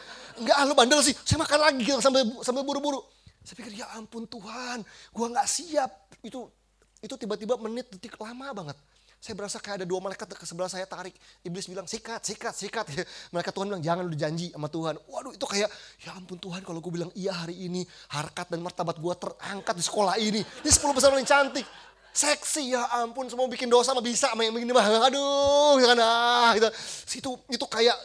Enggak 0.44 0.56
ah, 0.60 0.64
lu 0.68 0.76
bandel 0.76 1.00
sih. 1.00 1.16
Saya 1.24 1.40
makan 1.40 1.60
lagi 1.64 1.80
gitu 1.80 2.00
sampai 2.04 2.28
sampai 2.44 2.62
buru-buru. 2.68 3.00
Saya 3.48 3.56
pikir 3.56 3.72
ya 3.80 3.88
ampun 3.96 4.28
Tuhan, 4.28 4.84
gua 5.16 5.28
nggak 5.32 5.48
siap. 5.48 6.12
Itu 6.20 6.52
itu 7.00 7.16
tiba-tiba 7.16 7.56
menit 7.56 7.88
detik 7.96 8.20
lama 8.20 8.52
banget. 8.52 8.78
Saya 9.26 9.42
berasa 9.42 9.58
kayak 9.58 9.82
ada 9.82 9.88
dua 9.90 9.98
malaikat 9.98 10.38
ke 10.38 10.46
sebelah 10.46 10.70
saya 10.70 10.86
tarik. 10.86 11.18
Iblis 11.42 11.66
bilang 11.66 11.90
sikat, 11.90 12.22
sikat, 12.22 12.54
sikat. 12.54 12.86
Mereka 13.34 13.50
Tuhan 13.50 13.74
bilang 13.74 13.82
jangan 13.82 14.06
lu 14.06 14.14
janji 14.14 14.54
sama 14.54 14.70
Tuhan. 14.70 15.02
Waduh 15.02 15.34
itu 15.34 15.42
kayak 15.50 15.66
ya 16.06 16.14
ampun 16.14 16.38
Tuhan 16.38 16.62
kalau 16.62 16.78
gue 16.78 16.94
bilang 16.94 17.10
iya 17.18 17.34
hari 17.34 17.58
ini. 17.58 17.82
Harkat 18.14 18.54
dan 18.54 18.62
martabat 18.62 19.02
gue 19.02 19.14
terangkat 19.18 19.82
di 19.82 19.82
sekolah 19.82 20.22
ini. 20.22 20.46
Ini 20.46 20.70
10 20.70 20.94
besar 20.94 21.10
paling 21.10 21.26
cantik. 21.26 21.66
Seksi 22.14 22.78
ya 22.78 22.86
ampun 23.02 23.26
semua 23.26 23.50
bikin 23.50 23.66
dosa 23.66 23.98
mah 23.98 24.06
bisa 24.06 24.30
sama 24.30 24.46
yang 24.46 24.54
begini 24.54 24.78
mah. 24.78 25.10
Aduh 25.10 25.82
ya 25.82 25.98
kan 25.98 26.00
ah, 26.06 26.50
gitu. 26.54 26.70
Itu, 27.18 27.30
itu 27.50 27.66
kayak 27.66 27.98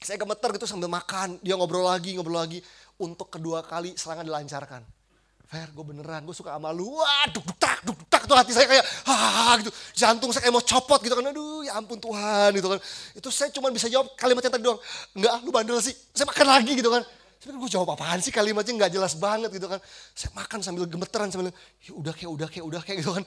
saya 0.00 0.16
gemeter 0.16 0.48
gitu 0.56 0.64
sambil 0.64 0.88
makan. 0.88 1.36
Dia 1.44 1.60
ngobrol 1.60 1.84
lagi, 1.84 2.16
ngobrol 2.16 2.40
lagi. 2.40 2.64
Untuk 2.96 3.28
kedua 3.28 3.60
kali 3.68 4.00
serangan 4.00 4.24
dilancarkan 4.24 4.80
Fer, 5.48 5.72
gue 5.72 5.80
beneran, 5.80 6.28
gue 6.28 6.36
suka 6.36 6.56
sama 6.56 6.72
lu. 6.76 7.00
Wah, 7.00 7.24
duk 7.32 7.40
duk 7.40 7.56
tak, 7.56 7.80
duk. 7.84 7.96
Tuh 8.28 8.36
hati 8.36 8.52
saya 8.52 8.68
kayak, 8.68 8.84
ha 9.08 9.56
gitu. 9.64 9.72
Jantung 9.96 10.30
saya 10.30 10.44
kayak 10.44 10.54
mau 10.54 10.64
copot 10.64 11.00
gitu 11.00 11.16
kan. 11.16 11.24
Aduh, 11.32 11.64
ya 11.64 11.80
ampun 11.80 11.96
Tuhan 11.96 12.52
gitu 12.52 12.68
kan. 12.76 12.78
Itu 13.16 13.28
saya 13.32 13.48
cuma 13.48 13.72
bisa 13.72 13.88
jawab 13.88 14.12
kalimat 14.20 14.44
yang 14.44 14.52
tadi 14.52 14.64
doang. 14.68 14.80
Enggak, 15.16 15.34
lu 15.40 15.50
bandel 15.50 15.80
sih. 15.80 15.96
Saya 16.12 16.28
makan 16.28 16.46
lagi 16.46 16.76
gitu 16.76 16.92
kan. 16.92 17.02
Saya 17.38 17.54
gue 17.54 17.70
jawab 17.70 17.94
apaan 17.94 18.18
sih 18.18 18.34
kalimatnya 18.34 18.74
nggak 18.74 18.92
jelas 18.92 19.14
banget 19.14 19.54
gitu 19.54 19.70
kan. 19.70 19.78
Saya 20.12 20.34
makan 20.34 20.58
sambil 20.58 20.84
gemeteran 20.90 21.30
sambil 21.30 21.54
ya 21.80 21.92
udah 21.94 22.10
kayak 22.10 22.30
udah 22.34 22.48
kayak 22.50 22.64
udah 22.66 22.80
kayak 22.82 22.98
gitu 23.00 23.14
kan. 23.14 23.24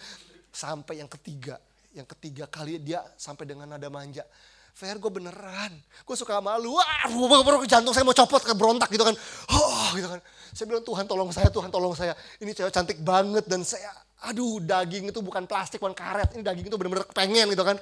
Sampai 0.52 0.99
yang 0.99 1.08
ketiga, 1.08 1.56
yang 1.95 2.04
ketiga 2.04 2.43
kali 2.45 2.76
dia 2.78 2.99
sampai 3.16 3.47
dengan 3.47 3.72
nada 3.72 3.88
manja. 3.88 4.28
Fer 4.72 4.95
gue 4.99 5.12
beneran, 5.12 5.72
gue 6.08 6.16
suka 6.16 6.39
malu, 6.39 6.80
wah 6.80 7.64
jantung 7.68 7.91
saya 7.91 8.08
mau 8.08 8.16
copot 8.16 8.39
ke 8.39 8.56
berontak 8.56 8.88
gitu 8.88 9.04
kan. 9.04 9.16
Oh 9.52 9.91
gitu 9.95 10.08
kan. 10.08 10.20
Saya 10.56 10.66
bilang 10.68 10.84
Tuhan 10.84 11.04
tolong 11.08 11.32
saya, 11.32 11.47
Tuhan 11.52 11.68
tolong 11.68 11.91
saya. 11.91 12.16
Ini 12.39 12.52
cewek 12.56 12.72
cantik 12.72 12.99
banget 13.04 13.47
dan 13.52 13.68
saya, 13.68 13.91
aduh 14.22 14.61
daging 14.61 15.09
itu 15.09 15.19
bukan 15.19 15.49
plastik, 15.49 15.82
bukan 15.82 15.97
karet. 15.97 16.30
Ini 16.38 16.45
daging 16.45 16.69
itu 16.69 16.78
bener-bener 16.78 17.05
pengen 17.09 17.49
gitu 17.49 17.65
kan. 17.65 17.78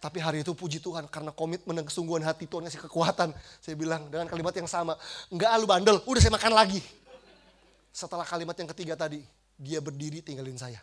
Tapi 0.00 0.16
hari 0.16 0.40
itu 0.40 0.56
puji 0.56 0.80
Tuhan 0.80 1.04
karena 1.12 1.28
komitmen 1.28 1.76
dan 1.76 1.84
kesungguhan 1.84 2.24
hati 2.24 2.48
Tuhan 2.48 2.64
ngasih 2.64 2.88
kekuatan. 2.88 3.36
Saya 3.60 3.74
bilang 3.76 4.08
dengan 4.08 4.24
kalimat 4.30 4.56
yang 4.56 4.64
sama, 4.64 4.96
enggak 5.28 5.50
lu 5.60 5.68
bandel, 5.68 6.00
udah 6.08 6.20
saya 6.22 6.32
makan 6.32 6.56
lagi. 6.56 6.80
Setelah 7.92 8.24
kalimat 8.24 8.56
yang 8.56 8.70
ketiga 8.72 8.96
tadi, 8.96 9.20
dia 9.60 9.82
berdiri 9.84 10.24
tinggalin 10.24 10.56
saya. 10.56 10.80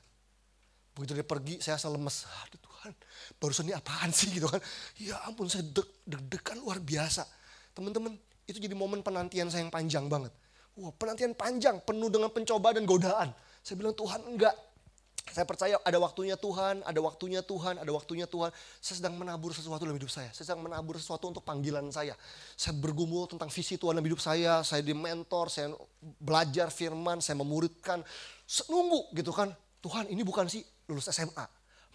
Begitu 0.94 1.18
dia 1.18 1.26
pergi, 1.26 1.58
saya 1.64 1.82
asal 1.82 1.98
lemes. 1.98 2.30
Aduh 2.46 2.62
Tuhan, 2.62 2.92
barusan 3.42 3.66
ini 3.66 3.74
apaan 3.74 4.14
sih 4.14 4.30
gitu 4.30 4.46
kan. 4.46 4.62
Ya 5.02 5.18
ampun, 5.26 5.50
saya 5.50 5.66
deg-degan 6.06 6.62
luar 6.62 6.78
biasa. 6.78 7.26
Teman-teman, 7.74 8.14
itu 8.46 8.62
jadi 8.62 8.78
momen 8.78 9.02
penantian 9.02 9.50
saya 9.50 9.66
yang 9.66 9.74
panjang 9.74 10.06
banget. 10.06 10.30
Wah 10.78 10.94
penantian 10.94 11.34
panjang, 11.34 11.82
penuh 11.82 12.14
dengan 12.14 12.30
pencobaan 12.30 12.78
dan 12.78 12.86
godaan. 12.86 13.30
Saya 13.66 13.82
bilang 13.82 13.98
Tuhan 13.98 14.22
enggak, 14.30 14.54
saya 15.32 15.46
percaya 15.46 15.76
ada 15.84 15.98
waktunya 16.00 16.40
Tuhan, 16.40 16.82
ada 16.82 17.00
waktunya 17.04 17.42
Tuhan, 17.44 17.78
ada 17.78 17.92
waktunya 17.92 18.26
Tuhan. 18.26 18.50
Saya 18.80 18.96
sedang 19.04 19.16
menabur 19.20 19.52
sesuatu 19.52 19.84
dalam 19.84 20.00
hidup 20.00 20.12
saya. 20.12 20.32
Saya 20.32 20.54
sedang 20.54 20.64
menabur 20.64 20.96
sesuatu 20.98 21.30
untuk 21.30 21.44
panggilan 21.44 21.88
saya. 21.92 22.16
Saya 22.56 22.74
bergumul 22.80 23.28
tentang 23.28 23.52
visi 23.52 23.76
Tuhan 23.76 24.00
dalam 24.00 24.08
hidup 24.08 24.22
saya. 24.24 24.64
Saya 24.64 24.82
di 24.82 24.96
mentor, 24.96 25.52
saya 25.52 25.74
belajar 26.20 26.72
firman, 26.72 27.20
saya 27.20 27.36
memuridkan. 27.40 28.02
Nunggu 28.72 29.14
gitu 29.14 29.30
kan. 29.36 29.52
Tuhan 29.84 30.10
ini 30.10 30.24
bukan 30.26 30.50
sih 30.50 30.64
lulus 30.90 31.12
SMA. 31.12 31.46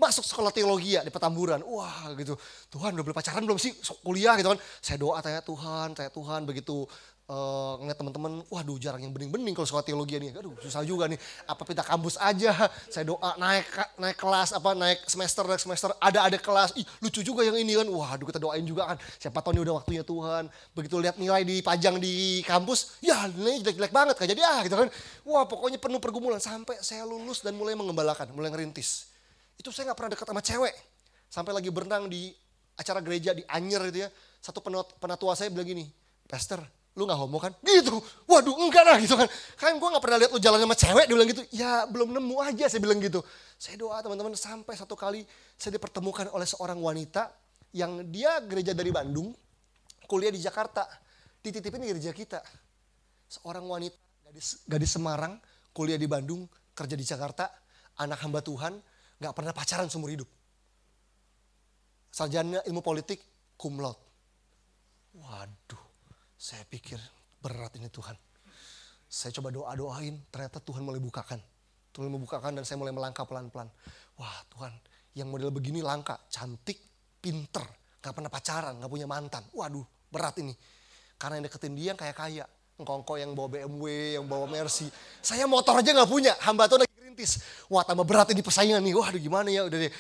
Masuk 0.01 0.25
sekolah 0.25 0.49
teologi 0.51 0.97
ya 0.97 1.05
di 1.05 1.13
Petamburan. 1.13 1.61
Wah 1.63 2.17
gitu. 2.17 2.35
Tuhan 2.73 2.97
udah 2.97 3.05
berpacaran 3.05 3.45
belum 3.45 3.61
sih? 3.61 3.77
Kuliah 4.01 4.35
gitu 4.41 4.51
kan. 4.57 4.61
Saya 4.81 4.97
doa 4.97 5.21
tanya 5.21 5.45
Tuhan, 5.45 5.93
tanya 5.93 6.11
Tuhan 6.11 6.49
begitu 6.49 6.89
uh, 7.33 7.81
ngeliat 7.81 7.97
teman-teman, 7.97 8.33
waduh 8.53 8.77
jarang 8.77 9.01
yang 9.01 9.13
bening-bening 9.17 9.57
kalau 9.57 9.65
sekolah 9.65 9.81
teologi 9.81 10.21
nih. 10.21 10.37
Aduh 10.37 10.53
susah 10.61 10.85
juga 10.85 11.09
nih. 11.09 11.17
Apa 11.49 11.65
pindah 11.65 11.87
kampus 11.87 12.21
aja. 12.21 12.69
Saya 12.93 13.09
doa 13.09 13.33
naik 13.41 13.65
naik 13.97 14.17
kelas 14.21 14.53
apa 14.53 14.77
naik 14.77 15.01
semester 15.09 15.49
naik 15.49 15.63
semester 15.65 15.89
ada 15.97 16.29
ada 16.29 16.37
kelas. 16.37 16.77
Ih 16.77 16.85
lucu 17.01 17.25
juga 17.25 17.41
yang 17.49 17.57
ini 17.57 17.73
kan. 17.81 17.89
Waduh 17.89 18.27
kita 18.29 18.37
doain 18.37 18.65
juga 18.69 18.93
kan. 18.93 19.01
Siapa 19.17 19.41
tahu 19.41 19.57
nih 19.57 19.63
udah 19.65 19.75
waktunya 19.81 20.05
Tuhan. 20.05 20.45
Begitu 20.77 20.95
lihat 21.01 21.17
nilai 21.17 21.43
dipajang 21.49 21.97
di 21.97 22.45
kampus, 22.45 23.01
ya 23.01 23.25
nilai 23.33 23.65
jelek-jelek 23.65 23.93
banget 23.93 24.15
kayak 24.21 24.31
jadi 24.37 24.43
ah 24.45 24.61
gitu 24.63 24.77
kan. 24.77 24.89
Wah 25.25 25.49
pokoknya 25.49 25.81
penuh 25.81 25.99
pergumulan 25.99 26.39
sampai 26.39 26.77
saya 26.85 27.09
lulus 27.09 27.41
dan 27.41 27.57
mulai 27.57 27.73
mengembalakan, 27.73 28.29
mulai 28.37 28.53
ngerintis. 28.53 29.09
Itu 29.57 29.73
saya 29.73 29.91
nggak 29.91 29.99
pernah 29.99 30.13
dekat 30.13 30.27
sama 30.29 30.43
cewek. 30.45 30.75
Sampai 31.33 31.57
lagi 31.57 31.73
berenang 31.73 32.13
di 32.13 32.29
acara 32.77 33.01
gereja 33.01 33.33
di 33.33 33.41
Anyer 33.49 33.81
gitu 33.89 34.05
ya. 34.05 34.09
Satu 34.43 34.61
penatua 34.99 35.33
saya 35.39 35.49
bilang 35.49 35.65
gini, 35.65 35.87
Pastor, 36.27 36.61
lu 36.93 37.09
gak 37.09 37.19
homo 37.19 37.41
kan? 37.41 37.53
Gitu. 37.65 37.97
Waduh 38.29 38.53
enggak 38.53 38.85
lah 38.85 38.97
gitu 39.01 39.17
kan. 39.17 39.29
Kan 39.57 39.81
gue 39.81 39.89
gak 39.89 40.03
pernah 40.05 40.19
lihat 40.21 40.31
lu 40.33 40.41
jalan 40.41 40.61
sama 40.61 40.77
cewek. 40.77 41.05
Dia 41.09 41.15
bilang 41.17 41.31
gitu. 41.31 41.43
Ya 41.53 41.73
belum 41.89 42.09
nemu 42.13 42.37
aja 42.45 42.65
saya 42.69 42.81
bilang 42.85 43.01
gitu. 43.01 43.25
Saya 43.57 43.81
doa 43.81 44.05
teman-teman 44.05 44.37
sampai 44.37 44.77
satu 44.77 44.93
kali 44.93 45.25
saya 45.57 45.81
dipertemukan 45.81 46.29
oleh 46.33 46.45
seorang 46.45 46.77
wanita. 46.77 47.33
Yang 47.73 48.05
dia 48.13 48.37
gereja 48.45 48.73
dari 48.77 48.93
Bandung. 48.93 49.33
Kuliah 50.05 50.33
di 50.33 50.41
Jakarta. 50.41 50.85
Dititipin 51.41 51.81
di 51.81 51.89
gereja 51.97 52.13
kita. 52.13 52.45
Seorang 53.33 53.65
wanita 53.65 53.97
gadis, 54.29 54.61
gadis 54.69 54.93
Semarang. 54.93 55.41
Kuliah 55.73 55.97
di 55.97 56.05
Bandung. 56.05 56.45
Kerja 56.77 56.93
di 56.93 57.05
Jakarta. 57.09 57.49
Anak 58.05 58.21
hamba 58.21 58.45
Tuhan. 58.45 58.77
Gak 59.17 59.33
pernah 59.33 59.57
pacaran 59.57 59.89
seumur 59.89 60.13
hidup. 60.13 60.29
Sarjana 62.13 62.61
ilmu 62.69 62.85
politik. 62.85 63.25
Kumlot. 63.57 63.97
Waduh 65.17 65.82
saya 66.43 66.67
pikir 66.67 66.99
berat 67.39 67.71
ini 67.79 67.87
Tuhan. 67.87 68.19
Saya 69.07 69.31
coba 69.39 69.55
doa-doain, 69.55 70.19
ternyata 70.27 70.59
Tuhan 70.59 70.83
mulai 70.83 70.99
bukakan. 70.99 71.39
Tuhan 71.95 72.11
membukakan 72.11 72.59
dan 72.59 72.67
saya 72.67 72.83
mulai 72.83 72.91
melangkah 72.91 73.23
pelan-pelan. 73.23 73.71
Wah 74.19 74.39
Tuhan, 74.51 74.75
yang 75.15 75.31
model 75.31 75.55
begini 75.55 75.79
langka, 75.79 76.19
cantik, 76.27 76.83
pinter, 77.23 77.63
gak 78.03 78.11
pernah 78.11 78.27
pacaran, 78.27 78.75
gak 78.83 78.91
punya 78.91 79.07
mantan. 79.07 79.47
Waduh, 79.55 79.87
berat 80.11 80.35
ini. 80.43 80.51
Karena 81.15 81.39
yang 81.39 81.47
deketin 81.47 81.79
dia 81.79 81.87
yang 81.95 82.01
kayak 82.01 82.17
kaya. 82.19 82.45
Engkau-engkau 82.75 83.15
yang 83.23 83.39
bawa 83.39 83.47
BMW, 83.47 84.19
yang 84.19 84.27
bawa 84.27 84.51
Mercy. 84.51 84.91
Saya 85.23 85.47
motor 85.47 85.79
aja 85.79 85.95
gak 85.95 86.11
punya, 86.11 86.35
hamba 86.43 86.67
Tuhan 86.67 86.83
lagi 87.13 87.29
rintis. 87.29 87.45
Wah 87.69 87.85
tambah 87.85 88.09
berat 88.09 88.33
ini 88.33 88.41
persaingan 88.41 88.81
nih, 88.81 88.97
waduh 88.97 89.21
gimana 89.21 89.53
ya. 89.53 89.69
Udah 89.69 89.79
deh, 89.85 89.93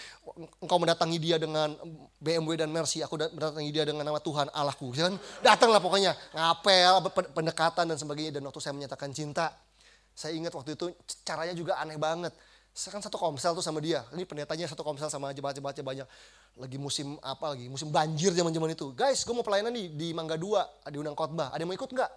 engkau 0.65 0.79
mendatangi 0.81 1.19
dia 1.21 1.37
dengan 1.37 1.77
BMW 2.17 2.57
dan 2.57 2.73
Mercy, 2.73 3.05
aku 3.05 3.21
mendatangi 3.21 3.71
dia 3.71 3.85
dengan 3.85 4.03
nama 4.09 4.19
Tuhan 4.19 4.49
Allahku. 4.51 4.91
Kan 4.97 5.21
datanglah 5.45 5.79
pokoknya, 5.79 6.17
ngapel, 6.33 7.05
pendekatan 7.37 7.85
dan 7.93 7.99
sebagainya. 8.01 8.41
Dan 8.41 8.49
waktu 8.49 8.61
saya 8.65 8.73
menyatakan 8.73 9.13
cinta, 9.13 9.53
saya 10.17 10.33
ingat 10.33 10.57
waktu 10.57 10.73
itu 10.73 10.89
caranya 11.23 11.53
juga 11.53 11.77
aneh 11.77 12.01
banget. 12.01 12.33
Saya 12.73 12.97
kan 12.97 13.05
satu 13.05 13.21
komsel 13.21 13.53
tuh 13.53 13.61
sama 13.61 13.85
dia. 13.85 14.01
Ini 14.17 14.25
pendetanya 14.25 14.65
satu 14.65 14.81
komsel 14.81 15.13
sama 15.13 15.29
jemaat-jemaat 15.37 15.77
banyak. 15.85 16.09
Lagi 16.57 16.79
musim 16.81 17.21
apa 17.21 17.53
lagi? 17.53 17.69
Musim 17.69 17.93
banjir 17.93 18.33
zaman-zaman 18.33 18.73
itu. 18.73 18.97
Guys, 18.97 19.29
gue 19.29 19.35
mau 19.37 19.45
pelayanan 19.45 19.77
nih 19.77 19.93
di 19.93 20.09
Mangga 20.17 20.41
2, 20.41 20.89
diundang 20.89 21.13
khotbah. 21.13 21.53
Ada 21.53 21.69
yang 21.69 21.69
mau 21.69 21.77
ikut 21.77 21.93
nggak? 21.93 22.11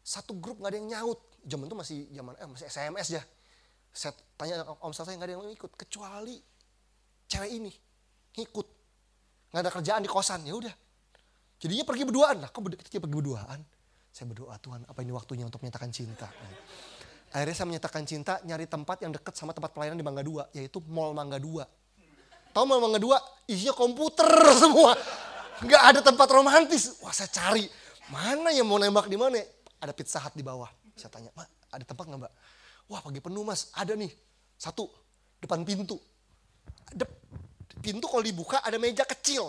Satu 0.00 0.32
grup 0.40 0.64
nggak 0.64 0.72
ada 0.72 0.78
yang 0.80 0.88
nyaut. 0.96 1.20
Zaman 1.44 1.68
itu 1.68 1.76
masih 1.76 1.98
zaman 2.08 2.32
eh 2.40 2.48
masih 2.48 2.66
SMS 2.72 3.20
ya. 3.20 3.22
Saya 3.96 4.12
tanya 4.36 4.60
komsel 4.76 5.08
saya 5.08 5.16
nggak 5.16 5.28
ada 5.32 5.34
yang 5.40 5.48
ikut? 5.56 5.72
Kecuali 5.72 6.36
cewek 7.24 7.50
ini 7.56 7.72
ngikut. 8.36 8.66
Nggak 9.56 9.62
ada 9.64 9.72
kerjaan 9.72 10.00
di 10.04 10.10
kosan 10.12 10.44
ya 10.44 10.52
udah. 10.52 10.74
Jadinya 11.56 11.88
pergi 11.88 12.04
berduaan. 12.04 12.44
Lah 12.44 12.52
kok 12.52 12.60
kita 12.60 13.00
pergi 13.00 13.00
berduaan? 13.00 13.64
Saya 14.12 14.28
berdoa 14.28 14.60
Tuhan 14.60 14.84
apa 14.84 15.00
ini 15.00 15.12
waktunya 15.16 15.48
untuk 15.48 15.64
menyatakan 15.64 15.88
cinta? 15.88 16.28
Akhirnya 17.32 17.56
saya 17.56 17.66
menyatakan 17.72 18.04
cinta 18.04 18.36
nyari 18.44 18.68
tempat 18.68 19.00
yang 19.00 19.16
dekat 19.16 19.32
sama 19.32 19.56
tempat 19.56 19.72
pelayanan 19.72 19.96
di 19.96 20.04
Mangga 20.04 20.20
Dua 20.20 20.44
yaitu 20.52 20.84
Mall 20.92 21.16
Mangga 21.16 21.40
Dua. 21.40 21.64
Tahu 22.52 22.64
Mall 22.68 22.84
Mangga 22.84 23.00
Dua? 23.00 23.16
Isinya 23.48 23.72
komputer 23.72 24.28
semua. 24.62 24.92
Nggak 25.64 25.82
ada 25.88 26.00
tempat 26.04 26.28
romantis. 26.28 27.00
Wah 27.00 27.16
saya 27.16 27.32
cari. 27.32 27.64
Mana 28.12 28.52
yang 28.52 28.68
mau 28.68 28.76
nembak 28.76 29.08
di 29.08 29.16
mana? 29.16 29.40
Ada 29.80 29.96
pizza 29.96 30.20
hut 30.20 30.36
di 30.36 30.44
bawah. 30.44 30.68
Saya 30.96 31.08
tanya 31.08 31.32
mak 31.32 31.48
ada 31.72 31.84
tempat 31.84 32.04
nggak 32.08 32.20
mbak 32.24 32.32
wah 32.86 33.00
pagi 33.02 33.20
penuh 33.20 33.42
mas 33.42 33.70
ada 33.74 33.94
nih 33.94 34.10
satu 34.56 34.88
depan 35.42 35.62
pintu 35.62 35.98
pintu 37.86 38.10
kalau 38.10 38.24
dibuka 38.26 38.58
ada 38.66 38.74
meja 38.82 39.06
kecil. 39.06 39.46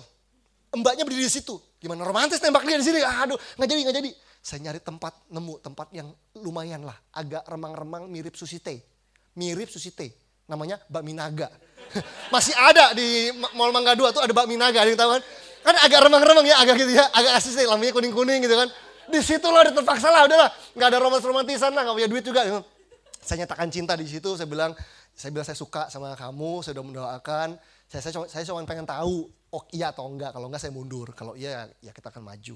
Mbaknya 0.69 1.07
berdiri 1.07 1.25
di 1.25 1.33
situ. 1.33 1.57
Gimana 1.81 2.05
romantis 2.05 2.37
tembak 2.37 2.61
dia 2.61 2.77
di 2.77 2.85
sini? 2.85 3.01
Aduh, 3.01 3.39
nggak 3.57 3.65
jadi, 3.65 3.81
nggak 3.87 3.97
jadi. 3.97 4.11
Saya 4.45 4.59
nyari 4.69 4.79
tempat, 4.83 5.25
nemu 5.33 5.57
tempat 5.63 5.87
yang 5.95 6.13
lumayan 6.37 6.85
lah. 6.85 6.93
Agak 7.17 7.49
remang-remang 7.49 8.05
mirip 8.05 8.37
Susite. 8.37 8.85
Mirip 9.33 9.73
Susite. 9.73 10.13
Namanya 10.45 10.77
Bakmi 10.85 11.17
Naga. 11.17 11.49
Masih 12.33 12.53
ada 12.53 12.93
di 12.93 13.31
Mall 13.55 13.73
Mangga 13.73 13.95
2 13.97 14.15
tuh 14.15 14.21
ada 14.21 14.33
Bakmi 14.35 14.59
Naga, 14.59 14.85
ada 14.85 14.89
yang 14.91 14.99
tahu 14.99 15.11
kan? 15.17 15.23
Kan 15.65 15.75
agak 15.83 15.99
remang-remang 16.07 16.45
ya, 16.47 16.55
agak 16.63 16.79
gitu 16.79 16.95
ya, 16.95 17.09
agak 17.11 17.31
asli 17.41 17.63
lampunya 17.67 17.91
kuning-kuning 17.91 18.39
gitu 18.43 18.55
kan. 18.55 18.69
Di 19.07 19.19
situ 19.23 19.47
lah, 19.47 19.67
terpaksa 19.67 20.11
lah, 20.11 20.27
udahlah. 20.27 20.51
Nggak 20.75 20.87
ada 20.93 20.97
romantis-romantisan 20.99 21.71
lah, 21.75 21.81
nggak 21.87 21.95
punya 21.95 22.09
duit 22.11 22.23
juga. 22.23 22.41
Saya 23.27 23.43
nyatakan 23.43 23.67
cinta 23.67 23.91
di 23.99 24.07
situ, 24.07 24.39
saya 24.39 24.47
bilang, 24.47 24.71
saya 25.11 25.35
bilang 25.35 25.43
saya 25.43 25.59
suka 25.59 25.91
sama 25.91 26.15
kamu, 26.15 26.63
saya 26.63 26.71
sudah 26.71 26.85
mendoakan. 26.87 27.59
Saya 27.91 27.99
saya, 27.99 28.23
saya 28.31 28.43
cuma 28.47 28.63
pengen 28.63 28.87
tahu, 28.87 29.27
oh 29.51 29.63
iya 29.75 29.91
atau 29.91 30.07
enggak. 30.07 30.31
Kalau 30.31 30.47
enggak 30.47 30.63
saya 30.63 30.71
mundur. 30.71 31.11
Kalau 31.11 31.35
iya 31.35 31.67
ya 31.83 31.91
kita 31.91 32.07
akan 32.07 32.23
maju. 32.23 32.55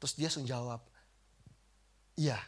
Terus 0.00 0.12
dia 0.16 0.32
langsung 0.32 0.48
jawab, 0.48 0.80
iya 2.16 2.40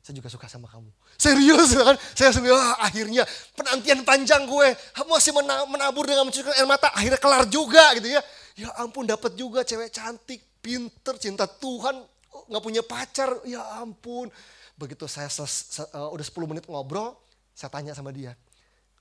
saya 0.00 0.16
juga 0.16 0.32
suka 0.32 0.48
sama 0.48 0.68
kamu. 0.68 0.88
Serius 1.20 1.76
kan? 1.76 1.96
Saya 2.16 2.32
langsung, 2.32 2.48
ah, 2.52 2.76
akhirnya 2.84 3.24
penantian 3.52 4.00
panjang 4.04 4.48
gue. 4.48 4.68
Masih 5.08 5.32
menabur 5.68 6.08
dengan 6.08 6.24
mencucurkan 6.24 6.56
air 6.56 6.68
mata. 6.68 6.88
Akhirnya 6.96 7.20
kelar 7.20 7.44
juga 7.48 7.96
gitu 7.96 8.08
ya. 8.08 8.20
Ya 8.56 8.68
ampun 8.80 9.04
dapat 9.04 9.36
juga 9.36 9.60
cewek 9.64 9.92
cantik, 9.92 10.40
pinter, 10.60 11.16
cinta 11.20 11.44
Tuhan. 11.48 12.00
nggak 12.30 12.62
punya 12.64 12.82
pacar, 12.82 13.44
ya 13.46 13.60
ampun. 13.78 14.26
Begitu 14.80 15.04
saya 15.04 15.28
ses, 15.28 15.84
uh, 15.92 16.08
udah 16.08 16.24
10 16.24 16.48
menit 16.48 16.64
ngobrol, 16.64 17.12
saya 17.52 17.68
tanya 17.68 17.92
sama 17.92 18.08
dia 18.16 18.32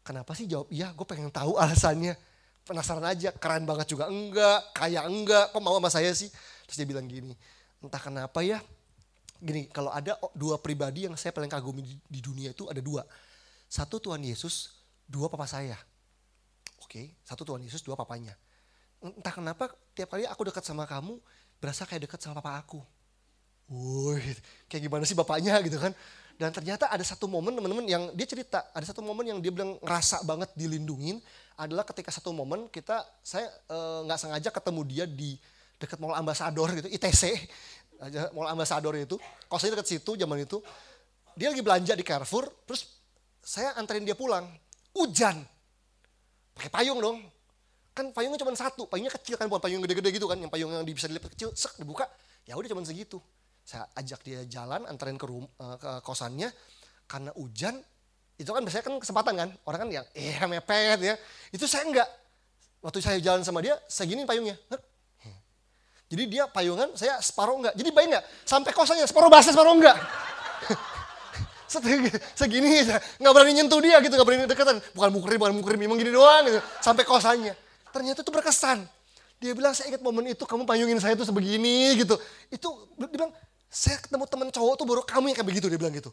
Kenapa 0.09 0.33
sih 0.33 0.49
jawab 0.49 0.65
iya? 0.73 0.89
Gue 0.97 1.05
pengen 1.05 1.29
tahu 1.29 1.59
alasannya. 1.61 2.17
Penasaran 2.65 3.05
aja, 3.05 3.29
keren 3.33 3.65
banget 3.65 3.93
juga 3.93 4.09
enggak, 4.09 4.73
kaya 4.77 5.05
enggak, 5.05 5.49
kok 5.49 5.61
mau 5.61 5.77
sama 5.77 5.89
saya 5.89 6.09
sih? 6.13 6.29
Terus 6.69 6.77
dia 6.77 6.85
bilang 6.85 7.05
gini, 7.09 7.33
entah 7.81 7.97
kenapa 7.97 8.45
ya, 8.45 8.61
gini 9.41 9.65
kalau 9.73 9.89
ada 9.89 10.13
dua 10.37 10.61
pribadi 10.61 11.09
yang 11.09 11.17
saya 11.17 11.33
paling 11.33 11.49
kagumi 11.49 11.81
di, 11.81 11.95
di 11.97 12.19
dunia 12.21 12.53
itu 12.53 12.69
ada 12.69 12.77
dua. 12.77 13.01
Satu 13.65 13.97
Tuhan 13.97 14.21
Yesus, 14.21 14.85
dua 15.09 15.29
papa 15.33 15.49
saya. 15.49 15.77
Oke, 16.85 17.17
satu 17.25 17.41
Tuhan 17.41 17.65
Yesus, 17.65 17.81
dua 17.81 17.97
papanya. 17.97 18.37
Entah 19.01 19.33
kenapa 19.33 19.73
tiap 19.97 20.13
kali 20.13 20.29
aku 20.29 20.49
dekat 20.49 20.61
sama 20.61 20.85
kamu, 20.85 21.17
berasa 21.57 21.89
kayak 21.89 22.05
dekat 22.05 22.21
sama 22.21 22.37
papa 22.37 22.57
aku. 22.65 22.81
Woi, 23.69 24.17
kayak 24.65 24.81
gimana 24.89 25.05
sih 25.05 25.13
bapaknya 25.13 25.53
gitu 25.61 25.77
kan. 25.77 25.93
Dan 26.39 26.49
ternyata 26.49 26.89
ada 26.89 27.03
satu 27.05 27.29
momen 27.29 27.53
teman-teman 27.53 27.85
yang 27.85 28.03
dia 28.17 28.25
cerita, 28.25 28.65
ada 28.73 28.81
satu 28.81 29.05
momen 29.05 29.29
yang 29.29 29.39
dia 29.43 29.53
bilang 29.53 29.77
ngerasa 29.83 30.25
banget 30.25 30.49
dilindungin 30.57 31.21
adalah 31.59 31.85
ketika 31.85 32.09
satu 32.09 32.33
momen 32.33 32.71
kita 32.71 33.03
saya 33.19 33.45
eh, 33.67 33.99
nggak 34.07 34.17
e, 34.17 34.21
sengaja 34.23 34.49
ketemu 34.49 34.81
dia 34.87 35.05
di 35.05 35.35
dekat 35.75 35.99
Mall 35.99 36.15
Ambassador 36.15 36.71
gitu, 36.79 36.87
ITC, 36.89 37.23
Mall 38.31 38.49
Ambassador 38.49 38.95
itu, 38.95 39.19
kosnya 39.51 39.75
dekat 39.75 39.87
situ 39.91 40.15
zaman 40.15 40.47
itu. 40.47 40.63
Dia 41.35 41.51
lagi 41.51 41.59
belanja 41.59 41.93
di 41.93 42.03
Carrefour, 42.07 42.49
terus 42.65 42.87
saya 43.43 43.75
anterin 43.75 44.07
dia 44.07 44.15
pulang. 44.15 44.47
Hujan. 44.95 45.43
Pakai 46.55 46.71
payung 46.71 46.99
dong. 47.03 47.19
Kan 47.91 48.15
payungnya 48.15 48.39
cuma 48.39 48.55
satu, 48.55 48.87
payungnya 48.87 49.11
kecil 49.11 49.35
kan, 49.35 49.45
bukan 49.51 49.61
payung 49.61 49.83
gede-gede 49.83 50.09
gitu 50.15 50.27
kan, 50.27 50.39
yang 50.39 50.51
payung 50.51 50.71
yang 50.71 50.87
bisa 50.87 51.07
dilipat 51.11 51.35
kecil, 51.35 51.51
sek 51.51 51.79
dibuka, 51.79 52.07
ya 52.47 52.55
udah 52.55 52.67
cuma 52.71 52.83
segitu 52.87 53.19
saya 53.69 53.85
ajak 53.93 54.25
dia 54.25 54.41
jalan 54.49 54.81
anterin 54.89 55.13
ke, 55.13 55.29
rum, 55.29 55.45
uh, 55.45 55.77
ke 55.77 56.01
kosannya. 56.01 56.49
Karena 57.05 57.29
hujan 57.37 57.77
itu 58.41 58.49
kan 58.49 58.65
biasanya 58.65 58.85
kan 58.89 58.95
kesempatan 58.97 59.33
kan. 59.37 59.49
Orang 59.69 59.85
kan 59.85 59.89
yang 59.93 60.05
eh 60.17 60.41
mepet 60.49 60.97
ya. 61.05 61.15
Itu 61.53 61.69
saya 61.69 61.85
enggak. 61.85 62.09
Waktu 62.81 62.97
saya 62.97 63.21
jalan 63.21 63.45
sama 63.45 63.61
dia 63.61 63.77
saya 63.85 64.07
gini 64.09 64.25
payungnya 64.25 64.55
jadi 66.09 66.23
dia 66.25 66.43
payungan 66.49 66.97
saya 66.97 67.21
separuh 67.21 67.61
enggak. 67.61 67.77
Jadi 67.77 67.89
bayang 67.93 68.09
enggak? 68.17 68.25
Sampai 68.41 68.73
kosannya 68.73 69.05
separuh 69.05 69.29
basah 69.29 69.53
separuh 69.53 69.77
enggak. 69.77 69.93
Segini 72.33 72.81
nggak 73.21 73.29
berani 73.29 73.53
nyentuh 73.61 73.77
dia 73.77 74.01
gitu 74.01 74.17
nggak 74.17 74.25
berani 74.25 74.49
deketan. 74.49 74.81
Bukan 74.97 75.09
mukrim 75.13 75.37
bukan 75.37 75.53
mukrim 75.53 75.77
memang 75.77 76.01
gini 76.01 76.09
doang 76.09 76.49
gitu. 76.49 76.59
Sampai 76.81 77.05
kosannya. 77.05 77.53
Ternyata 77.93 78.25
itu 78.25 78.31
berkesan. 78.33 78.89
Dia 79.37 79.53
bilang 79.53 79.77
saya 79.77 79.93
ingat 79.93 80.01
momen 80.01 80.33
itu 80.33 80.43
kamu 80.49 80.65
payungin 80.65 80.97
saya 80.97 81.13
tuh 81.13 81.29
sebegini 81.29 81.93
gitu. 82.01 82.17
Itu 82.49 82.89
dia 82.97 83.05
bilang 83.05 83.29
saya 83.69 84.01
ketemu 84.01 84.25
temen 84.25 84.49
cowok 84.49 84.75
tuh 84.81 84.87
baru 84.89 85.01
kamu 85.05 85.29
yang 85.29 85.37
kayak 85.37 85.49
begitu 85.53 85.65
dia 85.69 85.77
bilang 85.77 85.93
gitu. 85.93 86.09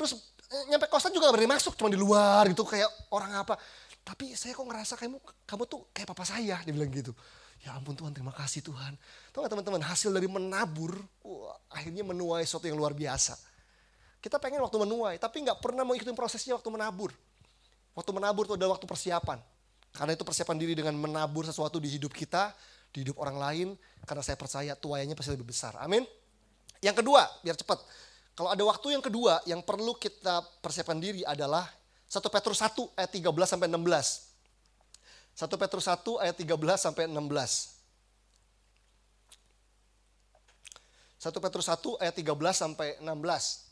Terus 0.00 0.16
eh, 0.48 0.64
nyampe 0.72 0.88
kosan 0.88 1.12
juga 1.12 1.28
gak 1.28 1.36
berani 1.36 1.50
masuk, 1.52 1.76
cuma 1.76 1.92
di 1.92 2.00
luar 2.00 2.48
gitu 2.48 2.64
kayak 2.64 2.88
orang 3.12 3.36
apa. 3.36 3.60
Tapi 4.00 4.32
saya 4.32 4.56
kok 4.56 4.64
ngerasa 4.64 4.94
kamu 4.96 5.20
kamu 5.44 5.62
tuh 5.68 5.80
kayak 5.92 6.08
papa 6.08 6.24
saya, 6.24 6.56
dia 6.64 6.72
bilang 6.72 6.88
gitu. 6.88 7.12
Ya 7.64 7.76
ampun 7.76 7.96
Tuhan, 7.96 8.12
terima 8.16 8.32
kasih 8.32 8.64
Tuhan. 8.64 8.96
Tahu 9.32 9.44
gak 9.44 9.52
teman-teman, 9.52 9.82
hasil 9.84 10.12
dari 10.12 10.28
menabur, 10.28 10.96
wah, 11.24 11.56
akhirnya 11.72 12.04
menuai 12.04 12.44
sesuatu 12.44 12.68
yang 12.68 12.76
luar 12.80 12.96
biasa. 12.96 13.36
Kita 14.20 14.40
pengen 14.40 14.64
waktu 14.64 14.76
menuai, 14.80 15.20
tapi 15.20 15.44
nggak 15.44 15.62
pernah 15.62 15.86
mau 15.86 15.94
ikutin 15.94 16.16
prosesnya 16.16 16.56
waktu 16.56 16.66
menabur. 16.72 17.14
Waktu 17.96 18.10
menabur 18.12 18.44
itu 18.44 18.54
adalah 18.58 18.76
waktu 18.76 18.84
persiapan. 18.84 19.38
Karena 19.94 20.12
itu 20.12 20.26
persiapan 20.26 20.56
diri 20.60 20.74
dengan 20.76 20.92
menabur 20.98 21.48
sesuatu 21.48 21.80
di 21.80 21.88
hidup 21.88 22.12
kita, 22.12 22.52
di 22.92 23.06
hidup 23.06 23.16
orang 23.16 23.36
lain. 23.40 23.68
Karena 24.04 24.20
saya 24.20 24.36
percaya 24.36 24.76
tuaiannya 24.76 25.16
pasti 25.16 25.32
lebih 25.32 25.48
besar. 25.48 25.78
Amin. 25.80 26.04
Yang 26.84 27.04
kedua, 27.04 27.22
biar 27.40 27.56
cepat. 27.56 27.78
Kalau 28.36 28.52
ada 28.52 28.62
waktu 28.68 28.92
yang 28.92 29.00
kedua 29.00 29.40
yang 29.48 29.64
perlu 29.64 29.96
kita 29.96 30.44
persiapkan 30.60 31.00
diri 31.00 31.24
adalah 31.24 31.64
1 32.06 32.20
Petrus 32.28 32.60
1 32.60 32.76
ayat 33.00 33.10
13 33.10 33.32
sampai 33.48 33.68
16. 33.72 33.80
1 35.36 35.60
Petrus 35.60 35.84
1 35.88 36.22
ayat 36.22 36.36
13 36.36 36.52
sampai 36.76 37.04
16. 37.08 37.16
1 41.26 41.32
Petrus 41.42 41.66
1 41.66 42.02
ayat 42.04 42.14
13 42.14 42.28
sampai 42.52 42.88
16. 43.00 43.66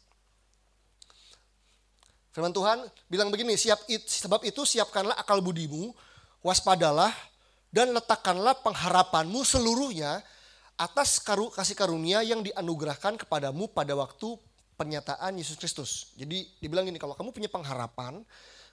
Firman 2.35 2.51
Tuhan 2.51 2.83
bilang 3.07 3.31
begini, 3.31 3.55
siap 3.55 3.79
sebab 3.87 4.43
itu 4.43 4.67
siapkanlah 4.67 5.15
akal 5.15 5.39
budimu, 5.39 5.95
waspadalah 6.43 7.15
dan 7.71 7.95
letakkanlah 7.95 8.59
pengharapanmu 8.59 9.47
seluruhnya 9.47 10.19
atas 10.75 11.23
karu, 11.23 11.51
kasih 11.55 11.79
karunia 11.79 12.23
yang 12.27 12.43
dianugerahkan 12.43 13.15
kepadamu 13.19 13.71
pada 13.71 13.95
waktu 13.95 14.35
pernyataan 14.75 15.39
Yesus 15.39 15.55
Kristus. 15.55 16.11
Jadi 16.19 16.51
dibilang 16.59 16.87
gini, 16.87 16.99
kalau 16.99 17.15
kamu 17.15 17.31
punya 17.31 17.51
pengharapan, 17.51 18.23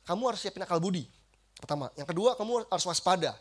kamu 0.06 0.22
harus 0.34 0.42
siapin 0.42 0.66
akal 0.66 0.82
budi. 0.82 1.06
Pertama. 1.62 1.94
Yang 1.94 2.10
kedua, 2.10 2.34
kamu 2.34 2.66
harus 2.66 2.86
waspada. 2.90 3.38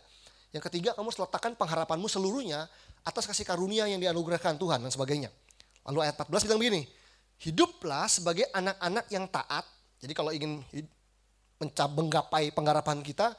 Yang 0.52 0.68
ketiga, 0.68 0.92
kamu 0.92 1.08
harus 1.08 1.20
letakkan 1.24 1.56
pengharapanmu 1.56 2.04
seluruhnya 2.10 2.68
atas 3.00 3.24
kasih 3.24 3.48
karunia 3.48 3.88
yang 3.88 3.96
dianugerahkan 3.96 4.60
Tuhan 4.60 4.84
dan 4.84 4.92
sebagainya. 4.92 5.32
Lalu 5.88 6.04
ayat 6.04 6.20
14 6.20 6.44
bilang 6.44 6.60
begini, 6.60 6.82
hiduplah 7.40 8.04
sebagai 8.12 8.44
anak-anak 8.52 9.06
yang 9.08 9.24
taat. 9.32 9.64
Jadi 10.04 10.12
kalau 10.12 10.32
ingin 10.36 10.60
mencapai 11.96 12.52
pengharapan 12.52 13.00
kita, 13.00 13.32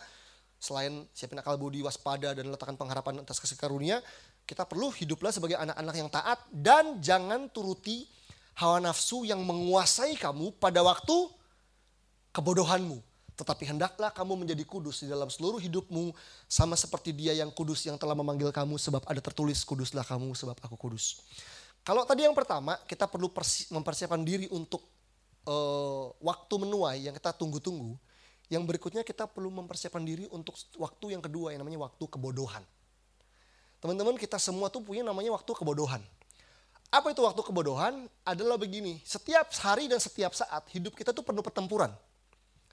selain 0.62 1.06
siapin 1.14 1.38
akal 1.38 1.58
budi, 1.58 1.86
waspada, 1.86 2.34
dan 2.34 2.50
letakkan 2.50 2.78
pengharapan 2.78 3.22
atas 3.22 3.38
kasih 3.38 3.58
karunia, 3.58 4.02
kita 4.46 4.68
perlu 4.68 4.92
hiduplah 4.92 5.32
sebagai 5.32 5.56
anak-anak 5.56 5.96
yang 5.96 6.10
taat 6.12 6.40
dan 6.52 7.00
jangan 7.00 7.48
turuti 7.50 8.08
hawa 8.60 8.84
nafsu 8.84 9.24
yang 9.24 9.40
menguasai 9.42 10.20
kamu 10.20 10.54
pada 10.60 10.84
waktu 10.84 11.16
kebodohanmu. 12.36 13.00
Tetapi 13.32 13.74
hendaklah 13.74 14.14
kamu 14.14 14.46
menjadi 14.46 14.62
kudus 14.68 15.02
di 15.02 15.08
dalam 15.10 15.32
seluruh 15.32 15.58
hidupmu 15.58 16.14
sama 16.46 16.78
seperti 16.78 17.16
dia 17.16 17.34
yang 17.34 17.50
kudus 17.50 17.88
yang 17.88 17.98
telah 17.98 18.14
memanggil 18.14 18.54
kamu 18.54 18.78
sebab 18.78 19.02
ada 19.08 19.18
tertulis 19.24 19.64
kuduslah 19.66 20.06
kamu 20.06 20.36
sebab 20.36 20.60
aku 20.62 20.78
kudus. 20.78 21.24
Kalau 21.82 22.06
tadi 22.06 22.30
yang 22.30 22.38
pertama 22.38 22.78
kita 22.86 23.10
perlu 23.10 23.34
mempersiapkan 23.74 24.22
diri 24.22 24.46
untuk 24.54 24.86
uh, 25.50 26.14
waktu 26.22 26.54
menuai 26.62 27.10
yang 27.10 27.16
kita 27.18 27.34
tunggu-tunggu. 27.34 27.98
Yang 28.52 28.64
berikutnya 28.68 29.02
kita 29.08 29.32
perlu 29.32 29.48
mempersiapkan 29.48 30.04
diri 30.04 30.28
untuk 30.28 30.60
waktu 30.76 31.16
yang 31.16 31.24
kedua 31.24 31.56
yang 31.56 31.64
namanya 31.64 31.88
waktu 31.88 32.04
kebodohan. 32.04 32.62
Teman-teman 33.82 34.14
kita 34.14 34.38
semua 34.38 34.70
tuh 34.70 34.86
punya 34.86 35.02
namanya 35.02 35.34
waktu 35.34 35.52
kebodohan. 35.58 36.00
Apa 36.94 37.10
itu 37.10 37.26
waktu 37.26 37.42
kebodohan? 37.42 38.06
Adalah 38.22 38.62
begini, 38.62 39.02
setiap 39.02 39.50
hari 39.58 39.90
dan 39.90 39.98
setiap 39.98 40.38
saat 40.38 40.62
hidup 40.70 40.94
kita 40.94 41.10
tuh 41.10 41.26
penuh 41.26 41.42
pertempuran. 41.42 41.90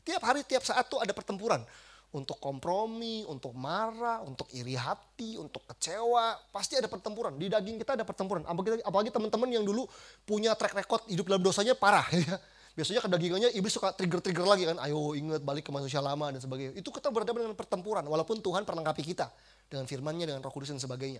Tiap 0.04 0.20
hari, 0.20 0.44
tiap 0.44 0.60
saat 0.66 0.84
tuh 0.84 1.00
ada 1.00 1.16
pertempuran. 1.16 1.64
Untuk 2.08 2.40
kompromi, 2.40 3.24
untuk 3.28 3.52
marah, 3.52 4.24
untuk 4.24 4.48
iri 4.52 4.76
hati, 4.76 5.36
untuk 5.40 5.64
kecewa. 5.68 6.40
Pasti 6.52 6.76
ada 6.76 6.88
pertempuran. 6.88 7.36
Di 7.36 7.48
daging 7.52 7.76
kita 7.80 7.96
ada 7.96 8.04
pertempuran. 8.04 8.44
Apalagi, 8.48 8.80
apalagi 8.80 9.10
teman-teman 9.12 9.48
yang 9.48 9.64
dulu 9.64 9.84
punya 10.24 10.56
track 10.56 10.76
record 10.76 11.04
hidup 11.08 11.24
dalam 11.28 11.40
dosanya 11.40 11.72
parah. 11.72 12.04
Ya. 12.18 12.36
Biasanya 12.78 13.02
kedagingannya 13.02 13.50
iblis 13.58 13.74
suka 13.74 13.90
trigger-trigger 13.90 14.46
lagi 14.46 14.62
kan. 14.70 14.78
Ayo 14.78 15.18
ingat 15.18 15.42
balik 15.42 15.66
ke 15.66 15.74
manusia 15.74 15.98
lama 15.98 16.30
dan 16.30 16.38
sebagainya. 16.38 16.78
Itu 16.78 16.94
kita 16.94 17.10
berhadapan 17.10 17.50
dengan 17.50 17.58
pertempuran. 17.58 18.06
Walaupun 18.06 18.38
Tuhan 18.38 18.62
perlengkapi 18.62 19.02
kita 19.02 19.34
dengan 19.66 19.82
firmannya, 19.90 20.30
dengan 20.30 20.46
roh 20.46 20.54
kudus 20.54 20.70
dan 20.70 20.78
sebagainya. 20.78 21.18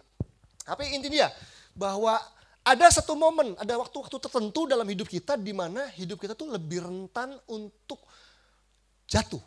Tapi 0.63 0.95
intinya 0.95 1.27
bahwa 1.75 2.15
ada 2.63 2.87
satu 2.95 3.19
momen, 3.19 3.59
ada 3.59 3.75
waktu-waktu 3.75 4.23
tertentu 4.23 4.71
dalam 4.71 4.87
hidup 4.87 5.11
kita 5.11 5.35
di 5.35 5.51
mana 5.51 5.91
hidup 5.99 6.23
kita 6.23 6.39
tuh 6.39 6.47
lebih 6.47 6.79
rentan 6.79 7.35
untuk 7.51 8.07
jatuh. 9.11 9.43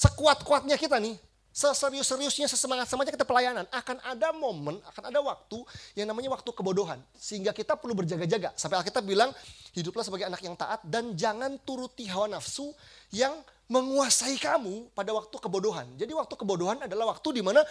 Sekuat-kuatnya 0.00 0.80
kita 0.80 0.96
nih, 1.04 1.20
seserius-seriusnya, 1.54 2.50
sesemangat-semangatnya 2.50 3.14
kita 3.14 3.28
pelayanan, 3.30 3.62
akan 3.70 4.02
ada 4.02 4.34
momen, 4.34 4.82
akan 4.90 5.02
ada 5.06 5.22
waktu 5.22 5.62
yang 5.94 6.10
namanya 6.10 6.34
waktu 6.34 6.50
kebodohan. 6.50 6.98
Sehingga 7.14 7.54
kita 7.54 7.78
perlu 7.78 7.94
berjaga-jaga. 7.94 8.50
Sampai 8.58 8.82
Alkitab 8.82 9.06
bilang, 9.06 9.30
hiduplah 9.70 10.02
sebagai 10.02 10.26
anak 10.26 10.42
yang 10.42 10.58
taat 10.58 10.82
dan 10.82 11.14
jangan 11.14 11.54
turuti 11.62 12.10
hawa 12.10 12.26
nafsu 12.26 12.74
yang 13.14 13.38
menguasai 13.70 14.34
kamu 14.42 14.90
pada 14.98 15.14
waktu 15.14 15.36
kebodohan. 15.38 15.86
Jadi 15.94 16.10
waktu 16.10 16.34
kebodohan 16.34 16.90
adalah 16.90 17.14
waktu 17.14 17.38
di 17.38 17.42
mana 17.46 17.62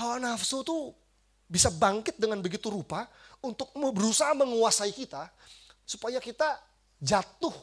hawa 0.00 0.16
nafsu 0.16 0.64
tuh 0.64 0.96
bisa 1.46 1.68
bangkit 1.68 2.16
dengan 2.16 2.40
begitu 2.40 2.72
rupa 2.72 3.04
untuk 3.44 3.70
berusaha 3.76 4.32
menguasai 4.32 4.90
kita 4.90 5.28
supaya 5.86 6.18
kita 6.18 6.58
jatuh 6.98 7.54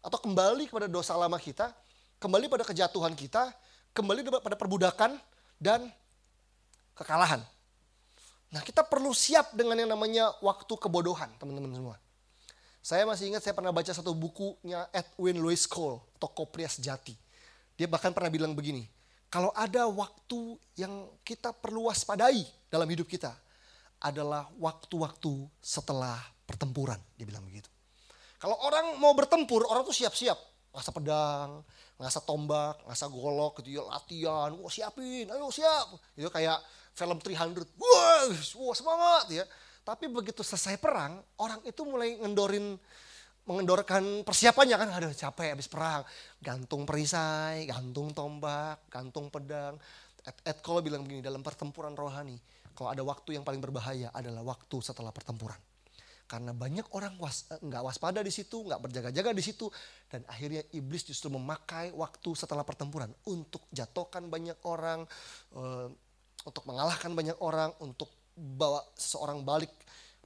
atau 0.00 0.18
kembali 0.22 0.70
kepada 0.70 0.86
dosa 0.86 1.12
lama 1.18 1.36
kita, 1.36 1.74
kembali 2.22 2.46
pada 2.48 2.64
kejatuhan 2.64 3.12
kita, 3.12 3.52
kembali 3.98 4.22
pada 4.38 4.54
perbudakan 4.54 5.18
dan 5.58 5.90
kekalahan. 6.94 7.42
Nah 8.54 8.62
kita 8.62 8.86
perlu 8.86 9.10
siap 9.10 9.58
dengan 9.58 9.74
yang 9.74 9.90
namanya 9.90 10.30
waktu 10.38 10.70
kebodohan 10.78 11.26
teman-teman 11.42 11.74
semua. 11.74 11.96
Saya 12.78 13.04
masih 13.04 13.34
ingat 13.34 13.42
saya 13.42 13.52
pernah 13.58 13.74
baca 13.74 13.90
satu 13.90 14.14
bukunya 14.14 14.86
Edwin 14.94 15.42
Louis 15.42 15.60
Cole, 15.66 15.98
Toko 16.16 16.46
Pria 16.46 16.70
Sejati. 16.70 17.12
Dia 17.74 17.90
bahkan 17.90 18.14
pernah 18.14 18.32
bilang 18.32 18.56
begini, 18.56 18.86
kalau 19.28 19.52
ada 19.52 19.84
waktu 19.90 20.56
yang 20.78 21.10
kita 21.20 21.52
perlu 21.52 21.92
waspadai 21.92 22.48
dalam 22.72 22.88
hidup 22.88 23.04
kita, 23.04 23.34
adalah 24.00 24.48
waktu-waktu 24.56 25.50
setelah 25.60 26.16
pertempuran. 26.46 26.96
Dia 27.18 27.26
bilang 27.26 27.44
begitu. 27.44 27.68
Kalau 28.38 28.54
orang 28.62 28.96
mau 29.02 29.12
bertempur, 29.12 29.66
orang 29.66 29.82
tuh 29.84 29.92
siap-siap. 29.92 30.38
Ngasah 30.72 30.92
pedang, 30.94 31.50
ngasah 31.98 32.22
tombak, 32.22 32.76
ngasah 32.86 33.08
golok 33.08 33.60
gitu 33.64 33.80
ya, 33.80 33.82
latihan. 33.88 34.50
Wah 34.54 34.72
siapin, 34.72 35.26
ayo 35.26 35.48
siap. 35.50 35.96
Itu 36.14 36.28
kayak 36.28 36.60
film 36.94 37.18
300. 37.18 37.64
Wah, 37.78 38.28
wah 38.34 38.76
semangat 38.76 39.26
ya. 39.32 39.44
Tapi 39.82 40.04
begitu 40.12 40.44
selesai 40.44 40.76
perang, 40.76 41.16
orang 41.40 41.64
itu 41.64 41.80
mulai 41.88 42.20
ngendorin 42.20 42.76
mengendorkan 43.48 44.28
persiapannya 44.28 44.76
kan 44.76 44.88
ada 44.92 45.08
capek 45.08 45.56
habis 45.56 45.72
perang 45.72 46.04
gantung 46.44 46.84
perisai 46.84 47.64
gantung 47.64 48.12
tombak 48.12 48.84
gantung 48.92 49.32
pedang 49.32 49.80
Ed, 50.20 50.36
Ed 50.44 50.58
Cole 50.60 50.84
bilang 50.84 51.00
begini 51.00 51.24
dalam 51.24 51.40
pertempuran 51.40 51.96
rohani 51.96 52.36
kalau 52.76 52.92
ada 52.92 53.00
waktu 53.00 53.40
yang 53.40 53.48
paling 53.48 53.64
berbahaya 53.64 54.12
adalah 54.12 54.44
waktu 54.44 54.84
setelah 54.84 55.08
pertempuran 55.16 55.56
Karena 56.28 56.52
banyak 56.52 56.92
orang 56.92 57.16
was, 57.16 57.48
eh, 57.48 57.56
nggak 57.56 57.82
waspada 57.88 58.20
di 58.20 58.28
situ, 58.28 58.60
nggak 58.60 58.84
berjaga-jaga 58.84 59.32
di 59.32 59.40
situ. 59.40 59.72
Dan 60.12 60.28
akhirnya 60.28 60.60
iblis 60.76 61.08
justru 61.08 61.32
memakai 61.32 61.88
waktu 61.96 62.36
setelah 62.36 62.68
pertempuran 62.68 63.08
untuk 63.24 63.64
jatuhkan 63.72 64.28
banyak 64.28 64.60
orang, 64.68 65.08
uh, 65.56 65.88
untuk 66.44 66.64
mengalahkan 66.68 67.16
banyak 67.16 67.38
orang, 67.40 67.72
untuk 67.80 68.12
bawa 68.36 68.84
seseorang 68.92 69.40
balik 69.40 69.72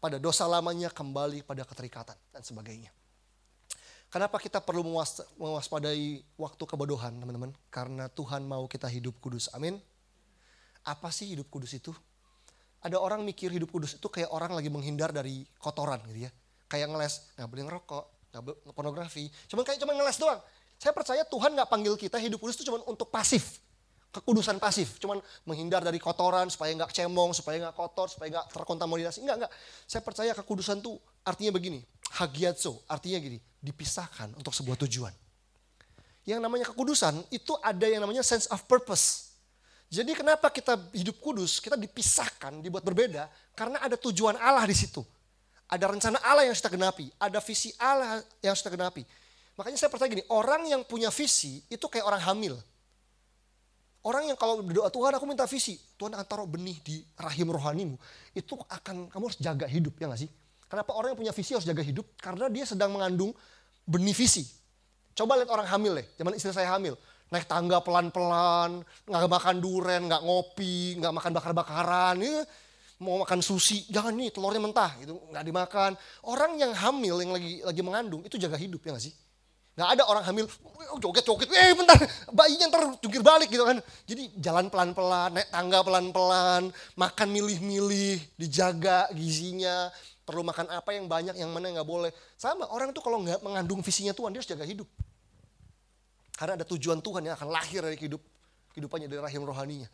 pada 0.03 0.19
dosa 0.19 0.51
lamanya, 0.51 0.91
kembali 0.91 1.47
pada 1.47 1.63
keterikatan 1.63 2.19
dan 2.35 2.43
sebagainya. 2.43 2.91
Kenapa 4.13 4.37
kita 4.37 4.61
perlu 4.61 4.85
mewaspadai 5.41 6.21
waktu 6.37 6.63
kebodohan 6.69 7.17
teman-teman? 7.17 7.55
Karena 7.73 8.13
Tuhan 8.13 8.45
mau 8.45 8.69
kita 8.69 8.85
hidup 8.85 9.17
kudus. 9.23 9.49
Amin. 9.57 9.81
Apa 10.85 11.09
sih 11.09 11.33
hidup 11.33 11.49
kudus 11.49 11.73
itu? 11.73 11.95
Ada 12.83 12.99
orang 12.99 13.23
mikir 13.23 13.55
hidup 13.55 13.71
kudus 13.71 13.95
itu 13.95 14.09
kayak 14.11 14.31
orang 14.35 14.59
lagi 14.59 14.67
menghindar 14.67 15.15
dari 15.15 15.47
kotoran 15.63 16.03
gitu 16.11 16.27
ya. 16.27 16.31
Kayak 16.67 16.91
ngeles, 16.91 17.15
nggak 17.39 17.49
boleh 17.49 17.65
ngerokok, 17.71 18.05
nggak 18.35 18.43
boleh 18.43 18.57
pornografi. 18.75 19.25
Cuman 19.47 19.63
kayak 19.63 19.79
cuma 19.79 19.95
ngeles 19.95 20.19
doang. 20.19 20.41
Saya 20.83 20.91
percaya 20.91 21.23
Tuhan 21.23 21.55
nggak 21.55 21.71
panggil 21.71 21.95
kita 21.95 22.19
hidup 22.19 22.43
kudus 22.43 22.59
itu 22.59 22.67
cuma 22.67 22.83
untuk 22.91 23.07
pasif. 23.07 23.63
Kekudusan 24.13 24.61
pasif, 24.61 25.01
cuman 25.01 25.25
menghindar 25.49 25.81
dari 25.81 25.97
kotoran 25.97 26.45
supaya 26.53 26.69
nggak 26.77 26.93
cemong, 26.93 27.33
supaya 27.33 27.57
nggak 27.65 27.73
kotor, 27.73 28.13
supaya 28.13 28.29
nggak 28.29 28.53
terkontaminasi. 28.53 29.25
Enggak, 29.25 29.37
enggak. 29.41 29.53
Saya 29.89 30.05
percaya 30.05 30.37
kekudusan 30.37 30.85
tuh 30.85 31.01
artinya 31.25 31.57
begini, 31.57 31.81
hagiatso, 32.21 32.85
artinya 32.93 33.17
gini, 33.25 33.41
dipisahkan 33.65 34.37
untuk 34.37 34.53
sebuah 34.53 34.77
tujuan. 34.85 35.17
Yang 36.29 36.45
namanya 36.45 36.69
kekudusan 36.69 37.25
itu 37.33 37.57
ada 37.65 37.89
yang 37.89 38.05
namanya 38.05 38.21
sense 38.21 38.45
of 38.53 38.61
purpose. 38.69 39.32
Jadi 39.93 40.17
kenapa 40.17 40.49
kita 40.49 40.81
hidup 40.97 41.21
kudus, 41.21 41.61
kita 41.61 41.77
dipisahkan, 41.77 42.65
dibuat 42.65 42.81
berbeda, 42.81 43.29
karena 43.53 43.77
ada 43.77 44.01
tujuan 44.01 44.41
Allah 44.41 44.65
di 44.65 44.73
situ. 44.73 45.05
Ada 45.69 45.85
rencana 45.85 46.17
Allah 46.25 46.49
yang 46.49 46.57
kita 46.57 46.73
genapi, 46.73 47.13
ada 47.21 47.37
visi 47.45 47.77
Allah 47.77 48.25
yang 48.41 48.57
kita 48.57 48.73
genapi. 48.73 49.05
Makanya 49.53 49.77
saya 49.77 49.93
percaya 49.93 50.09
gini, 50.09 50.25
orang 50.33 50.65
yang 50.65 50.81
punya 50.89 51.13
visi 51.13 51.61
itu 51.69 51.85
kayak 51.93 52.09
orang 52.09 52.25
hamil. 52.25 52.57
Orang 54.01 54.33
yang 54.33 54.35
kalau 54.41 54.65
berdoa 54.65 54.89
Tuhan 54.89 55.13
aku 55.13 55.29
minta 55.29 55.45
visi, 55.45 55.77
Tuhan 56.01 56.17
akan 56.17 56.25
taruh 56.25 56.49
benih 56.49 56.81
di 56.81 57.05
rahim 57.21 57.53
rohanimu. 57.53 58.01
Itu 58.33 58.57
akan 58.65 59.13
kamu 59.13 59.25
harus 59.29 59.39
jaga 59.45 59.69
hidup 59.69 59.93
ya 60.01 60.09
gak 60.09 60.25
sih? 60.25 60.31
Kenapa 60.73 60.97
orang 60.97 61.13
yang 61.13 61.21
punya 61.21 61.35
visi 61.37 61.53
harus 61.53 61.69
jaga 61.69 61.85
hidup? 61.85 62.09
Karena 62.17 62.49
dia 62.49 62.65
sedang 62.65 62.97
mengandung 62.97 63.37
benih 63.85 64.17
visi. 64.17 64.49
Coba 65.13 65.37
lihat 65.37 65.53
orang 65.53 65.69
hamil 65.69 66.01
deh, 66.01 66.07
zaman 66.17 66.33
istri 66.33 66.49
saya 66.49 66.73
hamil. 66.73 66.97
Naik 67.33 67.49
tangga 67.49 67.81
pelan-pelan, 67.81 68.85
nggak 69.09 69.31
makan 69.33 69.57
duren, 69.57 70.05
nggak 70.05 70.21
ngopi, 70.21 71.01
nggak 71.01 71.13
makan 71.17 71.33
bakar-bakaran. 71.33 72.21
Ya, 72.21 72.45
mau 73.01 73.25
makan 73.25 73.41
sushi, 73.41 73.89
jangan 73.89 74.13
nih 74.13 74.31
telurnya 74.31 74.61
mentah, 74.61 74.93
gitu 75.01 75.17
nggak 75.33 75.45
dimakan. 75.49 75.97
Orang 76.29 76.61
yang 76.61 76.77
hamil 76.77 77.25
yang 77.25 77.33
lagi 77.33 77.65
lagi 77.65 77.81
mengandung 77.81 78.23
itu 78.23 78.37
jaga 78.37 78.61
hidup 78.61 78.85
ya 78.85 78.93
nggak 78.95 79.05
sih? 79.09 79.15
Nggak 79.73 79.89
ada 79.97 80.03
orang 80.05 80.25
hamil, 80.29 80.45
joget-joget, 81.01 81.49
eh 81.49 81.73
bentar, 81.73 81.97
bayinya 82.29 82.69
ntar 82.69 82.93
jungkir 83.01 83.25
balik 83.25 83.49
gitu 83.49 83.65
kan. 83.65 83.81
Jadi 84.05 84.29
jalan 84.37 84.69
pelan-pelan, 84.69 85.33
naik 85.33 85.49
tangga 85.49 85.81
pelan-pelan, 85.81 86.69
makan 87.01 87.29
milih-milih, 87.33 88.21
dijaga 88.37 89.09
gizinya, 89.17 89.89
perlu 90.29 90.45
makan 90.45 90.69
apa 90.69 90.93
yang 90.93 91.09
banyak, 91.09 91.41
yang 91.41 91.49
mana 91.49 91.73
nggak 91.73 91.89
boleh. 91.89 92.13
Sama 92.37 92.69
orang 92.69 92.93
itu 92.93 93.01
kalau 93.01 93.25
nggak 93.25 93.41
mengandung 93.41 93.81
visinya 93.81 94.13
Tuhan, 94.13 94.37
dia 94.37 94.45
harus 94.45 94.51
jaga 94.53 94.69
hidup. 94.69 94.89
Karena 96.33 96.57
ada 96.57 96.65
tujuan 96.65 96.99
Tuhan 97.05 97.23
yang 97.29 97.35
akan 97.37 97.49
lahir 97.53 97.85
dari 97.85 97.97
hidup 98.01 98.23
kehidupannya 98.73 99.07
dari 99.07 99.21
rahim 99.21 99.45
rohaninya. 99.45 99.89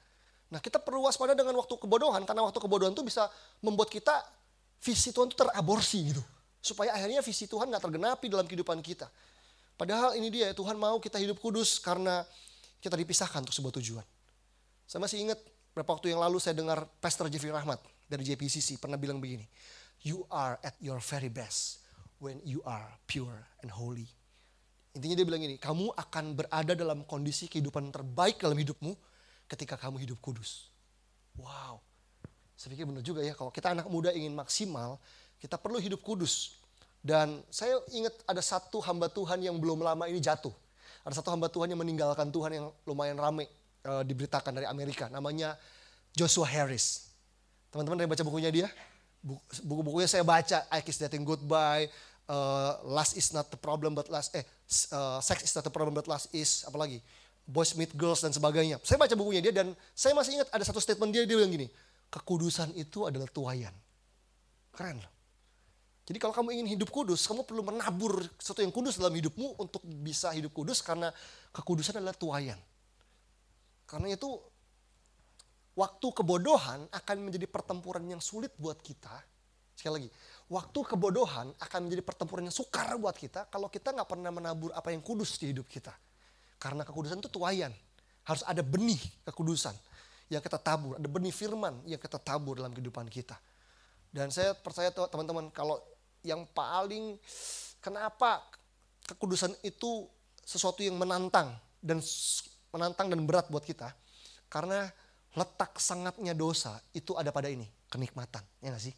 Nah 0.49 0.63
kita 0.63 0.81
perlu 0.81 1.05
waspada 1.05 1.37
dengan 1.37 1.53
waktu 1.61 1.75
kebodohan, 1.77 2.25
karena 2.25 2.47
waktu 2.47 2.59
kebodohan 2.63 2.95
itu 2.95 3.05
bisa 3.05 3.29
membuat 3.61 3.93
kita 3.93 4.15
visi 4.81 5.13
Tuhan 5.13 5.29
itu 5.29 5.37
teraborsi 5.37 6.15
gitu. 6.15 6.23
Supaya 6.63 6.95
akhirnya 6.95 7.21
visi 7.21 7.45
Tuhan 7.51 7.69
nggak 7.69 7.85
tergenapi 7.85 8.27
dalam 8.31 8.47
kehidupan 8.49 8.81
kita. 8.81 9.07
Padahal 9.79 10.19
ini 10.19 10.27
dia, 10.33 10.51
Tuhan 10.51 10.75
mau 10.75 10.99
kita 10.99 11.23
hidup 11.23 11.39
kudus 11.39 11.79
karena 11.79 12.27
kita 12.83 12.99
dipisahkan 12.99 13.47
untuk 13.47 13.55
sebuah 13.55 13.75
tujuan. 13.79 14.07
Saya 14.89 14.99
masih 14.99 15.23
ingat 15.23 15.39
beberapa 15.71 15.95
waktu 15.95 16.11
yang 16.11 16.19
lalu 16.19 16.43
saya 16.43 16.59
dengar 16.59 16.83
Pastor 16.99 17.31
Jeffrey 17.31 17.55
Rahmat 17.55 17.79
dari 18.11 18.27
JPCC 18.27 18.83
pernah 18.83 18.99
bilang 18.99 19.23
begini. 19.23 19.47
You 20.03 20.27
are 20.35 20.59
at 20.67 20.75
your 20.83 20.99
very 20.99 21.31
best 21.31 21.83
when 22.19 22.43
you 22.43 22.59
are 22.67 22.91
pure 23.07 23.47
and 23.63 23.71
holy. 23.71 24.18
Intinya 24.99 25.15
dia 25.15 25.27
bilang 25.31 25.43
ini, 25.47 25.55
kamu 25.63 25.95
akan 25.95 26.25
berada 26.35 26.75
dalam 26.75 27.07
kondisi 27.07 27.47
kehidupan 27.47 27.95
terbaik 27.95 28.43
dalam 28.43 28.59
hidupmu 28.59 28.99
ketika 29.47 29.79
kamu 29.79 30.03
hidup 30.03 30.19
kudus. 30.19 30.67
Wow. 31.39 31.79
Saya 32.59 32.75
pikir 32.75 32.83
benar 32.83 33.07
juga 33.07 33.23
ya, 33.23 33.31
kalau 33.39 33.55
kita 33.55 33.71
anak 33.71 33.87
muda 33.87 34.11
ingin 34.11 34.35
maksimal, 34.35 34.99
kita 35.39 35.55
perlu 35.55 35.79
hidup 35.79 36.03
kudus. 36.03 36.59
Dan 36.99 37.47
saya 37.47 37.79
ingat 37.95 38.11
ada 38.27 38.43
satu 38.43 38.83
hamba 38.83 39.07
Tuhan 39.07 39.39
yang 39.39 39.55
belum 39.63 39.87
lama 39.87 40.11
ini 40.11 40.19
jatuh. 40.19 40.51
Ada 41.07 41.23
satu 41.23 41.31
hamba 41.31 41.47
Tuhan 41.47 41.71
yang 41.71 41.79
meninggalkan 41.79 42.35
Tuhan 42.35 42.59
yang 42.59 42.67
lumayan 42.83 43.15
rame 43.23 43.47
e, 43.87 43.93
diberitakan 44.03 44.51
dari 44.51 44.67
Amerika. 44.67 45.07
Namanya 45.07 45.55
Joshua 46.11 46.51
Harris. 46.51 47.07
Teman-teman 47.71 48.03
dari 48.03 48.11
baca 48.11 48.27
bukunya 48.27 48.51
dia? 48.51 48.67
buku-bukunya 49.67 50.07
saya 50.07 50.23
baca 50.23 50.63
I 50.71 50.81
Kiss 50.83 51.01
Dating 51.03 51.27
Goodbye, 51.27 51.91
uh, 52.29 52.79
Last 52.87 53.17
is 53.17 53.33
not 53.35 53.49
the 53.51 53.59
problem 53.59 53.97
but 53.97 54.07
last 54.13 54.37
eh 54.37 54.45
uh, 54.95 55.19
Sex 55.19 55.45
is 55.49 55.53
not 55.57 55.65
the 55.65 55.73
problem 55.73 55.97
but 55.97 56.07
last 56.07 56.31
is 56.37 56.63
apalagi 56.69 57.03
Boys 57.49 57.73
Meet 57.73 57.97
Girls 57.97 58.21
dan 58.21 58.29
sebagainya. 58.29 58.77
Saya 58.85 59.01
baca 59.01 59.17
bukunya 59.17 59.41
dia 59.41 59.57
dan 59.57 59.73
saya 59.97 60.13
masih 60.13 60.37
ingat 60.37 60.53
ada 60.53 60.61
satu 60.69 60.85
statement 60.85 61.17
dia 61.17 61.25
dia 61.25 61.41
bilang 61.41 61.49
gini, 61.49 61.65
kekudusan 62.13 62.77
itu 62.77 63.09
adalah 63.09 63.25
tuayan. 63.33 63.73
Keren 64.77 65.01
loh. 65.01 65.13
Jadi 66.05 66.21
kalau 66.21 66.37
kamu 66.37 66.61
ingin 66.61 66.69
hidup 66.77 66.93
kudus, 66.93 67.25
kamu 67.25 67.49
perlu 67.49 67.65
menabur 67.65 68.21
sesuatu 68.37 68.61
yang 68.61 68.73
kudus 68.73 69.01
dalam 69.01 69.17
hidupmu 69.17 69.61
untuk 69.61 69.81
bisa 69.85 70.33
hidup 70.37 70.53
kudus 70.53 70.85
karena 70.85 71.09
kekudusan 71.57 72.01
adalah 72.01 72.17
tuayan. 72.17 72.61
Karena 73.89 74.13
itu 74.13 74.29
waktu 75.73 76.07
kebodohan 76.13 76.85
akan 76.93 77.17
menjadi 77.25 77.49
pertempuran 77.49 78.05
yang 78.05 78.21
sulit 78.21 78.53
buat 78.61 78.77
kita. 78.81 79.25
Sekali 79.73 80.05
lagi, 80.05 80.09
waktu 80.49 80.79
kebodohan 80.81 81.53
akan 81.61 81.81
menjadi 81.89 82.03
pertempuran 82.05 82.49
yang 82.49 82.57
sukar 82.57 82.97
buat 82.97 83.15
kita 83.17 83.53
kalau 83.53 83.69
kita 83.69 83.93
nggak 83.93 84.09
pernah 84.09 84.33
menabur 84.33 84.73
apa 84.73 84.93
yang 84.93 85.05
kudus 85.05 85.37
di 85.37 85.53
hidup 85.53 85.69
kita. 85.69 85.93
Karena 86.59 86.83
kekudusan 86.83 87.23
itu 87.23 87.31
tuayan. 87.31 87.71
Harus 88.27 88.45
ada 88.45 88.61
benih 88.61 89.01
kekudusan 89.25 89.73
yang 90.29 90.45
kita 90.45 90.61
tabur, 90.61 91.01
ada 91.01 91.09
benih 91.09 91.33
firman 91.33 91.81
yang 91.89 91.97
kita 91.97 92.21
tabur 92.21 92.61
dalam 92.61 92.73
kehidupan 92.77 93.09
kita. 93.09 93.37
Dan 94.13 94.29
saya 94.29 94.53
percaya 94.53 94.93
teman-teman 94.93 95.49
kalau 95.49 95.81
yang 96.21 96.45
paling 96.53 97.17
kenapa 97.81 98.45
kekudusan 99.09 99.53
itu 99.65 100.05
sesuatu 100.45 100.85
yang 100.85 100.97
menantang 100.97 101.57
dan 101.81 102.01
menantang 102.69 103.09
dan 103.09 103.21
berat 103.25 103.49
buat 103.49 103.65
kita 103.65 103.93
karena 104.53 104.89
letak 105.37 105.77
sangatnya 105.81 106.33
dosa 106.33 106.81
itu 106.93 107.17
ada 107.17 107.33
pada 107.33 107.49
ini, 107.49 107.69
kenikmatan. 107.89 108.45
Ya 108.61 108.73
gak 108.73 108.85
sih? 108.85 108.97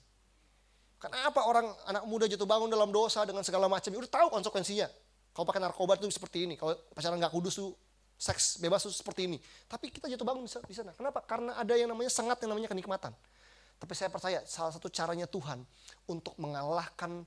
Kenapa 1.01 1.49
orang 1.49 1.73
anak 1.89 2.05
muda 2.05 2.29
jatuh 2.29 2.45
bangun 2.45 2.69
dalam 2.69 2.93
dosa 2.93 3.25
dengan 3.25 3.41
segala 3.41 3.67
macam? 3.73 3.89
Udah 3.97 4.11
tahu 4.11 4.29
konsekuensinya. 4.29 4.85
Kalau 5.33 5.49
pakai 5.49 5.63
narkoba 5.65 5.97
itu 5.97 6.13
seperti 6.13 6.45
ini. 6.45 6.61
Kalau 6.61 6.77
pacaran 6.93 7.17
nggak 7.17 7.33
kudus 7.33 7.57
tuh 7.57 7.73
seks 8.21 8.61
bebas 8.61 8.85
tuh 8.85 8.93
seperti 8.93 9.25
ini. 9.25 9.41
Tapi 9.65 9.89
kita 9.89 10.13
jatuh 10.13 10.27
bangun 10.29 10.45
di 10.45 10.75
sana. 10.77 10.93
Kenapa? 10.93 11.25
Karena 11.25 11.57
ada 11.57 11.73
yang 11.73 11.89
namanya 11.89 12.13
sangat 12.13 12.37
yang 12.45 12.53
namanya 12.53 12.69
kenikmatan. 12.69 13.17
Tapi 13.81 13.93
saya 13.97 14.13
percaya 14.13 14.45
salah 14.45 14.77
satu 14.77 14.93
caranya 14.93 15.25
Tuhan 15.25 15.65
untuk 16.05 16.37
mengalahkan 16.37 17.25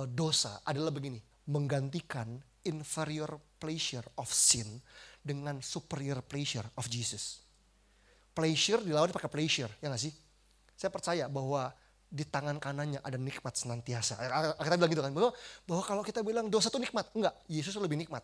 uh, 0.00 0.08
dosa 0.08 0.64
adalah 0.64 0.88
begini. 0.88 1.20
Menggantikan 1.44 2.40
inferior 2.64 3.36
pleasure 3.60 4.08
of 4.16 4.32
sin 4.32 4.80
dengan 5.20 5.60
superior 5.60 6.24
pleasure 6.24 6.64
of 6.80 6.88
Jesus 6.88 7.44
pleasure 8.34 8.82
dilawan 8.82 9.14
pakai 9.14 9.30
pleasure, 9.30 9.70
ya 9.78 9.86
gak 9.88 10.02
sih? 10.02 10.12
Saya 10.74 10.90
percaya 10.90 11.30
bahwa 11.30 11.70
di 12.14 12.22
tangan 12.22 12.62
kanannya 12.62 13.02
ada 13.02 13.18
nikmat 13.18 13.58
senantiasa. 13.58 14.14
Kita 14.54 14.78
bilang 14.78 14.90
gitu 14.94 15.02
kan, 15.02 15.10
bahwa, 15.10 15.30
bahwa 15.66 15.82
kalau 15.82 16.02
kita 16.06 16.22
bilang 16.22 16.46
dosa 16.46 16.70
itu 16.70 16.78
nikmat, 16.78 17.10
enggak, 17.10 17.34
Yesus 17.50 17.74
lebih 17.82 17.98
nikmat. 17.98 18.22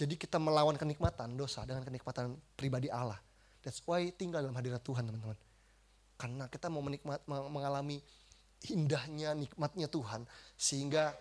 Jadi 0.00 0.16
kita 0.16 0.40
melawan 0.40 0.80
kenikmatan 0.80 1.36
dosa 1.36 1.68
dengan 1.68 1.84
kenikmatan 1.84 2.32
pribadi 2.56 2.88
Allah. 2.88 3.20
That's 3.60 3.84
why 3.84 4.08
tinggal 4.16 4.40
dalam 4.40 4.56
hadirat 4.56 4.80
Tuhan 4.80 5.04
teman-teman. 5.04 5.36
Karena 6.16 6.48
kita 6.48 6.72
mau 6.72 6.80
menikmat, 6.80 7.20
mengalami 7.28 8.00
indahnya, 8.72 9.36
nikmatnya 9.36 9.92
Tuhan. 9.92 10.24
Sehingga 10.56 11.12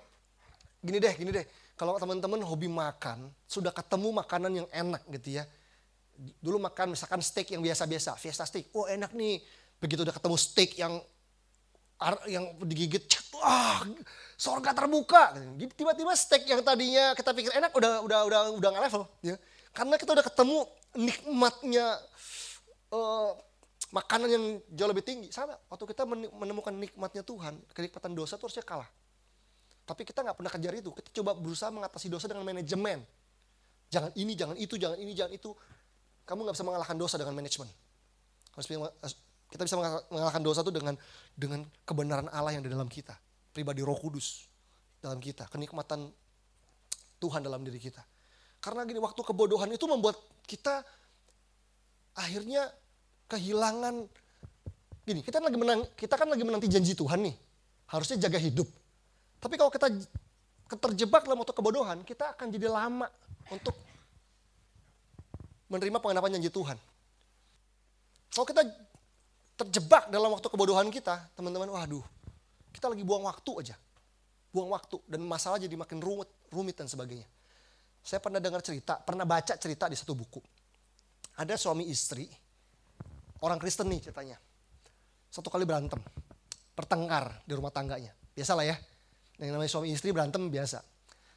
gini 0.80 1.04
deh, 1.04 1.12
gini 1.12 1.36
deh. 1.36 1.44
Kalau 1.76 2.00
teman-teman 2.00 2.40
hobi 2.42 2.72
makan, 2.72 3.28
sudah 3.52 3.76
ketemu 3.76 4.16
makanan 4.24 4.52
yang 4.64 4.68
enak 4.72 5.04
gitu 5.12 5.44
ya 5.44 5.46
dulu 6.42 6.58
makan 6.58 6.98
misalkan 6.98 7.22
steak 7.22 7.54
yang 7.54 7.62
biasa-biasa, 7.62 8.18
fiesta 8.18 8.44
steak. 8.46 8.74
Oh 8.74 8.90
enak 8.90 9.14
nih. 9.14 9.38
Begitu 9.78 10.02
udah 10.02 10.16
ketemu 10.16 10.38
steak 10.38 10.72
yang 10.82 10.98
yang 12.30 12.54
digigit, 12.62 13.04
wah 13.34 13.82
sorga 14.38 14.74
terbuka. 14.74 15.34
Tiba-tiba 15.74 16.14
steak 16.14 16.46
yang 16.46 16.62
tadinya 16.62 17.18
kita 17.18 17.34
pikir 17.34 17.52
enak 17.58 17.74
udah 17.74 18.06
udah 18.06 18.20
udah 18.30 18.40
udah 18.54 18.70
nggak 18.70 18.84
level. 18.86 19.04
Ya. 19.26 19.36
Karena 19.74 19.98
kita 19.98 20.14
udah 20.14 20.26
ketemu 20.26 20.60
nikmatnya 20.98 21.98
uh, 22.94 23.34
makanan 23.94 24.30
yang 24.30 24.44
jauh 24.74 24.90
lebih 24.90 25.06
tinggi. 25.06 25.30
Sama, 25.34 25.58
waktu 25.70 25.86
kita 25.90 26.06
menemukan 26.10 26.74
nikmatnya 26.74 27.26
Tuhan, 27.26 27.58
kenikmatan 27.74 28.14
dosa 28.14 28.38
itu 28.38 28.46
harusnya 28.46 28.66
kalah. 28.66 28.90
Tapi 29.88 30.04
kita 30.04 30.22
nggak 30.22 30.38
pernah 30.38 30.52
kejar 30.52 30.74
itu. 30.76 30.90
Kita 30.92 31.10
coba 31.22 31.32
berusaha 31.34 31.72
mengatasi 31.72 32.12
dosa 32.12 32.28
dengan 32.28 32.44
manajemen. 32.44 33.02
Jangan 33.88 34.12
ini, 34.20 34.34
jangan 34.36 34.56
itu, 34.60 34.76
jangan 34.76 34.98
ini, 35.00 35.16
jangan 35.16 35.34
itu. 35.34 35.56
Kamu 36.28 36.44
nggak 36.44 36.56
bisa 36.60 36.66
mengalahkan 36.68 36.98
dosa 37.00 37.16
dengan 37.16 37.34
manajemen. 37.40 37.70
Kita 39.48 39.64
bisa 39.64 39.80
mengalahkan 40.12 40.44
dosa 40.44 40.60
itu 40.60 40.74
dengan 40.76 40.96
dengan 41.32 41.64
kebenaran 41.88 42.28
Allah 42.32 42.56
yang 42.60 42.64
di 42.64 42.72
dalam 42.72 42.92
kita. 42.92 43.16
Pribadi 43.56 43.80
roh 43.80 43.96
kudus 43.96 44.46
dalam 45.00 45.24
kita. 45.24 45.48
Kenikmatan 45.48 46.12
Tuhan 47.18 47.42
dalam 47.42 47.64
diri 47.64 47.80
kita. 47.80 48.04
Karena 48.60 48.84
gini, 48.84 49.00
waktu 49.00 49.22
kebodohan 49.24 49.70
itu 49.72 49.86
membuat 49.88 50.18
kita 50.44 50.84
akhirnya 52.18 52.68
kehilangan 53.30 54.10
gini, 55.08 55.22
kita 55.24 55.40
lagi 55.40 55.56
menang, 55.56 55.88
kita 55.96 56.20
kan 56.20 56.28
lagi 56.28 56.44
menanti 56.44 56.68
janji 56.68 56.92
Tuhan 56.98 57.24
nih. 57.24 57.36
Harusnya 57.88 58.28
jaga 58.28 58.42
hidup. 58.42 58.68
Tapi 59.40 59.56
kalau 59.56 59.72
kita 59.72 59.88
terjebak 60.68 61.24
dalam 61.24 61.40
waktu 61.40 61.56
kebodohan, 61.56 62.04
kita 62.04 62.36
akan 62.36 62.52
jadi 62.52 62.68
lama 62.68 63.08
untuk 63.48 63.72
menerima 65.72 65.98
pengenapan 66.04 66.36
janji 66.36 66.52
Tuhan. 66.52 66.76
Kalau 68.36 68.46
kita 68.46 68.62
terjebak 69.58 70.14
dalam 70.14 70.30
waktu 70.32 70.48
kebodohan 70.48 70.88
kita, 70.94 71.34
teman-teman, 71.34 71.68
waduh, 71.74 72.06
kita 72.70 72.94
lagi 72.94 73.02
buang 73.02 73.26
waktu 73.26 73.52
aja. 73.66 73.76
Buang 74.54 74.70
waktu 74.72 75.02
dan 75.10 75.26
masalah 75.26 75.58
jadi 75.58 75.74
makin 75.74 75.98
rumit, 75.98 76.30
rumit 76.54 76.78
dan 76.78 76.86
sebagainya. 76.86 77.26
Saya 78.06 78.22
pernah 78.24 78.40
dengar 78.40 78.62
cerita, 78.64 79.02
pernah 79.02 79.26
baca 79.26 79.58
cerita 79.58 79.90
di 79.90 79.98
satu 79.98 80.14
buku. 80.16 80.40
Ada 81.42 81.58
suami 81.58 81.90
istri, 81.90 82.30
orang 83.42 83.58
Kristen 83.58 83.90
nih 83.92 84.08
ceritanya. 84.08 84.38
Satu 85.28 85.52
kali 85.52 85.68
berantem, 85.68 86.00
pertengkar 86.72 87.44
di 87.44 87.54
rumah 87.58 87.74
tangganya. 87.74 88.14
Biasalah 88.32 88.64
ya, 88.64 88.78
yang 89.42 89.58
namanya 89.58 89.70
suami 89.74 89.92
istri 89.92 90.14
berantem 90.14 90.48
biasa. 90.48 90.82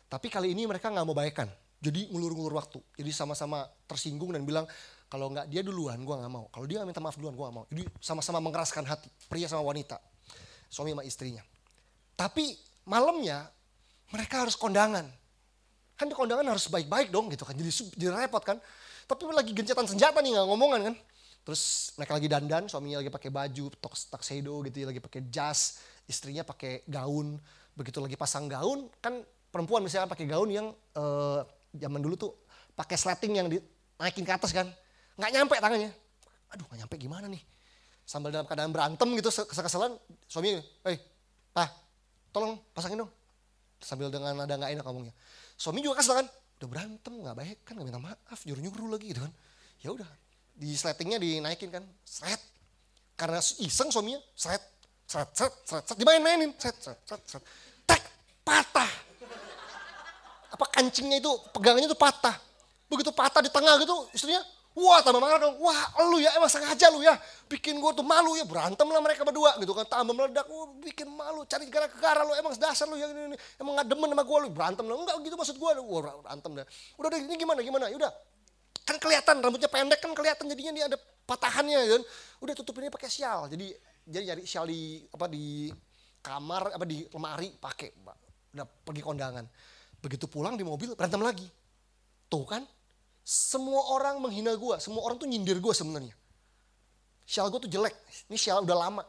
Tapi 0.07 0.29
kali 0.29 0.53
ini 0.53 0.69
mereka 0.69 0.93
nggak 0.93 1.07
mau 1.09 1.17
baikan. 1.17 1.49
Jadi 1.81 2.13
ngulur-ngulur 2.13 2.53
waktu. 2.61 2.79
Jadi 3.01 3.11
sama-sama 3.11 3.65
tersinggung 3.89 4.37
dan 4.37 4.45
bilang, 4.45 4.69
kalau 5.11 5.27
nggak 5.35 5.51
dia 5.51 5.67
duluan, 5.67 5.99
gue 5.99 6.15
nggak 6.15 6.33
mau. 6.33 6.47
Kalau 6.55 6.67
dia 6.71 6.87
minta 6.87 7.03
maaf 7.03 7.19
duluan, 7.19 7.35
gue 7.35 7.45
nggak 7.45 7.57
mau. 7.59 7.67
Jadi 7.67 7.83
sama-sama 7.99 8.39
mengeraskan 8.39 8.87
hati, 8.87 9.11
pria 9.27 9.51
sama 9.51 9.67
wanita, 9.67 9.99
suami 10.71 10.95
sama 10.95 11.03
istrinya. 11.03 11.43
Tapi 12.15 12.55
malamnya 12.87 13.51
mereka 14.15 14.47
harus 14.47 14.55
kondangan 14.55 15.07
kan 16.01 16.09
di 16.09 16.17
kondangan 16.17 16.49
harus 16.49 16.65
baik-baik 16.73 17.13
dong 17.13 17.29
gitu 17.29 17.45
kan 17.45 17.53
jadi 17.53 17.69
jadi 17.93 18.25
repot 18.25 18.41
kan 18.41 18.57
tapi 19.05 19.29
lagi 19.29 19.53
gencatan 19.53 19.85
senjata 19.85 20.25
nih 20.25 20.33
nggak 20.33 20.47
ngomongan 20.49 20.81
kan 20.89 20.95
terus 21.45 21.93
mereka 22.01 22.17
lagi 22.17 22.29
dandan 22.33 22.65
suaminya 22.73 23.05
lagi 23.05 23.13
pakai 23.13 23.29
baju 23.29 23.65
tuxedo 24.09 24.55
gitu 24.65 24.77
ya 24.81 24.87
lagi 24.89 25.01
pakai 25.05 25.29
jas 25.29 25.85
istrinya 26.09 26.41
pakai 26.41 26.89
gaun 26.89 27.37
begitu 27.77 28.01
lagi 28.01 28.17
pasang 28.17 28.49
gaun 28.49 28.89
kan 29.05 29.21
perempuan 29.53 29.85
misalnya 29.85 30.09
pakai 30.09 30.25
gaun 30.25 30.49
yang 30.49 30.73
uh, 30.97 31.45
zaman 31.77 32.01
dulu 32.01 32.17
tuh 32.17 32.33
pakai 32.73 32.97
sleting 32.97 33.37
yang 33.37 33.49
dinaikin 33.53 34.25
ke 34.25 34.33
atas 34.33 34.57
kan 34.57 34.73
nggak 35.21 35.31
nyampe 35.37 35.55
tangannya 35.61 35.93
aduh 36.51 36.65
nggak 36.67 36.79
nyampe 36.85 36.97
gimana 36.97 37.27
nih 37.29 37.43
sambil 38.09 38.33
dalam 38.33 38.49
keadaan 38.49 38.73
berantem 38.73 39.09
gitu 39.21 39.31
kesel-keselan 39.31 39.95
suami 40.27 40.59
eh 40.89 40.99
pak 41.53 41.69
tolong 42.33 42.59
pasangin 42.73 43.05
dong 43.07 43.13
sambil 43.79 44.09
dengan 44.09 44.35
nada 44.35 44.57
nggak 44.57 44.73
enak 44.81 44.85
ngomongnya 44.89 45.15
Suami 45.61 45.85
juga 45.85 46.01
kesel 46.01 46.25
kan, 46.25 46.27
udah 46.57 46.69
berantem 46.73 47.13
nggak 47.21 47.37
baik 47.37 47.59
kan 47.69 47.77
nggak 47.77 47.87
minta 47.93 48.01
maaf 48.01 48.41
nyuruh 48.49 48.65
nyuruh 48.65 48.97
lagi 48.97 49.13
gitu 49.13 49.21
kan. 49.21 49.33
Ya 49.85 49.93
udah 49.93 50.09
di 50.57 50.73
sletingnya 50.73 51.21
dinaikin 51.21 51.69
kan, 51.69 51.85
seret. 52.01 52.41
Karena 53.13 53.45
iseng 53.61 53.93
suaminya, 53.93 54.25
seret, 54.33 54.65
seret, 55.05 55.29
seret, 55.37 55.55
seret, 55.69 55.85
seret 55.85 55.99
dimain-mainin, 56.01 56.57
seret, 56.57 56.81
seret, 56.81 57.01
seret, 57.05 57.23
seret. 57.29 57.45
Tek, 57.85 58.03
patah. 58.41 58.89
Apa 60.57 60.65
kancingnya 60.73 61.21
itu, 61.21 61.33
pegangannya 61.53 61.93
itu 61.93 61.99
patah. 62.01 62.41
Begitu 62.89 63.13
patah 63.13 63.45
di 63.45 63.53
tengah 63.53 63.77
gitu, 63.85 63.97
istrinya 64.17 64.41
Wah 64.71 65.03
tambah 65.03 65.19
marah 65.19 65.43
dong, 65.43 65.59
wah 65.59 65.83
lu 66.07 66.23
ya 66.23 66.31
emang 66.39 66.47
sengaja 66.47 66.95
lu 66.95 67.03
ya. 67.03 67.19
Bikin 67.51 67.83
gue 67.83 67.91
tuh 67.91 68.07
malu 68.07 68.39
ya 68.39 68.47
berantem 68.47 68.87
lah 68.87 69.03
mereka 69.03 69.27
berdua 69.27 69.59
gitu 69.59 69.75
kan. 69.75 69.83
Tambah 69.83 70.15
meledak, 70.15 70.47
wah 70.47 70.71
bikin 70.79 71.11
malu. 71.11 71.43
Cari 71.43 71.67
gara-gara 71.67 72.23
lu 72.23 72.33
emang 72.39 72.55
dasar 72.55 72.87
lu 72.87 72.95
yang 72.95 73.11
ini, 73.11 73.35
ini. 73.35 73.37
Emang 73.59 73.75
gak 73.75 73.91
demen 73.91 74.09
sama 74.15 74.23
gue 74.23 74.39
lu 74.47 74.49
berantem 74.55 74.87
lah. 74.87 74.95
Enggak 74.95 75.17
gitu 75.27 75.35
maksud 75.35 75.57
gue, 75.59 75.71
wah 75.83 76.01
berantem 76.23 76.51
dah. 76.55 76.67
Udah 77.03 77.09
deh 77.11 77.21
ini 77.27 77.35
gimana 77.35 77.61
gimana, 77.67 77.91
yaudah 77.91 78.15
kan 78.81 78.99
kelihatan 78.99 79.39
rambutnya 79.39 79.71
pendek 79.71 80.03
kan 80.03 80.11
kelihatan 80.19 80.51
jadinya 80.51 80.73
dia 80.75 80.85
ada 80.91 80.99
patahannya 81.23 81.79
kan, 81.79 82.03
udah 82.43 82.55
tutupinnya 82.59 82.91
pakai 82.91 83.07
sial. 83.07 83.47
Jadi 83.47 83.71
jadi 84.03 84.35
nyari 84.35 84.43
sial 84.43 84.67
di 84.67 84.99
apa 85.15 85.31
di 85.31 85.71
kamar 86.19 86.75
apa 86.75 86.85
di 86.87 87.07
lemari 87.11 87.55
pakai 87.55 87.91
udah 88.55 88.67
pergi 88.67 89.03
kondangan. 89.03 89.47
Begitu 90.03 90.27
pulang 90.27 90.59
di 90.59 90.67
mobil 90.67 90.95
berantem 90.99 91.23
lagi. 91.23 91.47
Tuh 92.27 92.43
kan 92.47 92.67
semua 93.31 93.95
orang 93.95 94.19
menghina 94.19 94.59
gue, 94.59 94.77
semua 94.83 95.07
orang 95.07 95.15
tuh 95.15 95.31
nyindir 95.31 95.63
gue 95.63 95.71
sebenarnya. 95.71 96.11
Sial 97.23 97.47
gue 97.47 97.63
tuh 97.63 97.71
jelek, 97.71 97.95
ini 98.27 98.35
sial 98.35 98.67
udah 98.67 98.75
lama. 98.75 99.07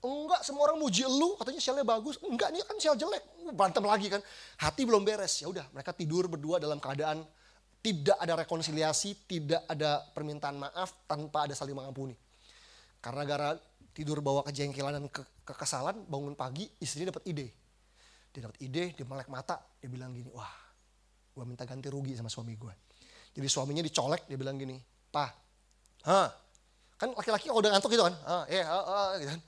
Enggak, 0.00 0.40
semua 0.40 0.72
orang 0.72 0.80
muji 0.80 1.04
lu, 1.04 1.36
katanya 1.36 1.60
sialnya 1.60 1.84
bagus. 1.84 2.16
Enggak, 2.24 2.48
ini 2.48 2.64
kan 2.64 2.80
sial 2.80 2.96
jelek. 2.96 3.20
Berantem 3.52 3.84
lagi 3.84 4.08
kan. 4.08 4.24
Hati 4.56 4.88
belum 4.88 5.04
beres. 5.04 5.44
Ya 5.44 5.52
udah, 5.52 5.68
mereka 5.76 5.92
tidur 5.92 6.32
berdua 6.32 6.56
dalam 6.56 6.80
keadaan 6.80 7.28
tidak 7.84 8.16
ada 8.16 8.40
rekonsiliasi, 8.40 9.28
tidak 9.28 9.60
ada 9.68 10.00
permintaan 10.16 10.56
maaf 10.56 11.04
tanpa 11.04 11.44
ada 11.44 11.52
saling 11.52 11.76
mengampuni. 11.76 12.16
Karena 13.04 13.22
gara 13.28 13.52
tidur 13.92 14.24
bawa 14.24 14.48
kejengkelan 14.48 14.96
dan 14.96 15.04
ke 15.12 15.20
kekesalan, 15.44 16.08
bangun 16.08 16.32
pagi 16.32 16.64
istrinya 16.80 17.12
dapat 17.12 17.28
ide. 17.28 17.52
Dia 18.32 18.48
dapat 18.48 18.64
ide, 18.64 18.96
dia 18.96 19.04
melek 19.04 19.28
mata, 19.28 19.60
dia 19.76 19.92
bilang 19.92 20.16
gini, 20.16 20.32
wah 20.32 20.56
gue 21.36 21.44
minta 21.44 21.68
ganti 21.68 21.92
rugi 21.92 22.16
sama 22.16 22.32
suami 22.32 22.56
gue 22.56 22.87
jadi 23.38 23.46
suaminya 23.46 23.86
dicolek, 23.86 24.26
dia 24.26 24.34
bilang 24.34 24.58
gini, 24.58 24.82
Pak, 25.14 25.30
ha, 26.10 26.26
kan 26.98 27.14
laki-laki 27.14 27.46
kalau 27.46 27.62
udah 27.62 27.70
ngantuk 27.70 27.94
gitu 27.94 28.02
kan, 28.02 28.14
ah, 28.26 28.42
eh, 28.50 28.66
ah, 28.66 28.82
ah, 28.82 29.08
gitu 29.22 29.30
kan. 29.30 29.40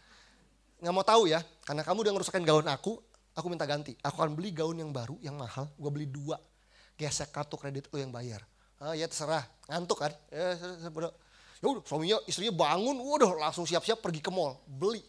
Nggak 0.79 0.95
mau 0.95 1.03
tahu 1.03 1.27
ya, 1.27 1.43
karena 1.67 1.83
kamu 1.83 1.99
udah 2.07 2.13
ngerusakin 2.15 2.47
gaun 2.47 2.71
aku, 2.71 3.03
aku 3.35 3.47
minta 3.51 3.67
ganti. 3.67 3.99
Aku 4.07 4.23
akan 4.23 4.39
beli 4.39 4.55
gaun 4.55 4.79
yang 4.79 4.95
baru, 4.95 5.19
yang 5.19 5.35
mahal, 5.35 5.67
gue 5.75 5.91
beli 5.91 6.07
dua. 6.07 6.39
Gesek 6.95 7.35
kartu 7.35 7.59
kredit 7.59 7.91
lo 7.91 7.99
yang 7.99 8.15
bayar. 8.15 8.47
Ah, 8.79 8.95
ya 8.95 9.11
terserah, 9.11 9.43
ngantuk 9.67 10.07
kan. 10.07 10.15
Ya, 10.31 10.55
ya 10.55 10.89
udah, 11.67 11.83
suaminya, 11.83 12.23
istrinya 12.31 12.55
bangun, 12.55 12.95
udah 12.95 13.51
langsung 13.51 13.67
siap-siap 13.67 13.99
pergi 13.99 14.23
ke 14.23 14.31
mall, 14.31 14.55
beli 14.71 15.03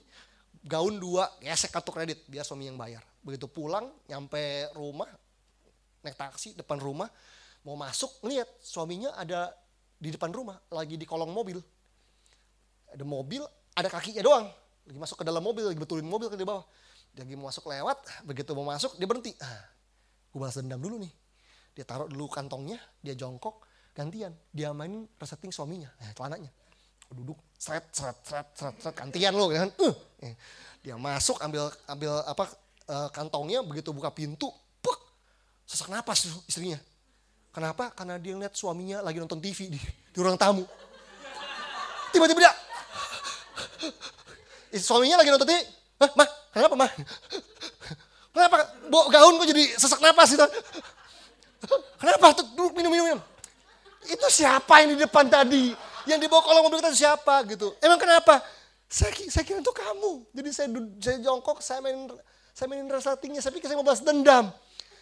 gaun 0.65 0.97
dua, 0.97 1.29
gesek 1.37 1.69
kartu 1.69 1.93
kredit, 1.93 2.25
biar 2.25 2.41
suami 2.41 2.65
yang 2.65 2.81
bayar. 2.81 3.05
Begitu 3.21 3.45
pulang, 3.45 3.93
nyampe 4.09 4.73
rumah, 4.73 5.05
naik 6.01 6.17
taksi 6.17 6.57
depan 6.57 6.81
rumah, 6.81 7.05
mau 7.61 7.77
masuk 7.77 8.09
ngeliat 8.25 8.49
suaminya 8.61 9.13
ada 9.17 9.53
di 10.01 10.09
depan 10.09 10.33
rumah 10.33 10.57
lagi 10.73 10.97
di 10.97 11.05
kolong 11.05 11.29
mobil. 11.29 11.61
Ada 12.89 13.05
mobil 13.05 13.45
ada 13.77 13.87
kakinya 13.87 14.25
doang. 14.25 14.49
Lagi 14.89 14.97
masuk 14.97 15.21
ke 15.21 15.25
dalam 15.25 15.45
mobil 15.45 15.69
lagi 15.69 15.77
betulin 15.77 16.05
mobil 16.05 16.27
ke 16.27 16.41
bawah. 16.41 16.65
Dia 17.13 17.21
lagi 17.21 17.37
mau 17.37 17.53
masuk 17.53 17.69
lewat 17.69 17.97
begitu 18.29 18.51
mau 18.57 18.65
masuk 18.65 18.97
dia 18.97 19.05
berhenti. 19.05 19.37
Ah, 19.39 19.61
gue 20.33 20.39
balas 20.41 20.57
dendam 20.57 20.81
dulu 20.81 20.97
nih. 20.97 21.13
Dia 21.77 21.85
taruh 21.85 22.09
dulu 22.09 22.27
kantongnya 22.27 22.81
dia 23.05 23.13
jongkok 23.13 23.61
gantian. 23.93 24.33
Dia 24.49 24.73
main 24.73 25.05
resetting 25.21 25.53
suaminya 25.53 25.93
eh, 26.01 26.11
celananya. 26.17 26.49
Duduk 27.11 27.37
seret 27.59 27.91
seret 27.93 28.17
seret 28.25 28.47
seret, 28.57 28.75
seret 28.81 28.95
gantian 28.97 29.37
lo 29.37 29.51
kan. 29.53 29.69
Uh, 29.77 29.93
dia 30.81 30.97
masuk 30.97 31.37
ambil 31.45 31.69
ambil 31.85 32.25
apa 32.25 32.49
uh, 32.89 33.09
kantongnya 33.13 33.61
begitu 33.61 33.93
buka 33.93 34.09
pintu 34.09 34.49
puk 34.81 34.97
sesak 35.69 35.93
napas 35.93 36.25
istrinya 36.49 36.81
Kenapa? 37.51 37.91
Karena 37.91 38.15
dia 38.15 38.31
ngeliat 38.31 38.55
suaminya 38.55 39.03
lagi 39.03 39.19
nonton 39.19 39.43
TV 39.43 39.67
di, 39.67 39.79
di 39.83 40.17
ruang 40.19 40.39
tamu. 40.39 40.63
Tiba-tiba 42.15 42.47
dia, 42.47 42.53
suaminya 44.79 45.19
lagi 45.19 45.29
nonton 45.35 45.47
TV. 45.47 45.59
Hah, 45.99 46.11
mah, 46.15 46.29
kenapa 46.55 46.75
mah? 46.79 46.91
Kenapa 48.31 48.55
bawa 48.87 49.05
gaun 49.11 49.35
kok 49.43 49.47
jadi 49.51 49.63
sesak 49.75 49.99
napas 49.99 50.31
gitu? 50.31 50.47
Kenapa? 51.99 52.31
Tuh, 52.39 52.47
duduk 52.55 52.73
minum, 52.79 52.91
minum, 52.95 53.05
minum. 53.11 53.21
Itu 54.07 54.27
siapa 54.31 54.81
yang 54.81 54.95
di 54.95 54.99
depan 55.03 55.27
tadi? 55.27 55.75
Yang 56.07 56.25
dibawa 56.25 56.41
kolong 56.41 56.63
mobil 56.65 56.79
kita 56.81 56.95
siapa 56.95 57.43
gitu? 57.51 57.75
Emang 57.83 57.99
kenapa? 57.99 58.41
Saya, 58.87 59.11
saya 59.29 59.43
kira 59.43 59.59
itu 59.59 59.69
kamu. 59.75 60.11
Jadi 60.31 60.49
saya, 60.55 60.67
saya 61.03 61.17
jongkok, 61.19 61.59
saya 61.59 61.83
main 61.83 62.09
saya 62.51 62.67
mainin 62.67 62.91
resletingnya, 62.91 63.39
saya 63.39 63.55
pikir 63.55 63.67
saya 63.71 63.79
mau 63.79 63.87
balas 63.87 64.03
dendam. 64.03 64.51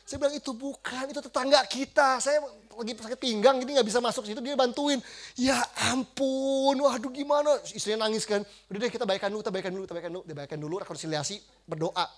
Saya 0.10 0.26
bilang 0.26 0.34
itu 0.34 0.57
bukan, 0.57 1.05
itu 1.05 1.22
tetangga 1.22 1.62
kita. 1.70 2.18
Saya 2.18 2.41
lagi 2.74 2.97
sakit 2.97 3.22
pinggang 3.22 3.62
jadi 3.62 3.78
nggak 3.78 3.88
bisa 3.93 4.01
masuk 4.01 4.26
situ 4.26 4.41
dia 4.41 4.57
bantuin. 4.57 4.97
Ya 5.38 5.62
ampun, 5.93 6.74
waduh 6.82 7.14
gimana? 7.14 7.62
Istrinya 7.70 8.10
nangis 8.10 8.26
kan. 8.26 8.41
Udah 8.74 8.80
deh 8.82 8.89
kita 8.89 9.05
baikkan 9.05 9.30
dulu, 9.30 9.45
kita 9.45 9.53
baikkan 9.53 9.70
dulu, 9.70 9.86
kita 9.86 9.93
baikkan 9.93 10.12
dulu, 10.18 10.24
kita 10.26 10.57
dulu, 10.57 10.76
rekonsiliasi, 10.82 11.38
berdoa. 11.70 12.10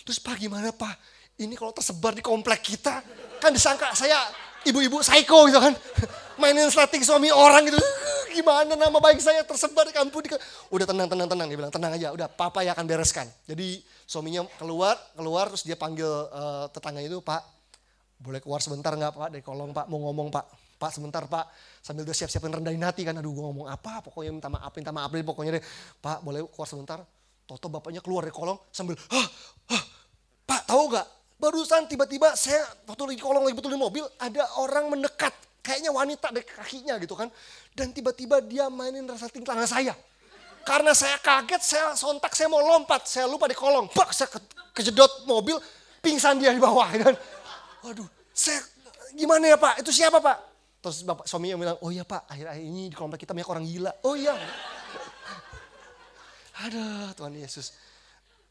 Terus 0.00 0.16
Pak 0.16 0.40
gimana 0.40 0.72
Pak? 0.72 0.96
Ini 1.44 1.52
kalau 1.60 1.76
tersebar 1.76 2.16
di 2.16 2.24
komplek 2.24 2.64
kita, 2.64 3.04
kan 3.36 3.52
disangka 3.52 3.92
saya 3.92 4.16
ibu-ibu 4.64 5.04
psycho 5.04 5.44
gitu 5.44 5.60
kan. 5.60 5.76
Mainin 6.40 6.72
slating 6.72 7.04
suami 7.04 7.28
orang 7.28 7.68
gitu. 7.68 7.76
gimana 8.32 8.74
nama 8.74 8.96
baik 8.98 9.20
saya 9.20 9.44
tersebar 9.44 9.86
di 9.86 9.94
kampung. 9.94 10.24
Udah 10.72 10.88
tenang, 10.88 11.06
tenang, 11.06 11.28
tenang. 11.28 11.46
Dia 11.52 11.58
bilang, 11.60 11.70
tenang 11.70 11.92
aja, 12.00 12.16
udah 12.16 12.32
papa 12.32 12.64
yang 12.64 12.72
akan 12.72 12.88
bereskan. 12.88 13.28
Jadi 13.44 13.84
suaminya 14.04 14.44
keluar, 14.60 14.96
keluar 15.16 15.48
terus 15.52 15.64
dia 15.64 15.74
panggil 15.74 16.06
uh, 16.08 16.68
tetangga 16.70 17.00
itu, 17.00 17.18
Pak, 17.20 17.42
boleh 18.20 18.40
keluar 18.40 18.60
sebentar 18.62 18.94
nggak 18.94 19.12
Pak? 19.16 19.28
Dari 19.34 19.42
kolong 19.44 19.72
Pak, 19.72 19.88
mau 19.88 20.00
ngomong 20.08 20.30
Pak. 20.32 20.46
Pak 20.74 20.90
sebentar 20.90 21.22
Pak, 21.24 21.48
sambil 21.80 22.02
dia 22.04 22.12
siap-siap 22.12 22.50
rendahin 22.50 22.82
hati 22.82 23.06
kan, 23.06 23.14
aduh 23.16 23.30
gue 23.30 23.44
ngomong 23.46 23.70
apa, 23.70 24.02
pokoknya 24.04 24.32
minta 24.34 24.50
maaf, 24.50 24.72
minta 24.74 24.90
maaf 24.90 25.08
pokoknya 25.08 25.56
deh. 25.56 25.64
Pak 26.02 26.20
boleh 26.20 26.44
keluar 26.50 26.68
sebentar, 26.68 26.98
Toto 27.44 27.68
bapaknya 27.70 28.00
keluar 28.02 28.26
dari 28.26 28.34
kolong 28.34 28.58
sambil, 28.72 28.96
hah, 28.96 29.28
hah, 29.70 29.82
Pak 30.44 30.62
tahu 30.68 30.92
gak, 30.92 31.06
barusan 31.38 31.84
tiba-tiba 31.86 32.32
saya 32.34 32.60
waktu 32.88 33.14
lagi 33.14 33.20
kolong 33.20 33.44
lagi 33.44 33.56
betul 33.56 33.72
di 33.72 33.80
mobil, 33.80 34.04
ada 34.16 34.44
orang 34.60 34.92
mendekat. 34.92 35.32
Kayaknya 35.64 35.90
wanita 35.96 36.28
dari 36.28 36.44
kakinya 36.44 36.94
gitu 37.00 37.16
kan. 37.16 37.32
Dan 37.72 37.88
tiba-tiba 37.96 38.44
dia 38.44 38.68
mainin 38.68 39.08
rasa 39.08 39.32
tingkahnya 39.32 39.64
saya. 39.64 39.96
Karena 40.64 40.96
saya 40.96 41.20
kaget, 41.20 41.62
saya 41.62 41.84
sontak, 41.92 42.32
saya 42.32 42.48
mau 42.48 42.64
lompat. 42.64 43.04
Saya 43.04 43.28
lupa 43.28 43.44
di 43.46 43.56
kolong. 43.56 43.92
Bak, 43.92 44.16
saya 44.16 44.32
ke, 44.32 44.40
kejedot 44.72 45.28
mobil, 45.28 45.60
pingsan 46.00 46.40
dia 46.40 46.50
di 46.50 46.60
bawah. 46.60 46.88
Kan. 47.04 47.14
Waduh, 47.84 48.08
saya 48.32 48.64
gimana 49.12 49.44
ya 49.52 49.56
pak? 49.60 49.84
Itu 49.84 49.92
siapa 49.92 50.18
pak? 50.24 50.36
Terus 50.80 51.04
bapak 51.04 51.24
suaminya 51.28 51.56
bilang, 51.56 51.76
oh 51.80 51.88
iya 51.92 52.04
pak, 52.04 52.28
akhir-akhir 52.28 52.64
ini 52.64 52.92
di 52.92 52.96
komplek 52.96 53.24
kita 53.24 53.36
banyak 53.36 53.48
orang 53.48 53.64
gila. 53.64 53.92
Oh 54.04 54.16
iya. 54.16 54.36
Ada 56.64 57.12
Tuhan 57.16 57.36
Yesus. 57.36 57.76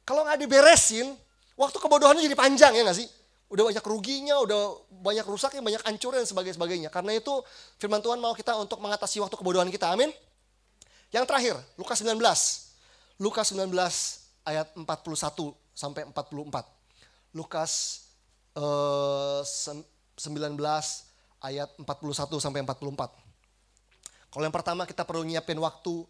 Kalau 0.06 0.26
nggak 0.26 0.42
diberesin, 0.42 1.14
waktu 1.58 1.78
kebodohannya 1.78 2.26
jadi 2.26 2.38
panjang 2.38 2.74
ya 2.78 2.82
nggak 2.86 2.98
sih? 2.98 3.10
udah 3.54 3.70
banyak 3.70 3.86
ruginya, 3.86 4.42
udah 4.42 4.82
banyak 4.90 5.26
rusaknya, 5.30 5.62
banyak 5.62 5.82
hancurnya 5.86 6.26
dan 6.26 6.30
sebagainya. 6.58 6.90
Karena 6.90 7.14
itu 7.14 7.30
firman 7.78 8.02
Tuhan 8.02 8.18
mau 8.18 8.34
kita 8.34 8.58
untuk 8.58 8.82
mengatasi 8.82 9.22
waktu 9.22 9.38
kebodohan 9.38 9.70
kita. 9.70 9.94
Amin. 9.94 10.10
Yang 11.14 11.26
terakhir, 11.30 11.56
Lukas 11.78 12.02
19. 12.02 12.18
Lukas 13.22 13.46
19 13.54 13.70
ayat 14.50 14.68
41 14.74 15.54
sampai 15.78 16.10
44. 16.10 17.38
Lukas 17.38 17.72
eh, 18.58 19.42
19 19.46 20.58
ayat 21.46 21.70
41 21.78 21.86
sampai 22.42 22.60
44. 22.66 24.34
Kalau 24.34 24.44
yang 24.44 24.56
pertama 24.56 24.90
kita 24.90 25.06
perlu 25.06 25.22
nyiapin 25.22 25.62
waktu 25.62 26.10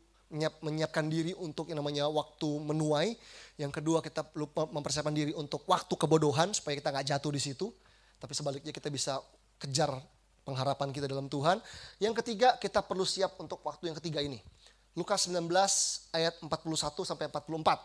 menyiapkan 0.64 1.06
diri 1.12 1.36
untuk 1.36 1.68
yang 1.68 1.84
namanya 1.84 2.08
waktu 2.08 2.48
menuai. 2.64 3.20
Yang 3.60 3.84
kedua 3.84 4.00
kita 4.00 4.24
perlu 4.24 4.48
mempersiapkan 4.50 5.14
diri 5.14 5.36
untuk 5.36 5.68
waktu 5.68 5.94
kebodohan 6.00 6.56
supaya 6.56 6.80
kita 6.80 6.90
nggak 6.96 7.08
jatuh 7.12 7.32
di 7.36 7.42
situ. 7.44 7.68
Tapi 8.18 8.32
sebaliknya 8.32 8.72
kita 8.72 8.88
bisa 8.88 9.20
kejar 9.60 9.92
pengharapan 10.48 10.96
kita 10.96 11.12
dalam 11.12 11.28
Tuhan. 11.28 11.60
Yang 12.00 12.24
ketiga 12.24 12.56
kita 12.56 12.80
perlu 12.82 13.04
siap 13.04 13.36
untuk 13.38 13.60
waktu 13.68 13.92
yang 13.92 13.98
ketiga 14.00 14.24
ini. 14.24 14.40
Lukas 14.94 15.26
19 15.26 15.50
ayat 16.14 16.38
41 16.42 16.50
sampai 17.06 17.26
44. 17.30 17.82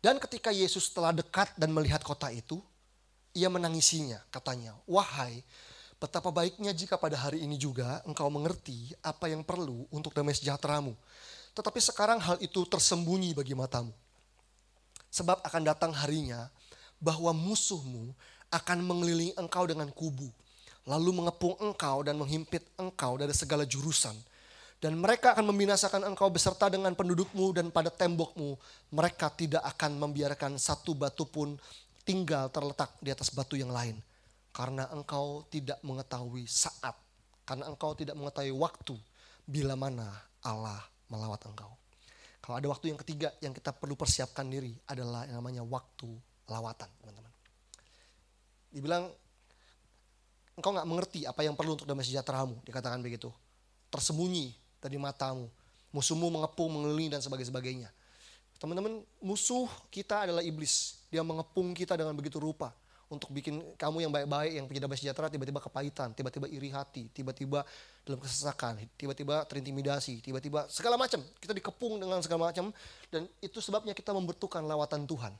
Dan 0.00 0.16
ketika 0.22 0.52
Yesus 0.52 0.88
telah 0.92 1.12
dekat 1.12 1.52
dan 1.56 1.72
melihat 1.72 2.00
kota 2.00 2.32
itu, 2.32 2.62
ia 3.36 3.52
menangisinya, 3.52 4.22
katanya, 4.32 4.72
"Wahai 4.88 5.44
Betapa 5.96 6.28
baiknya 6.28 6.76
jika 6.76 7.00
pada 7.00 7.16
hari 7.16 7.40
ini 7.40 7.56
juga 7.56 8.04
engkau 8.04 8.28
mengerti 8.28 8.92
apa 9.00 9.32
yang 9.32 9.40
perlu 9.40 9.88
untuk 9.88 10.12
damai 10.12 10.36
sejahteramu. 10.36 10.92
Tetapi 11.56 11.80
sekarang 11.80 12.20
hal 12.20 12.36
itu 12.44 12.68
tersembunyi 12.68 13.32
bagi 13.32 13.56
matamu. 13.56 13.96
Sebab 15.08 15.40
akan 15.40 15.62
datang 15.64 15.96
harinya 15.96 16.52
bahwa 17.00 17.32
musuhmu 17.32 18.12
akan 18.52 18.78
mengelilingi 18.84 19.32
engkau 19.40 19.64
dengan 19.64 19.88
kubu. 19.88 20.28
Lalu 20.84 21.24
mengepung 21.24 21.56
engkau 21.64 22.04
dan 22.04 22.20
menghimpit 22.20 22.68
engkau 22.76 23.16
dari 23.16 23.32
segala 23.32 23.64
jurusan. 23.64 24.12
Dan 24.76 25.00
mereka 25.00 25.32
akan 25.32 25.48
membinasakan 25.50 26.04
engkau 26.04 26.28
beserta 26.28 26.68
dengan 26.68 26.92
pendudukmu 26.92 27.56
dan 27.56 27.72
pada 27.72 27.88
tembokmu. 27.88 28.60
Mereka 28.92 29.32
tidak 29.32 29.64
akan 29.64 29.96
membiarkan 29.96 30.60
satu 30.60 30.92
batu 30.92 31.24
pun 31.24 31.56
tinggal 32.06 32.52
terletak 32.54 32.94
di 33.02 33.10
atas 33.10 33.34
batu 33.34 33.58
yang 33.58 33.72
lain 33.72 33.98
karena 34.56 34.88
engkau 34.88 35.44
tidak 35.52 35.76
mengetahui 35.84 36.48
saat, 36.48 36.96
karena 37.44 37.68
engkau 37.68 37.92
tidak 37.92 38.16
mengetahui 38.16 38.56
waktu 38.56 38.96
bila 39.44 39.76
mana 39.76 40.08
Allah 40.40 40.80
melawat 41.12 41.44
engkau. 41.44 41.68
Kalau 42.40 42.56
ada 42.56 42.64
waktu 42.72 42.88
yang 42.88 42.98
ketiga 43.04 43.28
yang 43.44 43.52
kita 43.52 43.76
perlu 43.76 43.92
persiapkan 44.00 44.48
diri 44.48 44.72
adalah 44.88 45.28
yang 45.28 45.44
namanya 45.44 45.60
waktu 45.60 46.08
lawatan, 46.48 46.88
teman-teman. 47.04 47.32
Dibilang 48.72 49.04
engkau 50.56 50.72
nggak 50.72 50.88
mengerti 50.88 51.20
apa 51.28 51.44
yang 51.44 51.52
perlu 51.52 51.76
untuk 51.76 51.84
damai 51.84 52.08
sejahteramu, 52.08 52.56
dikatakan 52.64 53.04
begitu. 53.04 53.28
Tersembunyi 53.92 54.56
dari 54.80 54.96
matamu, 55.00 55.48
musuhmu 55.94 56.28
mengepung, 56.28 56.70
mengelilingi 56.72 57.16
dan 57.16 57.20
sebagainya. 57.22 57.90
Teman-teman, 58.56 59.04
musuh 59.20 59.68
kita 59.92 60.24
adalah 60.28 60.40
iblis. 60.40 61.04
Dia 61.12 61.20
mengepung 61.20 61.76
kita 61.76 61.96
dengan 61.96 62.16
begitu 62.16 62.40
rupa 62.40 62.72
untuk 63.06 63.30
bikin 63.30 63.62
kamu 63.78 64.08
yang 64.08 64.12
baik-baik, 64.12 64.52
yang 64.58 64.66
punya 64.66 64.80
damai 64.82 64.98
sejahtera, 64.98 65.30
tiba-tiba 65.30 65.62
kepahitan, 65.62 66.10
tiba-tiba 66.10 66.50
iri 66.50 66.74
hati, 66.74 67.06
tiba-tiba 67.14 67.62
dalam 68.02 68.18
kesesakan, 68.18 68.82
tiba-tiba 68.98 69.46
terintimidasi, 69.46 70.18
tiba-tiba 70.26 70.66
segala 70.66 70.98
macam. 70.98 71.22
Kita 71.38 71.54
dikepung 71.54 72.02
dengan 72.02 72.18
segala 72.18 72.50
macam 72.50 72.74
dan 73.06 73.30
itu 73.38 73.62
sebabnya 73.62 73.94
kita 73.94 74.10
membutuhkan 74.10 74.66
lawatan 74.66 75.06
Tuhan. 75.06 75.30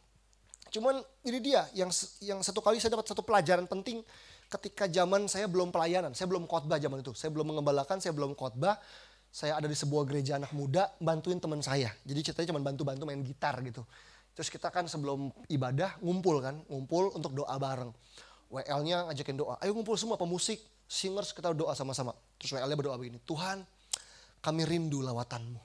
Cuman 0.71 1.03
ini 1.27 1.39
dia 1.43 1.67
yang 1.75 1.91
yang 2.23 2.39
satu 2.43 2.63
kali 2.63 2.79
saya 2.79 2.95
dapat 2.95 3.07
satu 3.07 3.23
pelajaran 3.23 3.67
penting 3.67 4.03
ketika 4.47 4.87
zaman 4.87 5.27
saya 5.27 5.51
belum 5.51 5.75
pelayanan, 5.75 6.15
saya 6.15 6.31
belum 6.31 6.47
khotbah 6.47 6.79
zaman 6.79 7.03
itu, 7.03 7.19
saya 7.19 7.35
belum 7.35 7.51
mengembalakan, 7.51 7.99
saya 7.99 8.15
belum 8.15 8.39
khotbah, 8.39 8.79
saya 9.37 9.61
ada 9.61 9.69
di 9.69 9.77
sebuah 9.77 10.09
gereja 10.09 10.41
anak 10.41 10.57
muda 10.57 10.89
bantuin 10.97 11.37
teman 11.37 11.61
saya. 11.61 11.93
Jadi 12.09 12.25
ceritanya 12.25 12.57
cuma 12.57 12.65
bantu-bantu 12.65 13.05
main 13.05 13.21
gitar 13.21 13.61
gitu. 13.61 13.85
Terus 14.33 14.49
kita 14.49 14.73
kan 14.73 14.89
sebelum 14.89 15.29
ibadah 15.53 16.01
ngumpul 16.01 16.41
kan, 16.41 16.57
ngumpul 16.73 17.13
untuk 17.13 17.37
doa 17.37 17.53
bareng. 17.61 17.93
WL-nya 18.49 19.13
ngajakin 19.13 19.37
doa, 19.37 19.61
ayo 19.61 19.77
ngumpul 19.77 20.01
semua 20.01 20.17
pemusik, 20.17 20.57
singers 20.89 21.37
kita 21.37 21.53
doa 21.53 21.77
sama-sama. 21.77 22.17
Terus 22.41 22.57
WL-nya 22.57 22.81
berdoa 22.81 22.97
begini, 22.97 23.21
Tuhan 23.29 23.61
kami 24.41 24.65
rindu 24.65 25.05
lawatanmu. 25.05 25.61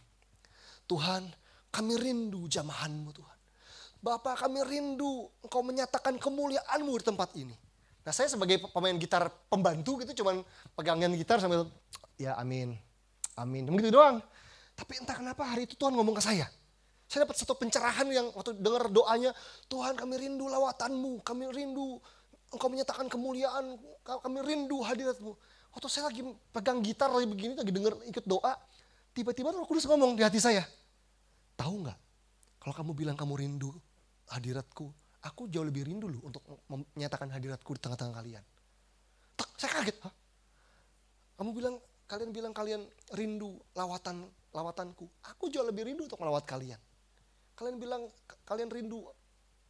Tuhan 0.92 1.32
kami 1.72 1.96
rindu 1.96 2.52
jamahanmu 2.52 3.10
Tuhan. 3.16 3.38
Bapak 4.04 4.36
kami 4.44 4.68
rindu 4.68 5.32
engkau 5.48 5.64
menyatakan 5.64 6.20
kemuliaanmu 6.20 6.92
di 7.00 7.06
tempat 7.08 7.30
ini. 7.40 7.56
Nah 8.04 8.12
saya 8.12 8.28
sebagai 8.28 8.60
pemain 8.68 9.00
gitar 9.00 9.32
pembantu 9.48 10.04
gitu 10.04 10.26
cuman 10.26 10.44
pegangin 10.76 11.16
gitar 11.16 11.40
sambil 11.40 11.72
ya 12.20 12.36
amin, 12.36 12.76
amin. 13.42 13.68
Begitu 13.70 13.94
doang. 13.94 14.22
Tapi 14.78 15.02
entah 15.02 15.18
kenapa 15.18 15.44
hari 15.46 15.66
itu 15.68 15.76
Tuhan 15.76 15.94
ngomong 15.94 16.18
ke 16.18 16.24
saya. 16.24 16.48
Saya 17.12 17.28
dapat 17.28 17.44
satu 17.44 17.60
pencerahan 17.60 18.08
yang 18.08 18.32
waktu 18.32 18.56
dengar 18.56 18.88
doanya, 18.88 19.36
Tuhan 19.68 20.00
kami 20.00 20.16
rindu 20.16 20.48
lawatanmu, 20.48 21.20
kami 21.28 21.52
rindu 21.52 22.00
engkau 22.56 22.72
menyatakan 22.72 23.12
kemuliaan, 23.12 23.76
kami 24.04 24.40
rindu 24.48 24.80
hadiratmu. 24.80 25.36
Waktu 25.76 25.88
saya 25.92 26.08
lagi 26.08 26.24
pegang 26.56 26.80
gitar 26.80 27.12
lagi 27.12 27.28
begini, 27.28 27.60
lagi 27.60 27.72
dengar 27.72 28.00
ikut 28.08 28.24
doa, 28.24 28.56
tiba-tiba 29.12 29.52
Roh 29.52 29.68
Kudus 29.68 29.88
ngomong 29.92 30.16
di 30.16 30.24
hati 30.24 30.40
saya, 30.40 30.64
tahu 31.60 31.84
nggak? 31.84 32.00
Kalau 32.64 32.74
kamu 32.76 32.92
bilang 32.96 33.20
kamu 33.20 33.44
rindu 33.44 33.76
hadiratku, 34.32 34.88
aku 35.20 35.52
jauh 35.52 35.68
lebih 35.68 35.88
rindu 35.88 36.08
loh 36.08 36.22
untuk 36.24 36.44
menyatakan 36.96 37.28
hadiratku 37.28 37.76
di 37.76 37.82
tengah-tengah 37.84 38.16
kalian. 38.24 38.44
Tak, 39.36 39.50
saya 39.60 39.72
kaget. 39.80 39.98
Hah? 40.08 40.14
Kamu 41.40 41.52
bilang, 41.52 41.76
kalian 42.12 42.36
bilang 42.36 42.52
kalian 42.52 42.84
rindu 43.16 43.56
lawatan 43.72 44.28
lawatanku. 44.52 45.08
Aku 45.32 45.48
jauh 45.48 45.64
lebih 45.64 45.88
rindu 45.88 46.12
untuk 46.12 46.20
melawat 46.20 46.44
kalian. 46.44 46.76
Kalian 47.56 47.80
bilang 47.80 48.04
kalian 48.44 48.68
rindu 48.68 49.00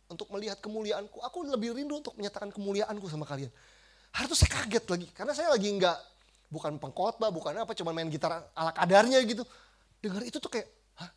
untuk 0.09 0.25
melihat 0.33 0.57
kemuliaanku. 0.57 1.21
Aku 1.21 1.45
lebih 1.45 1.77
rindu 1.77 2.01
untuk 2.01 2.17
menyatakan 2.17 2.49
kemuliaanku 2.49 3.05
sama 3.05 3.29
kalian. 3.29 3.53
Itu 4.25 4.33
saya 4.33 4.65
kaget 4.65 4.85
lagi. 4.89 5.07
Karena 5.13 5.37
saya 5.37 5.53
lagi 5.53 5.69
nggak, 5.69 5.97
bukan 6.49 6.81
pengkhotbah, 6.81 7.29
bukan 7.29 7.61
apa, 7.61 7.77
cuma 7.77 7.93
main 7.93 8.09
gitar 8.09 8.49
ala 8.57 8.73
kadarnya 8.73 9.21
gitu. 9.21 9.45
Dengar 10.01 10.25
itu 10.25 10.41
tuh 10.41 10.49
kayak, 10.49 10.67
hah? 10.97 11.13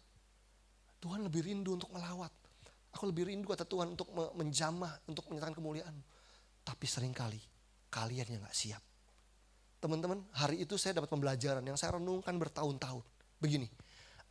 Tuhan 1.01 1.25
lebih 1.25 1.41
rindu 1.41 1.81
untuk 1.81 1.89
melawat. 1.91 2.31
Aku 2.95 3.09
lebih 3.09 3.27
rindu 3.27 3.49
kata 3.49 3.65
Tuhan 3.65 3.97
untuk 3.97 4.13
menjamah, 4.13 5.03
untuk 5.09 5.27
menyatakan 5.33 5.57
kemuliaan. 5.57 5.97
Tapi 6.63 6.85
sering 6.85 7.17
kali 7.17 7.41
kalian 7.91 8.29
yang 8.29 8.45
gak 8.45 8.55
siap. 8.55 8.83
Teman-teman, 9.85 10.25
hari 10.33 10.65
itu 10.65 10.81
saya 10.81 10.97
dapat 10.97 11.13
pembelajaran 11.13 11.61
yang 11.61 11.77
saya 11.77 12.01
renungkan 12.01 12.41
bertahun-tahun. 12.41 13.05
Begini, 13.37 13.69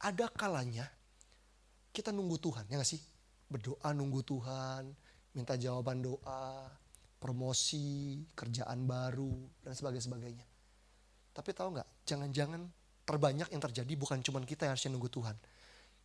ada 0.02 0.26
kalanya 0.34 0.90
kita 1.94 2.10
nunggu 2.10 2.42
Tuhan, 2.42 2.66
ya 2.74 2.82
gak 2.82 2.90
sih? 2.90 2.98
Berdoa 3.54 3.94
nunggu 3.94 4.26
Tuhan, 4.26 4.90
minta 5.38 5.54
jawaban 5.54 6.02
doa, 6.02 6.74
promosi, 7.22 8.26
kerjaan 8.34 8.90
baru, 8.90 9.46
dan 9.62 9.78
sebagainya. 9.78 10.42
Tapi 11.38 11.50
tahu 11.54 11.78
nggak? 11.78 11.90
Jangan-jangan 12.10 12.62
terbanyak 13.06 13.54
yang 13.54 13.62
terjadi 13.62 13.94
bukan 13.94 14.26
cuma 14.26 14.42
kita 14.42 14.66
yang 14.66 14.74
harusnya 14.74 14.98
nunggu 14.98 15.14
Tuhan. 15.14 15.38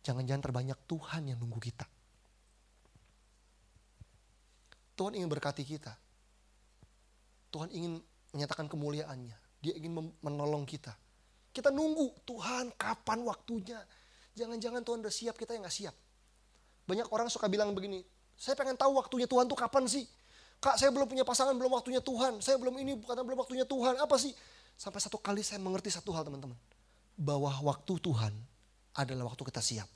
Jangan-jangan 0.05 0.43
terbanyak 0.45 0.77
Tuhan 0.85 1.21
yang 1.25 1.41
nunggu 1.41 1.57
kita. 1.57 1.89
Tuhan 4.93 5.17
ingin 5.17 5.25
berkati 5.25 5.65
kita. 5.65 5.97
Tuhan 7.49 7.73
ingin 7.73 7.97
menyatakan 8.35 8.69
kemuliaannya. 8.69 9.37
Dia 9.59 9.73
ingin 9.75 10.15
menolong 10.23 10.63
kita. 10.63 10.95
Kita 11.51 11.73
nunggu, 11.73 12.23
Tuhan 12.23 12.71
kapan 12.77 13.25
waktunya? 13.25 13.81
Jangan-jangan 14.37 14.85
Tuhan 14.85 14.99
udah 15.03 15.13
siap, 15.13 15.35
kita 15.35 15.57
yang 15.57 15.65
gak 15.67 15.75
siap. 15.75 15.95
Banyak 16.87 17.11
orang 17.11 17.27
suka 17.27 17.51
bilang 17.51 17.75
begini, 17.75 18.01
saya 18.39 18.55
pengen 18.55 18.79
tahu 18.79 18.95
waktunya 18.95 19.27
Tuhan 19.27 19.45
tuh 19.51 19.57
kapan 19.59 19.83
sih? 19.89 20.07
Kak 20.59 20.75
saya 20.75 20.91
belum 20.91 21.07
punya 21.07 21.23
pasangan, 21.23 21.55
belum 21.55 21.71
waktunya 21.75 21.99
Tuhan. 22.03 22.43
Saya 22.43 22.59
belum 22.59 22.75
ini, 22.79 22.99
karena 23.03 23.23
belum 23.23 23.39
waktunya 23.39 23.63
Tuhan. 23.63 23.99
Apa 23.99 24.15
sih? 24.19 24.35
Sampai 24.79 24.99
satu 25.03 25.19
kali 25.19 25.43
saya 25.43 25.59
mengerti 25.59 25.91
satu 25.91 26.15
hal 26.15 26.23
teman-teman. 26.23 26.55
Bahwa 27.19 27.51
waktu 27.63 27.99
Tuhan 27.99 28.31
adalah 28.95 29.31
waktu 29.31 29.43
kita 29.43 29.59
siap. 29.59 29.87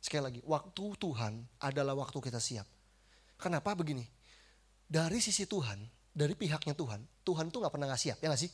Sekali 0.00 0.22
lagi, 0.24 0.40
waktu 0.48 0.84
Tuhan 0.96 1.44
adalah 1.60 1.92
waktu 1.92 2.18
kita 2.24 2.40
siap. 2.40 2.64
Kenapa 3.36 3.76
begini? 3.76 4.04
Dari 4.88 5.20
sisi 5.20 5.44
Tuhan, 5.44 5.80
dari 6.10 6.34
pihaknya 6.34 6.74
Tuhan, 6.74 7.00
Tuhan 7.22 7.46
tuh 7.48 7.62
gak 7.62 7.72
pernah 7.72 7.86
gak 7.90 8.00
siap, 8.02 8.18
ya 8.18 8.28
gak 8.30 8.42
sih? 8.42 8.50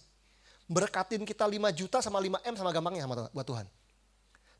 Berkatin 0.67 1.23
kita 1.25 1.47
5 1.47 1.57
juta 1.73 1.99
sama 2.05 2.21
5 2.21 2.43
M 2.43 2.55
sama 2.59 2.71
gampangnya 2.75 3.07
sama 3.07 3.31
buat 3.31 3.47
Tuhan. 3.47 3.67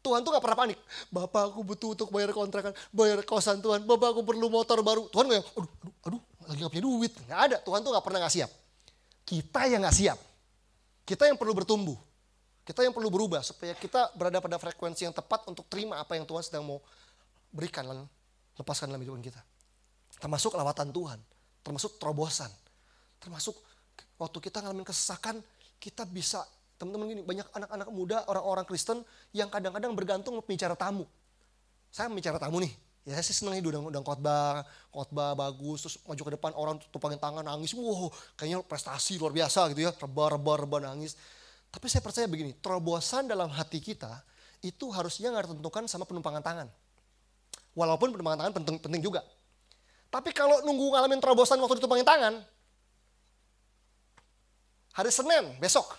Tuhan 0.07 0.23
tuh 0.23 0.31
gak 0.39 0.45
pernah 0.45 0.59
panik. 0.59 0.79
Bapak 1.11 1.51
aku 1.51 1.67
butuh 1.67 1.99
untuk 1.99 2.09
bayar 2.15 2.31
kontrakan, 2.31 2.71
bayar 2.95 3.27
kosan 3.27 3.59
Tuhan. 3.59 3.83
Bapak 3.83 4.15
aku 4.15 4.23
perlu 4.23 4.47
motor 4.47 4.79
baru. 4.87 5.11
Tuhan 5.11 5.27
gak 5.27 5.39
yang, 5.43 5.47
aduh, 5.59 5.73
aduh, 5.83 5.95
aduh, 6.07 6.23
lagi 6.47 6.61
gak 6.63 6.73
punya 6.73 6.85
duit. 6.87 7.13
Gak 7.27 7.41
ada, 7.51 7.57
Tuhan 7.59 7.81
tuh 7.83 7.91
gak 7.91 8.05
pernah 8.07 8.19
gak 8.23 8.35
siap. 8.39 8.51
Kita 9.27 9.67
yang 9.67 9.83
gak 9.83 9.97
siap. 9.99 10.19
Kita 11.03 11.27
yang 11.27 11.35
perlu 11.35 11.59
bertumbuh. 11.59 11.99
Kita 12.67 12.83
yang 12.83 12.95
perlu 12.95 13.11
berubah 13.11 13.43
supaya 13.47 13.75
kita 13.79 14.11
berada 14.19 14.43
pada 14.43 14.59
frekuensi 14.59 15.07
yang 15.07 15.15
tepat 15.15 15.47
untuk 15.47 15.71
terima 15.71 16.03
apa 16.03 16.19
yang 16.19 16.27
Tuhan 16.27 16.43
sedang 16.43 16.67
mau 16.67 16.79
berikan 17.55 17.87
dan 17.87 18.07
lepaskan 18.59 18.91
dalam 18.91 19.03
hidup 19.03 19.19
kita. 19.23 19.39
Termasuk 20.19 20.55
lawatan 20.59 20.91
Tuhan, 20.91 21.19
termasuk 21.63 21.95
terobosan, 22.03 22.51
termasuk 23.19 23.57
waktu 24.21 24.39
kita 24.41 24.65
ngalamin 24.65 24.87
kesesakan, 24.87 25.41
kita 25.77 26.05
bisa 26.09 26.45
Teman-teman 26.77 27.09
gini, 27.09 27.23
banyak 27.25 27.49
anak-anak 27.57 27.89
muda, 27.89 28.17
orang-orang 28.29 28.69
Kristen 28.69 29.01
yang 29.33 29.49
kadang-kadang 29.49 29.97
bergantung 29.97 30.37
bicara 30.45 30.77
tamu. 30.77 31.09
Saya 31.89 32.13
bicara 32.13 32.37
tamu 32.37 32.61
nih, 32.61 32.69
ya 33.09 33.17
saya 33.17 33.25
sih 33.25 33.33
senang 33.33 33.57
hidup 33.57 33.81
udah, 33.81 34.05
khotbah, 34.05 34.61
khotbah 34.93 35.33
bagus, 35.33 35.89
terus 35.89 35.97
maju 36.05 36.21
ke 36.21 36.33
depan 36.37 36.53
orang 36.53 36.77
tumpangin 36.93 37.17
tangan 37.17 37.41
nangis, 37.41 37.73
wow 37.73 38.13
kayaknya 38.37 38.61
prestasi 38.61 39.17
luar 39.17 39.33
biasa 39.33 39.73
gitu 39.73 39.89
ya, 39.89 39.91
reba 39.97 40.37
reba 40.37 40.53
reba 40.61 40.77
nangis. 40.85 41.17
Tapi 41.73 41.89
saya 41.89 42.05
percaya 42.05 42.29
begini, 42.29 42.53
terobosan 42.61 43.25
dalam 43.25 43.49
hati 43.49 43.81
kita 43.81 44.21
itu 44.61 44.93
harusnya 44.93 45.33
nggak 45.33 45.57
ditentukan 45.57 45.89
sama 45.89 46.05
penumpangan 46.05 46.45
tangan. 46.45 46.69
Walaupun 47.73 48.13
penumpangan 48.13 48.45
tangan 48.45 48.53
penting, 48.61 48.77
penting 48.85 49.01
juga. 49.01 49.25
Tapi 50.13 50.29
kalau 50.37 50.61
nunggu 50.61 50.93
ngalamin 50.93 51.25
terobosan 51.25 51.57
waktu 51.57 51.81
ditumpangin 51.81 52.05
tangan, 52.05 52.45
hari 54.97 55.13
Senin 55.13 55.53
besok 55.61 55.93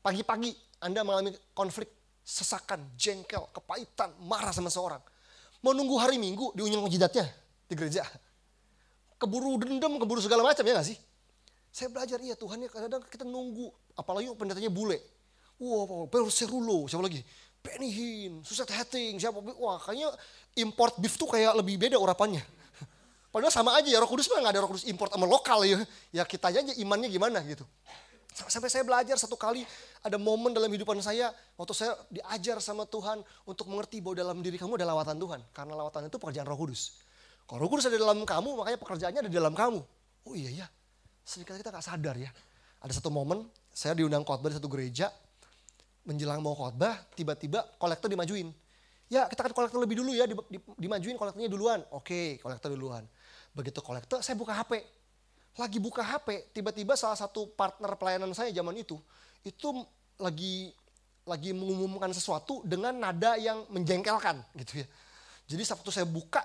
Pagi-pagi 0.00 0.56
Anda 0.80 1.04
mengalami 1.04 1.36
konflik, 1.52 1.92
sesakan, 2.24 2.88
jengkel, 2.96 3.44
kepahitan, 3.52 4.16
marah 4.24 4.48
sama 4.48 4.72
seorang. 4.72 4.96
Mau 5.60 5.76
nunggu 5.76 5.92
hari 6.00 6.16
Minggu 6.16 6.56
diunyeng 6.56 6.88
jidatnya 6.88 7.28
di 7.68 7.76
gereja. 7.76 8.00
Keburu 9.20 9.60
dendam, 9.60 10.00
keburu 10.00 10.24
segala 10.24 10.40
macam 10.40 10.64
ya 10.64 10.72
gak 10.80 10.88
sih? 10.88 10.96
Saya 11.68 11.92
belajar, 11.92 12.16
iya 12.24 12.32
Tuhan 12.32 12.64
ya 12.64 12.72
kadang-kadang 12.72 13.04
kita 13.12 13.24
nunggu. 13.28 13.68
Apalagi 13.92 14.32
pendetanya 14.32 14.72
bule. 14.72 15.04
Wow, 15.60 16.08
Perserulo, 16.08 16.88
siapa 16.88 17.04
lagi? 17.04 17.20
Benny 17.60 17.92
Hinn, 17.92 18.40
Suset 18.40 18.72
Hatting, 18.72 19.20
siapa? 19.20 19.36
Wah 19.36 19.76
kayaknya 19.84 20.16
import 20.56 20.96
beef 20.96 21.20
tuh 21.20 21.28
kayak 21.28 21.52
lebih 21.60 21.76
beda 21.76 22.00
urapannya. 22.00 22.40
Padahal 23.30 23.54
sama 23.54 23.78
aja 23.78 23.86
ya, 23.86 24.02
roh 24.02 24.10
kudus 24.10 24.26
mah 24.26 24.42
gak 24.42 24.52
ada 24.58 24.60
roh 24.66 24.70
kudus 24.74 24.82
import 24.90 25.14
sama 25.14 25.26
lokal 25.26 25.62
ya. 25.62 25.78
Ya 26.10 26.26
kita 26.26 26.50
aja 26.50 26.74
imannya 26.74 27.06
gimana 27.06 27.38
gitu. 27.46 27.62
Sampai 28.30 28.70
saya 28.70 28.86
belajar 28.86 29.18
satu 29.18 29.34
kali 29.34 29.66
ada 30.02 30.18
momen 30.18 30.54
dalam 30.54 30.70
kehidupan 30.70 30.98
saya 31.02 31.34
waktu 31.58 31.74
saya 31.74 31.92
diajar 32.10 32.58
sama 32.62 32.86
Tuhan 32.86 33.22
untuk 33.46 33.66
mengerti 33.70 33.98
bahwa 34.02 34.16
dalam 34.18 34.38
diri 34.42 34.58
kamu 34.58 34.78
ada 34.78 34.86
lawatan 34.90 35.18
Tuhan. 35.18 35.40
Karena 35.54 35.78
lawatan 35.78 36.10
itu 36.10 36.18
pekerjaan 36.18 36.46
roh 36.46 36.58
kudus. 36.58 36.98
Kalau 37.46 37.62
roh 37.62 37.70
kudus 37.70 37.86
ada 37.86 37.98
dalam 37.98 38.22
kamu 38.22 38.62
makanya 38.62 38.78
pekerjaannya 38.78 39.20
ada 39.26 39.30
di 39.30 39.38
dalam 39.38 39.54
kamu. 39.54 39.82
Oh 40.26 40.34
iya 40.34 40.64
ya, 40.64 40.66
sedikit 41.26 41.58
kita 41.58 41.70
gak 41.74 41.86
sadar 41.86 42.14
ya. 42.18 42.30
Ada 42.82 42.98
satu 42.98 43.10
momen 43.10 43.46
saya 43.70 43.94
diundang 43.94 44.26
khotbah 44.26 44.50
di 44.50 44.56
satu 44.58 44.70
gereja. 44.70 45.10
Menjelang 46.06 46.40
mau 46.40 46.56
khotbah 46.56 46.96
tiba-tiba 47.14 47.62
kolektor 47.76 48.08
dimajuin. 48.08 48.50
Ya 49.10 49.26
kita 49.26 49.42
kan 49.42 49.52
kolektor 49.52 49.82
lebih 49.82 50.00
dulu 50.00 50.14
ya 50.14 50.24
dimajuin 50.78 51.18
kolektornya 51.18 51.50
duluan. 51.50 51.82
Oke 51.90 52.38
kolektor 52.38 52.70
duluan. 52.72 53.04
Begitu 53.54 53.82
kolektor 53.82 54.22
saya 54.22 54.38
buka 54.38 54.54
HP 54.54 55.00
lagi 55.58 55.82
buka 55.82 56.02
HP, 56.04 56.54
tiba-tiba 56.54 56.94
salah 56.94 57.18
satu 57.18 57.50
partner 57.58 57.98
pelayanan 57.98 58.30
saya 58.30 58.54
zaman 58.54 58.76
itu, 58.78 58.94
itu 59.42 59.82
lagi 60.20 60.70
lagi 61.26 61.50
mengumumkan 61.52 62.10
sesuatu 62.14 62.62
dengan 62.62 62.94
nada 62.94 63.34
yang 63.36 63.66
menjengkelkan 63.68 64.40
gitu 64.62 64.82
ya. 64.82 64.86
Jadi 65.50 65.62
waktu 65.66 65.90
saya 65.90 66.06
buka, 66.06 66.42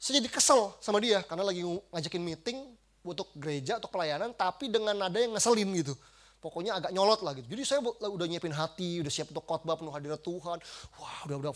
saya 0.00 0.18
jadi 0.18 0.28
kesel 0.32 0.72
sama 0.80 0.98
dia 1.04 1.20
karena 1.24 1.44
lagi 1.44 1.60
ngajakin 1.62 2.22
meeting 2.24 2.58
untuk 3.04 3.28
gereja 3.36 3.76
atau 3.76 3.92
pelayanan, 3.92 4.32
tapi 4.32 4.72
dengan 4.72 4.96
nada 4.96 5.20
yang 5.20 5.36
ngeselin 5.36 5.68
gitu. 5.76 5.94
Pokoknya 6.40 6.80
agak 6.80 6.96
nyolot 6.96 7.20
lah 7.20 7.36
gitu. 7.36 7.52
Jadi 7.52 7.62
saya 7.68 7.84
udah 7.84 8.24
nyiapin 8.24 8.56
hati, 8.56 9.04
udah 9.04 9.12
siap 9.12 9.28
untuk 9.28 9.44
khotbah 9.44 9.76
penuh 9.76 9.92
hadirat 9.92 10.24
Tuhan. 10.24 10.56
Wah 10.96 11.16
udah 11.28 11.36
udah 11.36 11.52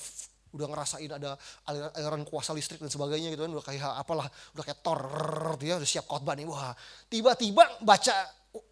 udah 0.54 0.66
ngerasain 0.70 1.10
ada 1.10 1.34
aliran, 1.66 1.90
aliran 1.98 2.22
kuasa 2.22 2.54
listrik 2.54 2.78
dan 2.78 2.86
sebagainya 2.86 3.34
gitu 3.34 3.42
kan 3.42 3.50
udah 3.50 3.64
kayak 3.66 3.90
apalah 3.98 4.30
udah 4.54 4.62
kayak 4.62 4.80
tor 4.86 5.02
dia 5.58 5.74
udah 5.76 5.88
siap 5.88 6.06
khotbah 6.06 6.38
nih 6.38 6.46
wah. 6.46 6.70
Tiba-tiba 7.10 7.82
baca 7.82 8.16
oh, 8.54 8.64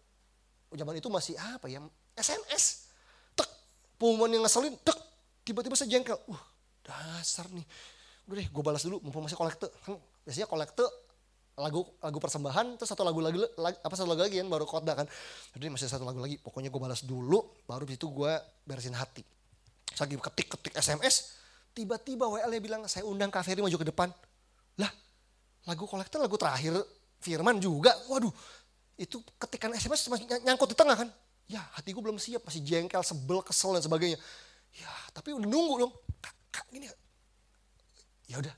zaman 0.71 0.95
itu 0.95 1.11
masih 1.11 1.35
apa 1.35 1.67
ya 1.67 1.83
SMS 2.15 2.87
tek 3.35 3.49
pengumuman 3.99 4.31
yang 4.31 4.43
ngeselin 4.47 4.79
tek 4.79 4.95
tiba-tiba 5.43 5.75
saya 5.75 5.91
jengkel 5.91 6.15
uh 6.15 6.41
dasar 6.87 7.51
nih. 7.51 7.67
Udah 8.31 8.39
deh 8.39 8.47
gue 8.47 8.63
balas 8.63 8.81
dulu 8.87 9.03
mumpung 9.03 9.27
masih 9.27 9.35
kolekte 9.35 9.67
kan 9.83 9.99
biasanya 10.23 10.47
kolekte 10.47 10.87
lagu 11.53 11.85
lagu 12.01 12.17
persembahan 12.17 12.81
terus 12.81 12.89
satu 12.89 13.05
lagu 13.05 13.21
lagi 13.21 13.37
apa 13.59 13.93
satu 13.93 14.09
lagu 14.09 14.25
lagi 14.25 14.39
kan 14.39 14.47
baru 14.47 14.63
khotbah 14.63 15.03
kan. 15.03 15.07
Jadi 15.51 15.67
masih 15.67 15.91
satu 15.91 16.07
lagu 16.07 16.23
lagi 16.23 16.39
pokoknya 16.39 16.71
gue 16.71 16.79
balas 16.79 17.03
dulu 17.03 17.43
baru 17.67 17.83
itu 17.91 18.07
gue 18.07 18.31
beresin 18.63 18.95
hati. 18.95 19.21
Lagi 19.99 20.15
ketik 20.15 20.47
ketik 20.55 20.73
SMS 20.79 21.42
Tiba-tiba 21.73 22.29
WL 22.29 22.53
bilang, 22.61 22.85
saya 22.85 23.01
undang 23.09 23.33
Kak 23.33 23.41
Ferry 23.41 23.65
maju 23.65 23.73
ke 23.73 23.87
depan. 23.89 24.13
Lah, 24.77 24.93
lagu 25.65 25.89
kolektor 25.89 26.21
lagu 26.21 26.37
terakhir 26.37 26.77
Firman 27.17 27.57
juga. 27.57 27.97
Waduh, 28.13 28.29
itu 28.93 29.17
ketikan 29.41 29.73
SMS 29.73 30.05
nyangkut 30.45 30.69
di 30.69 30.77
tengah 30.77 30.93
kan. 30.93 31.09
Ya, 31.49 31.65
hati 31.73 31.91
gue 31.91 31.99
belum 31.99 32.21
siap, 32.21 32.45
masih 32.45 32.61
jengkel, 32.61 33.01
sebel, 33.01 33.41
kesel 33.41 33.73
dan 33.73 33.81
sebagainya. 33.81 34.21
Ya, 34.77 34.89
tapi 35.17 35.33
udah 35.33 35.49
nunggu 35.49 35.75
dong. 35.81 35.93
Kak, 36.21 36.35
kak 36.53 36.65
gini. 36.69 36.85
Ya 38.29 38.37
udah, 38.37 38.53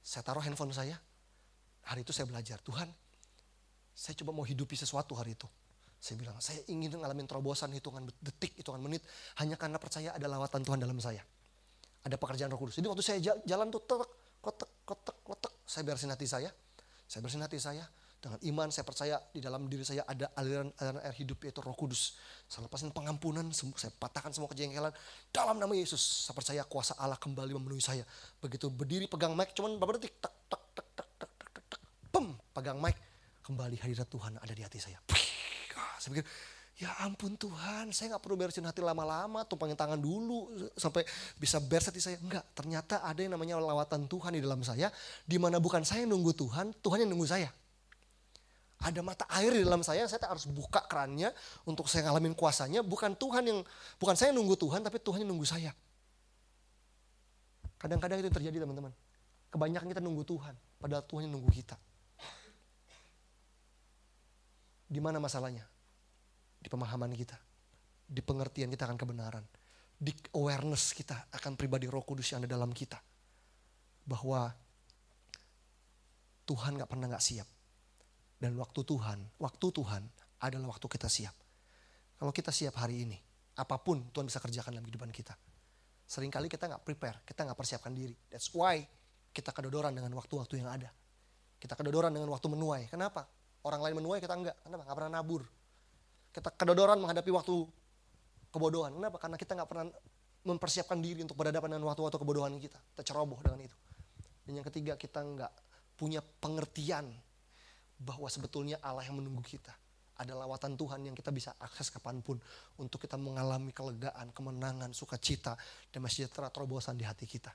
saya 0.00 0.22
taruh 0.22 0.40
handphone 0.40 0.70
saya. 0.70 0.94
Hari 1.90 2.06
itu 2.06 2.14
saya 2.14 2.30
belajar, 2.30 2.62
Tuhan, 2.62 2.86
saya 3.90 4.14
coba 4.22 4.30
mau 4.30 4.46
hidupi 4.46 4.78
sesuatu 4.78 5.18
hari 5.18 5.34
itu. 5.34 5.50
Saya 5.98 6.16
bilang, 6.16 6.38
saya 6.38 6.62
ingin 6.70 6.96
ngalamin 6.96 7.26
terobosan 7.26 7.74
hitungan 7.74 8.06
detik, 8.22 8.54
hitungan 8.56 8.78
menit. 8.78 9.02
Hanya 9.42 9.58
karena 9.58 9.76
percaya 9.76 10.14
ada 10.14 10.26
lawatan 10.30 10.62
Tuhan 10.62 10.78
dalam 10.78 10.96
saya 11.02 11.20
ada 12.04 12.16
pekerjaan 12.16 12.48
Roh 12.52 12.60
Kudus. 12.60 12.80
Jadi 12.80 12.86
waktu 12.88 13.04
saya 13.04 13.18
jalan 13.44 13.68
tuh 13.68 13.82
tek, 13.84 14.08
kotek, 14.40 14.70
kotek, 14.88 15.16
kotek, 15.20 15.52
saya 15.68 15.82
beresin 15.84 16.12
hati 16.12 16.26
saya. 16.28 16.50
Saya 17.04 17.20
beresin 17.20 17.42
hati 17.42 17.58
saya 17.58 17.84
dengan 18.20 18.36
iman 18.52 18.68
saya 18.68 18.84
percaya 18.84 19.16
di 19.32 19.40
dalam 19.40 19.64
diri 19.64 19.80
saya 19.80 20.04
ada 20.04 20.28
aliran-aliran 20.36 21.00
air 21.00 21.16
hidup 21.16 21.40
yaitu 21.40 21.64
Roh 21.64 21.72
Kudus. 21.72 22.20
Saya 22.44 22.68
lepasin 22.68 22.92
pengampunan, 22.92 23.48
saya 23.52 23.88
patahkan 23.96 24.28
semua 24.36 24.52
kejengkelan 24.52 24.92
dalam 25.32 25.56
nama 25.56 25.72
Yesus. 25.72 26.28
Saya 26.28 26.36
percaya 26.36 26.62
kuasa 26.68 26.92
Allah 27.00 27.16
kembali 27.16 27.56
memenuhi 27.56 27.80
saya. 27.80 28.04
Begitu 28.44 28.68
berdiri 28.68 29.08
pegang 29.08 29.32
mic 29.32 29.56
cuman 29.56 29.80
beberapa 29.80 29.96
detik 29.96 30.20
tak 30.20 30.36
tak 30.52 30.62
tak 30.76 30.86
tak 30.92 31.08
tak 31.16 31.30
tak 31.32 31.64
tak, 31.72 31.80
pem 32.12 32.36
pegang 32.52 32.76
mic 32.76 32.96
kembali 33.40 33.76
hadirat 33.80 34.08
Tuhan 34.12 34.36
ada 34.36 34.52
di 34.52 34.62
hati 34.68 34.78
saya. 34.78 35.00
Saya 35.96 36.16
pikir 36.16 36.24
Ya 36.80 36.96
ampun 37.04 37.36
Tuhan, 37.36 37.92
saya 37.92 38.16
nggak 38.16 38.24
perlu 38.24 38.40
beresin 38.40 38.64
hati 38.64 38.80
lama-lama, 38.80 39.44
tumpangin 39.44 39.76
tangan 39.76 40.00
dulu 40.00 40.48
sampai 40.72 41.04
bisa 41.36 41.60
beres 41.60 41.92
hati 41.92 42.00
saya. 42.00 42.16
Enggak, 42.16 42.40
ternyata 42.56 43.04
ada 43.04 43.20
yang 43.20 43.36
namanya 43.36 43.60
lawatan 43.60 44.08
Tuhan 44.08 44.32
di 44.32 44.40
dalam 44.40 44.64
saya, 44.64 44.88
di 45.28 45.36
mana 45.36 45.60
bukan 45.60 45.84
saya 45.84 46.08
nunggu 46.08 46.32
Tuhan, 46.32 46.72
Tuhan 46.80 47.04
yang 47.04 47.12
nunggu 47.12 47.28
saya. 47.28 47.52
Ada 48.80 49.04
mata 49.04 49.28
air 49.28 49.52
di 49.52 49.60
dalam 49.60 49.84
saya, 49.84 50.08
saya 50.08 50.24
harus 50.24 50.48
buka 50.48 50.80
kerannya 50.88 51.28
untuk 51.68 51.84
saya 51.84 52.08
ngalamin 52.08 52.32
kuasanya. 52.32 52.80
Bukan 52.80 53.12
Tuhan 53.12 53.44
yang, 53.44 53.60
bukan 54.00 54.16
saya 54.16 54.32
nunggu 54.32 54.56
Tuhan, 54.56 54.80
tapi 54.80 54.96
Tuhan 55.04 55.20
yang 55.20 55.36
nunggu 55.36 55.44
saya. 55.44 55.76
Kadang-kadang 57.76 58.24
itu 58.24 58.32
yang 58.32 58.36
terjadi 58.40 58.56
teman-teman. 58.64 58.96
Kebanyakan 59.52 59.84
kita 59.84 60.00
nunggu 60.00 60.24
Tuhan, 60.24 60.56
padahal 60.80 61.04
Tuhan 61.04 61.28
yang 61.28 61.36
nunggu 61.36 61.52
kita. 61.52 61.76
Di 64.88 64.96
mana 64.96 65.20
masalahnya? 65.20 65.68
Di 66.60 66.68
pemahaman 66.68 67.10
kita, 67.16 67.40
di 68.04 68.20
pengertian 68.20 68.68
kita 68.68 68.84
akan 68.84 69.00
kebenaran, 69.00 69.44
di 69.96 70.12
awareness 70.36 70.92
kita 70.92 71.32
akan 71.32 71.56
pribadi 71.56 71.88
Roh 71.88 72.04
Kudus 72.04 72.28
yang 72.30 72.44
ada 72.44 72.52
dalam 72.52 72.70
kita, 72.70 73.00
bahwa 74.04 74.52
Tuhan 76.44 76.76
gak 76.76 76.90
pernah 76.90 77.08
gak 77.08 77.24
siap. 77.24 77.48
Dan 78.40 78.56
waktu 78.56 78.80
Tuhan, 78.84 79.20
waktu 79.36 79.66
Tuhan 79.68 80.02
adalah 80.40 80.66
waktu 80.72 80.86
kita 80.88 81.08
siap. 81.12 81.36
Kalau 82.16 82.32
kita 82.32 82.48
siap 82.48 82.76
hari 82.80 83.04
ini, 83.04 83.16
apa 83.60 83.76
pun 83.76 84.08
Tuhan 84.12 84.28
bisa 84.28 84.40
kerjakan 84.40 84.76
dalam 84.76 84.84
kehidupan 84.88 85.12
kita. 85.12 85.36
Seringkali 86.08 86.48
kita 86.48 86.66
nggak 86.66 86.82
prepare, 86.82 87.22
kita 87.22 87.44
nggak 87.44 87.54
persiapkan 87.54 87.92
diri. 87.92 88.16
That's 88.32 88.50
why 88.56 88.82
kita 89.30 89.54
kedodoran 89.54 89.94
dengan 89.94 90.10
waktu-waktu 90.16 90.58
yang 90.58 90.72
ada. 90.72 90.90
Kita 91.60 91.76
kedodoran 91.76 92.10
dengan 92.10 92.32
waktu 92.32 92.48
menuai. 92.48 92.88
Kenapa? 92.88 93.28
Orang 93.62 93.84
lain 93.84 94.00
menuai 94.00 94.18
kita 94.18 94.34
enggak. 94.34 94.56
Kenapa? 94.64 94.82
Nggak 94.88 94.96
pernah 94.96 95.12
nabur. 95.20 95.44
Kita 96.30 96.54
kedodoran 96.54 96.98
menghadapi 97.02 97.30
waktu 97.34 97.66
kebodohan. 98.54 98.94
Kenapa? 98.94 99.18
Karena 99.18 99.36
kita 99.38 99.58
nggak 99.58 99.68
pernah 99.70 99.86
mempersiapkan 100.46 100.98
diri 101.02 101.20
untuk 101.26 101.36
berhadapan 101.36 101.76
dengan 101.76 101.90
waktu-waktu 101.90 102.18
kebodohan 102.18 102.54
kita. 102.56 102.78
Kita 102.94 103.02
ceroboh 103.02 103.38
dengan 103.42 103.66
itu. 103.66 103.76
Dan 104.46 104.62
yang 104.62 104.66
ketiga 104.66 104.94
kita 104.94 105.20
nggak 105.20 105.52
punya 105.98 106.22
pengertian 106.22 107.12
bahwa 108.00 108.26
sebetulnya 108.32 108.80
Allah 108.80 109.04
yang 109.04 109.20
menunggu 109.20 109.44
kita 109.44 109.74
ada 110.20 110.36
lawatan 110.36 110.76
Tuhan 110.76 111.00
yang 111.08 111.16
kita 111.16 111.32
bisa 111.32 111.56
akses 111.56 111.88
kapan 111.88 112.20
pun 112.20 112.36
untuk 112.76 113.00
kita 113.00 113.16
mengalami 113.16 113.72
kelegaan, 113.72 114.28
kemenangan, 114.36 114.92
sukacita, 114.92 115.56
dan 115.88 116.04
sejahtera 116.04 116.52
terobosan 116.52 117.00
di 117.00 117.08
hati 117.08 117.24
kita. 117.24 117.48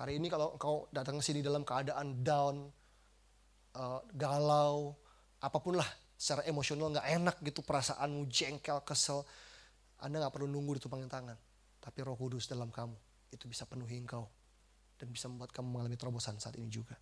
Hari 0.00 0.16
ini 0.16 0.32
kalau 0.32 0.56
engkau 0.56 0.88
datang 0.88 1.20
ke 1.20 1.24
sini 1.28 1.44
dalam 1.44 1.68
keadaan 1.68 2.24
down, 2.24 2.72
uh, 3.76 4.00
galau, 4.16 4.96
apa 5.44 5.58
pun 5.60 5.76
lah, 5.76 5.88
secara 6.18 6.42
emosional 6.50 6.90
nggak 6.90 7.08
enak 7.14 7.36
gitu 7.46 7.62
perasaanmu, 7.62 8.26
jengkel, 8.26 8.82
kesel, 8.82 9.22
Anda 10.02 10.26
nggak 10.26 10.34
perlu 10.34 10.50
nunggu 10.50 10.76
di 10.76 10.80
tumpangan 10.82 11.06
tangan. 11.06 11.38
Tapi 11.78 11.98
roh 12.02 12.18
kudus 12.18 12.50
dalam 12.50 12.74
kamu, 12.74 12.98
itu 13.30 13.46
bisa 13.46 13.62
penuhi 13.70 14.02
engkau. 14.02 14.26
Dan 14.98 15.14
bisa 15.14 15.30
membuat 15.30 15.54
kamu 15.54 15.78
mengalami 15.78 15.94
terobosan 15.94 16.42
saat 16.42 16.58
ini 16.58 16.66
juga. 16.66 16.98